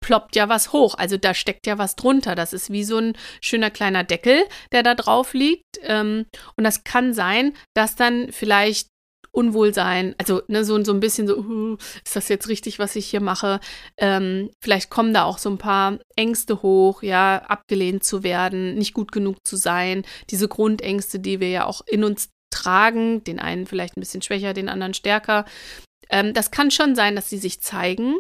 ploppt 0.06 0.36
ja 0.36 0.50
was 0.50 0.72
hoch. 0.72 0.96
Also 0.96 1.18
da 1.18 1.34
steckt 1.34 1.66
ja 1.66 1.80
was 1.80 1.96
drunter. 1.96 2.36
Das 2.36 2.54
ist 2.54 2.72
wie 2.72 2.84
so 2.84 2.98
ein 2.98 3.14
schöner 3.42 3.72
kleiner 3.72 4.04
Deckel, 4.04 4.44
der 4.72 4.84
da 4.84 4.94
drauf 4.94 5.34
liegt. 5.34 5.80
Ähm, 5.82 6.26
und 6.56 6.64
das 6.64 6.84
kann 6.84 7.14
sein, 7.14 7.54
dass 7.76 7.96
dann 7.96 8.32
vielleicht 8.32 8.88
Unwohlsein, 9.36 10.16
also 10.18 10.42
ne, 10.48 10.64
so, 10.64 10.82
so 10.84 10.94
ein 10.94 11.00
bisschen 11.00 11.28
so, 11.28 11.38
uh, 11.38 11.78
ist 12.04 12.16
das 12.16 12.30
jetzt 12.30 12.48
richtig, 12.48 12.80
was 12.80 12.96
ich 12.96 13.06
hier 13.06 13.22
mache? 13.22 13.60
Ähm, 13.98 14.50
vielleicht 14.62 14.90
kommen 14.90 15.14
da 15.14 15.24
auch 15.24 15.38
so 15.38 15.50
ein 15.50 15.58
paar 15.58 16.00
Ängste 16.16 16.62
hoch, 16.62 17.04
ja, 17.04 17.44
abgelehnt 17.48 18.04
zu 18.04 18.24
werden, 18.24 18.76
nicht 18.76 18.94
gut 18.94 19.12
genug 19.12 19.38
zu 19.46 19.58
sein, 19.58 20.06
diese 20.30 20.48
Grundängste, 20.48 21.20
die 21.20 21.40
wir 21.40 21.50
ja 21.50 21.66
auch 21.66 21.82
in 21.86 22.04
uns 22.04 22.30
tragen, 22.50 23.24
den 23.26 23.40
einen 23.40 23.66
vielleicht 23.66 23.98
ein 23.98 24.00
bisschen 24.02 24.22
schwächer, 24.22 24.54
den 24.54 24.70
anderen 24.70 24.94
stärker. 24.94 25.46
Ähm, 26.10 26.34
das 26.34 26.52
kann 26.52 26.72
schon 26.72 26.96
sein, 26.96 27.16
dass 27.16 27.30
sie 27.30 27.38
sich 27.38 27.60
zeigen. 27.60 28.20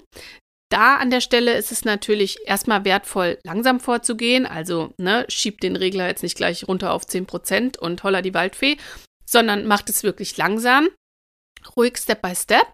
Da 0.69 0.97
an 0.97 1.12
der 1.12 1.21
Stelle 1.21 1.56
ist 1.56 1.71
es 1.71 1.86
natürlich 1.86 2.39
erstmal 2.45 2.84
wertvoll, 2.84 3.38
langsam 3.43 3.80
vorzugehen. 3.80 4.45
Also, 4.45 4.93
ne, 4.97 5.25
schiebt 5.30 5.63
den 5.63 5.75
Regler 5.75 6.08
jetzt 6.08 6.23
nicht 6.23 6.36
gleich 6.36 6.67
runter 6.67 6.91
auf 6.91 7.04
10% 7.04 7.78
und 7.78 8.04
holla 8.04 8.21
die 8.21 8.34
Waldfee, 8.34 8.78
sondern 9.25 9.65
macht 9.65 9.89
es 9.89 10.04
wirklich 10.04 10.36
langsam 10.36 10.89
ruhig 11.75 11.97
Step 11.97 12.21
by 12.21 12.36
Step, 12.36 12.67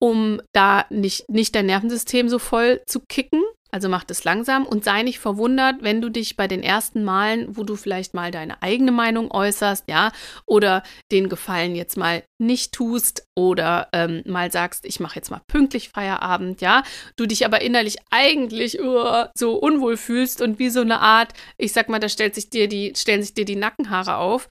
um 0.00 0.40
da 0.52 0.86
nicht, 0.90 1.28
nicht 1.28 1.54
dein 1.54 1.66
Nervensystem 1.66 2.28
so 2.28 2.38
voll 2.38 2.82
zu 2.86 3.00
kicken. 3.08 3.42
Also 3.70 3.90
mach 3.90 4.04
das 4.04 4.24
langsam 4.24 4.64
und 4.64 4.82
sei 4.82 5.02
nicht 5.02 5.18
verwundert, 5.18 5.82
wenn 5.82 6.00
du 6.00 6.08
dich 6.08 6.36
bei 6.36 6.48
den 6.48 6.62
ersten 6.62 7.04
Malen, 7.04 7.54
wo 7.54 7.64
du 7.64 7.76
vielleicht 7.76 8.14
mal 8.14 8.30
deine 8.30 8.62
eigene 8.62 8.92
Meinung 8.92 9.30
äußerst, 9.30 9.84
ja, 9.88 10.10
oder 10.46 10.82
den 11.12 11.28
Gefallen 11.28 11.74
jetzt 11.74 11.98
mal 11.98 12.22
nicht 12.38 12.72
tust 12.72 13.26
oder 13.36 13.88
ähm, 13.92 14.22
mal 14.24 14.50
sagst, 14.50 14.86
ich 14.86 15.00
mache 15.00 15.16
jetzt 15.16 15.30
mal 15.30 15.42
pünktlich 15.48 15.90
Feierabend, 15.90 16.62
ja, 16.62 16.82
du 17.16 17.26
dich 17.26 17.44
aber 17.44 17.60
innerlich 17.60 17.96
eigentlich 18.10 18.80
uh, 18.80 19.26
so 19.36 19.56
unwohl 19.56 19.98
fühlst 19.98 20.40
und 20.40 20.58
wie 20.58 20.70
so 20.70 20.80
eine 20.80 21.00
Art, 21.00 21.34
ich 21.58 21.74
sag 21.74 21.90
mal, 21.90 22.00
da 22.00 22.08
stellt 22.08 22.34
sich 22.34 22.48
dir 22.48 22.68
die, 22.68 22.94
stellen 22.96 23.20
sich 23.20 23.34
dir 23.34 23.44
die 23.44 23.56
Nackenhaare 23.56 24.16
auf, 24.16 24.48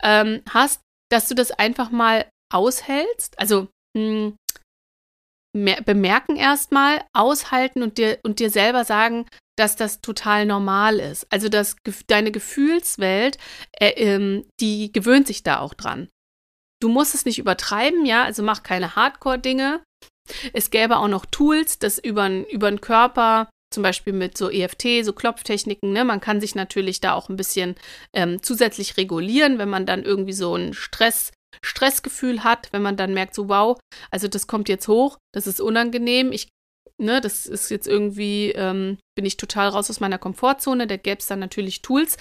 ähm, 0.00 0.42
hast, 0.48 0.80
dass 1.10 1.26
du 1.26 1.34
das 1.34 1.50
einfach 1.50 1.90
mal 1.90 2.24
aushältst, 2.50 3.38
also 3.38 3.68
mh, 3.96 4.32
hm, 4.32 4.36
bemerken 5.84 6.36
erstmal, 6.36 7.04
aushalten 7.12 7.82
und 7.82 7.98
dir, 7.98 8.18
und 8.22 8.38
dir 8.38 8.50
selber 8.50 8.84
sagen, 8.84 9.26
dass 9.58 9.76
das 9.76 10.00
total 10.00 10.46
normal 10.46 11.00
ist. 11.00 11.26
Also 11.30 11.48
dass 11.48 11.76
deine 12.06 12.30
Gefühlswelt, 12.30 13.36
äh, 13.78 13.90
ähm, 13.90 14.46
die 14.60 14.92
gewöhnt 14.92 15.26
sich 15.26 15.42
da 15.42 15.60
auch 15.60 15.74
dran. 15.74 16.08
Du 16.80 16.88
musst 16.88 17.14
es 17.14 17.26
nicht 17.26 17.38
übertreiben, 17.38 18.06
ja, 18.06 18.24
also 18.24 18.42
mach 18.42 18.62
keine 18.62 18.96
Hardcore-Dinge. 18.96 19.82
Es 20.52 20.70
gäbe 20.70 20.96
auch 20.96 21.08
noch 21.08 21.26
Tools, 21.26 21.78
das 21.78 21.98
über 21.98 22.28
den 22.28 22.80
Körper, 22.80 23.50
zum 23.72 23.82
Beispiel 23.82 24.12
mit 24.12 24.38
so 24.38 24.50
EFT, 24.50 25.04
so 25.04 25.12
Klopftechniken, 25.12 25.92
ne? 25.92 26.04
Man 26.04 26.20
kann 26.20 26.40
sich 26.40 26.54
natürlich 26.54 27.00
da 27.00 27.12
auch 27.14 27.28
ein 27.28 27.36
bisschen 27.36 27.74
ähm, 28.14 28.42
zusätzlich 28.42 28.96
regulieren, 28.96 29.58
wenn 29.58 29.68
man 29.68 29.86
dann 29.86 30.04
irgendwie 30.04 30.32
so 30.32 30.54
einen 30.54 30.72
Stress 30.72 31.32
Stressgefühl 31.62 32.44
hat, 32.44 32.72
wenn 32.72 32.82
man 32.82 32.96
dann 32.96 33.14
merkt, 33.14 33.34
so 33.34 33.48
wow, 33.48 33.78
also 34.10 34.28
das 34.28 34.46
kommt 34.46 34.68
jetzt 34.68 34.88
hoch, 34.88 35.18
das 35.34 35.46
ist 35.46 35.60
unangenehm, 35.60 36.32
ich, 36.32 36.48
ne, 36.98 37.20
das 37.20 37.46
ist 37.46 37.70
jetzt 37.70 37.86
irgendwie, 37.86 38.52
ähm, 38.52 38.98
bin 39.16 39.24
ich 39.24 39.36
total 39.36 39.68
raus 39.68 39.90
aus 39.90 40.00
meiner 40.00 40.18
Komfortzone, 40.18 40.86
da 40.86 40.96
gäbe 40.96 41.18
es 41.18 41.26
dann 41.26 41.40
natürlich 41.40 41.82
Tools, 41.82 42.16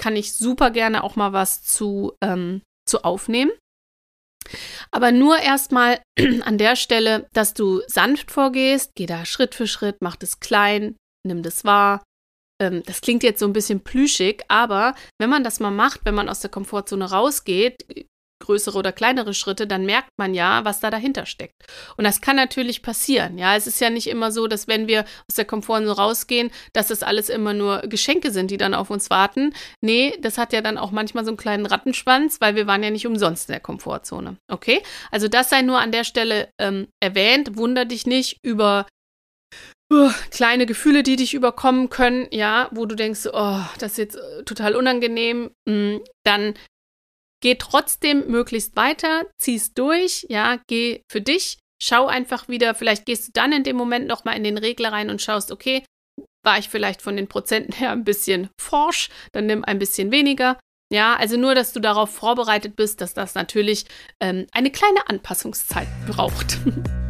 kann 0.00 0.16
ich 0.16 0.34
super 0.34 0.70
gerne 0.70 1.04
auch 1.04 1.16
mal 1.16 1.32
was 1.32 1.62
zu, 1.62 2.14
ähm, 2.22 2.62
zu 2.88 3.04
aufnehmen. 3.04 3.52
Aber 4.90 5.12
nur 5.12 5.38
erstmal 5.38 6.02
an 6.44 6.58
der 6.58 6.76
Stelle, 6.76 7.28
dass 7.32 7.54
du 7.54 7.82
sanft 7.86 8.30
vorgehst, 8.30 8.90
geh 8.96 9.06
da 9.06 9.24
Schritt 9.24 9.54
für 9.54 9.66
Schritt, 9.66 9.98
mach 10.00 10.16
das 10.16 10.40
klein, 10.40 10.96
nimm 11.26 11.42
das 11.42 11.64
wahr. 11.64 12.02
Ähm, 12.60 12.82
das 12.84 13.00
klingt 13.00 13.22
jetzt 13.22 13.40
so 13.40 13.46
ein 13.46 13.52
bisschen 13.52 13.80
plüschig, 13.80 14.44
aber 14.48 14.94
wenn 15.20 15.30
man 15.30 15.44
das 15.44 15.60
mal 15.60 15.70
macht, 15.70 16.00
wenn 16.04 16.14
man 16.14 16.28
aus 16.28 16.40
der 16.40 16.50
Komfortzone 16.50 17.10
rausgeht, 17.10 18.06
größere 18.42 18.78
oder 18.78 18.92
kleinere 18.92 19.32
Schritte, 19.34 19.66
dann 19.66 19.86
merkt 19.86 20.10
man 20.18 20.34
ja, 20.34 20.64
was 20.64 20.80
da 20.80 20.90
dahinter 20.90 21.24
steckt. 21.26 21.62
Und 21.96 22.04
das 22.04 22.20
kann 22.20 22.36
natürlich 22.36 22.82
passieren. 22.82 23.38
Ja, 23.38 23.56
es 23.56 23.66
ist 23.66 23.80
ja 23.80 23.88
nicht 23.88 24.08
immer 24.08 24.30
so, 24.30 24.46
dass 24.46 24.68
wenn 24.68 24.86
wir 24.86 25.04
aus 25.28 25.36
der 25.36 25.44
Komfortzone 25.46 25.62
rausgehen, 25.90 26.50
dass 26.72 26.88
das 26.88 27.02
alles 27.02 27.28
immer 27.28 27.54
nur 27.54 27.80
Geschenke 27.82 28.30
sind, 28.30 28.50
die 28.50 28.58
dann 28.58 28.74
auf 28.74 28.90
uns 28.90 29.08
warten. 29.08 29.54
Nee, 29.80 30.18
das 30.20 30.36
hat 30.36 30.52
ja 30.52 30.60
dann 30.60 30.76
auch 30.76 30.90
manchmal 30.90 31.24
so 31.24 31.30
einen 31.30 31.38
kleinen 31.38 31.66
Rattenschwanz, 31.66 32.40
weil 32.40 32.56
wir 32.56 32.66
waren 32.66 32.82
ja 32.82 32.90
nicht 32.90 33.06
umsonst 33.06 33.48
in 33.48 33.52
der 33.52 33.60
Komfortzone. 33.60 34.36
Okay? 34.50 34.82
Also 35.10 35.28
das 35.28 35.48
sei 35.48 35.62
nur 35.62 35.78
an 35.78 35.92
der 35.92 36.04
Stelle 36.04 36.48
ähm, 36.60 36.88
erwähnt. 37.00 37.56
Wunder 37.56 37.84
dich 37.84 38.06
nicht 38.06 38.38
über 38.42 38.86
uh, 39.92 40.10
kleine 40.30 40.66
Gefühle, 40.66 41.02
die 41.02 41.16
dich 41.16 41.34
überkommen 41.34 41.90
können, 41.90 42.26
ja, 42.30 42.68
wo 42.72 42.86
du 42.86 42.94
denkst, 42.94 43.28
oh, 43.32 43.60
das 43.78 43.92
ist 43.92 43.98
jetzt 43.98 44.16
äh, 44.16 44.42
total 44.44 44.74
unangenehm, 44.74 45.50
mm, 45.68 45.98
dann 46.24 46.54
Geh 47.42 47.56
trotzdem 47.56 48.28
möglichst 48.28 48.76
weiter, 48.76 49.26
zieh's 49.36 49.74
durch, 49.74 50.24
ja, 50.28 50.60
geh 50.68 51.02
für 51.10 51.20
dich, 51.20 51.58
schau 51.82 52.06
einfach 52.06 52.48
wieder, 52.48 52.74
vielleicht 52.74 53.04
gehst 53.04 53.28
du 53.28 53.32
dann 53.34 53.52
in 53.52 53.64
dem 53.64 53.76
Moment 53.76 54.06
nochmal 54.06 54.36
in 54.36 54.44
den 54.44 54.58
Regler 54.58 54.92
rein 54.92 55.10
und 55.10 55.20
schaust, 55.20 55.50
okay, 55.50 55.84
war 56.44 56.58
ich 56.58 56.68
vielleicht 56.68 57.02
von 57.02 57.16
den 57.16 57.28
Prozenten 57.28 57.74
her 57.74 57.90
ein 57.90 58.04
bisschen 58.04 58.48
forsch, 58.60 59.10
dann 59.32 59.46
nimm 59.46 59.64
ein 59.64 59.80
bisschen 59.80 60.12
weniger. 60.12 60.58
Ja, 60.92 61.16
also 61.16 61.36
nur, 61.36 61.54
dass 61.54 61.72
du 61.72 61.80
darauf 61.80 62.10
vorbereitet 62.10 62.76
bist, 62.76 63.00
dass 63.00 63.14
das 63.14 63.34
natürlich 63.34 63.86
ähm, 64.20 64.46
eine 64.52 64.70
kleine 64.70 65.08
Anpassungszeit 65.08 65.88
braucht. 66.06 66.58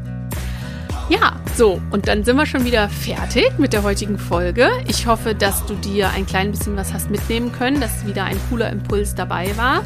Ja, 1.13 1.37
so, 1.57 1.79
und 1.91 2.09
dann 2.09 2.25
sind 2.25 2.37
wir 2.37 2.47
schon 2.47 2.65
wieder 2.65 2.89
fertig 2.89 3.59
mit 3.59 3.75
der 3.75 3.83
heutigen 3.83 4.19
Folge. 4.19 4.71
Ich 4.89 5.07
hoffe, 5.07 5.35
dass 5.35 5.67
du 5.67 5.75
dir 5.75 6.09
ein 6.09 6.25
klein 6.25 6.53
bisschen 6.53 6.75
was 6.75 6.95
hast 6.95 7.11
mitnehmen 7.11 7.53
können, 7.53 7.83
dass 7.83 8.07
wieder 8.07 8.25
ein 8.25 8.39
cooler 8.49 8.71
Impuls 8.71 9.15
dabei 9.15 9.55
war. 9.59 9.83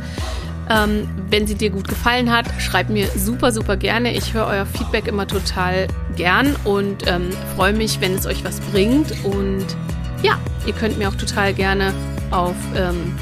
Ähm, 0.71 1.09
wenn 1.29 1.49
sie 1.49 1.57
dir 1.57 1.71
gut 1.71 1.89
gefallen 1.89 2.31
hat, 2.31 2.47
schreib 2.61 2.91
mir 2.91 3.09
super, 3.17 3.51
super 3.51 3.77
gerne. 3.77 4.17
Ich 4.17 4.35
höre 4.35 4.47
euer 4.47 4.67
Feedback 4.67 5.09
immer 5.09 5.27
total 5.27 5.89
gern 6.15 6.55
und 6.63 7.09
ähm, 7.09 7.31
freue 7.57 7.73
mich, 7.73 8.01
wenn 8.01 8.15
es 8.15 8.25
euch 8.25 8.45
was 8.45 8.61
bringt. 8.61 9.13
Und 9.25 9.67
ja, 10.23 10.39
ihr 10.65 10.75
könnt 10.75 10.97
mir 10.97 11.09
auch 11.09 11.17
total 11.17 11.53
gerne 11.55 11.93
auf 12.31 12.55
ähm, 12.77 13.17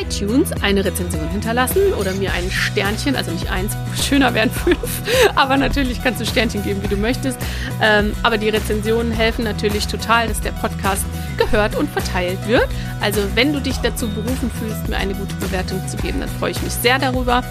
iTunes 0.00 0.52
eine 0.62 0.84
Rezension 0.84 1.28
hinterlassen 1.28 1.92
oder 1.98 2.12
mir 2.14 2.32
ein 2.32 2.50
Sternchen, 2.50 3.16
also 3.16 3.30
nicht 3.30 3.50
eins, 3.50 3.76
schöner 4.02 4.34
wären 4.34 4.50
fünf, 4.50 4.78
aber 5.34 5.56
natürlich 5.56 6.02
kannst 6.02 6.20
du 6.20 6.26
Sternchen 6.26 6.62
geben, 6.62 6.82
wie 6.82 6.88
du 6.88 6.96
möchtest. 6.96 7.38
Ähm, 7.80 8.12
aber 8.22 8.38
die 8.38 8.48
Rezensionen 8.48 9.12
helfen 9.12 9.44
natürlich 9.44 9.86
total, 9.86 10.28
dass 10.28 10.40
der 10.40 10.52
Podcast 10.52 11.04
gehört 11.36 11.76
und 11.76 11.88
verteilt 11.90 12.38
wird. 12.46 12.68
Also 13.00 13.20
wenn 13.34 13.52
du 13.52 13.60
dich 13.60 13.76
dazu 13.78 14.08
berufen 14.08 14.50
fühlst, 14.58 14.88
mir 14.88 14.96
eine 14.96 15.14
gute 15.14 15.34
Bewertung 15.36 15.86
zu 15.86 15.96
geben, 15.98 16.20
dann 16.20 16.28
freue 16.28 16.50
ich 16.52 16.62
mich 16.62 16.72
sehr 16.72 16.98
darüber. 16.98 17.42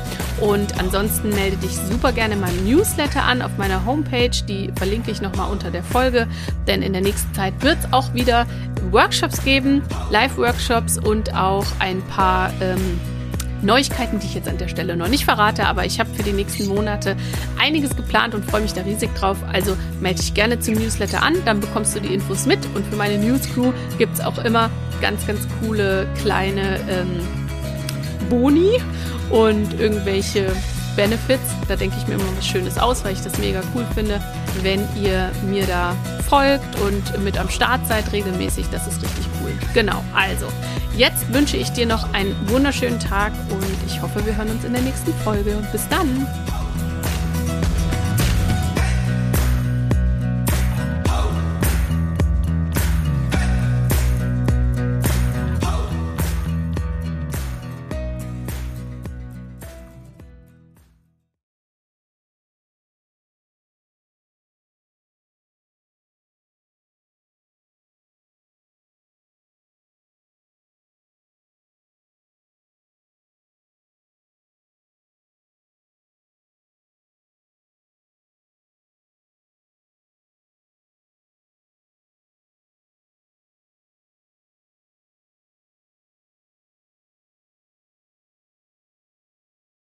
Und 0.42 0.80
ansonsten 0.80 1.30
melde 1.30 1.58
dich 1.58 1.76
super 1.90 2.12
gerne 2.12 2.34
in 2.34 2.42
meinem 2.42 2.66
Newsletter 2.66 3.24
an 3.24 3.42
auf 3.42 3.52
meiner 3.58 3.86
Homepage. 3.86 4.32
Die 4.48 4.72
verlinke 4.76 5.12
ich 5.12 5.22
nochmal 5.22 5.52
unter 5.52 5.72
der 5.72 5.84
Folge, 5.84 6.28
denn 6.68 6.82
in 6.82 6.94
der 6.94 7.02
nächsten 7.02 7.34
Zeit 7.34 7.54
wird 7.62 7.78
es 7.80 7.94
auch 7.94 8.14
wieder 8.14 8.46
Workshops 8.92 9.44
geben, 9.44 9.82
Live-Workshops 10.10 10.98
und 10.98 11.36
auch 11.36 11.66
ein 11.80 12.02
paar 12.36 12.52
ähm, 12.60 13.00
Neuigkeiten, 13.62 14.20
die 14.20 14.28
ich 14.28 14.36
jetzt 14.36 14.50
an 14.50 14.58
der 14.58 14.68
Stelle 14.68 14.98
noch 14.98 15.08
nicht 15.08 15.24
verrate, 15.24 15.66
aber 15.66 15.86
ich 15.86 16.00
habe 16.02 16.10
für 16.14 16.22
die 16.22 16.34
nächsten 16.34 16.68
Monate 16.68 17.16
einiges 17.58 17.96
geplant 17.96 18.36
und 18.36 18.44
freue 18.46 18.62
mich 18.62 18.74
da 18.74 18.82
riesig 18.82 19.10
drauf. 19.16 19.38
Also 19.52 19.78
melde 20.02 20.20
dich 20.20 20.34
gerne 20.34 20.60
zum 20.60 20.76
Newsletter 20.76 21.24
an, 21.24 21.36
dann 21.46 21.62
bekommst 21.62 21.96
du 21.96 22.02
die 22.02 22.14
Infos 22.14 22.46
mit. 22.46 22.60
Und 22.76 22.86
für 22.88 22.98
meine 22.98 23.18
News 23.18 23.42
Crew 23.54 23.72
gibt 23.98 24.16
es 24.16 24.22
auch 24.22 24.38
immer 24.40 24.70
ganz, 25.02 25.26
ganz 25.26 25.48
coole 25.62 26.08
kleine 26.22 26.80
ähm, 26.90 27.22
Boni 28.30 28.82
und 29.30 29.80
irgendwelche 29.80 30.52
Benefits. 30.98 31.54
Da 31.70 31.78
denke 31.78 31.96
ich 31.98 32.08
mir 32.08 32.16
immer 32.16 32.38
was 32.38 32.46
Schönes 32.46 32.78
aus, 32.78 33.04
weil 33.06 33.14
ich 33.14 33.22
das 33.22 33.38
mega 33.38 33.62
cool 33.74 33.86
finde, 33.96 34.22
wenn 34.62 34.82
ihr 35.02 35.32
mir 35.50 35.66
da 35.66 35.96
folgt 36.28 36.80
und 36.82 37.24
mit 37.24 37.38
am 37.38 37.50
Start 37.50 37.88
seid 37.88 38.12
regelmäßig. 38.12 38.66
Das 38.72 38.88
ist 38.88 39.02
richtig 39.02 39.26
cool. 39.42 39.54
Genau, 39.74 40.04
also 40.14 40.48
jetzt 40.98 41.34
wünsche 41.34 41.58
ich 41.58 41.72
dir 41.72 41.86
noch 41.86 42.14
einen 42.14 42.36
wunderschönen 42.50 43.00
Tag 43.00 43.34
und 43.50 43.66
ich 43.86 44.02
hoffe, 44.02 44.26
wir 44.26 44.36
hören 44.36 44.50
uns 44.50 44.64
in 44.64 44.74
der 44.74 44.82
nächsten 44.82 45.14
Folge. 45.24 45.62
Bis 45.72 45.88
dann! 45.90 46.28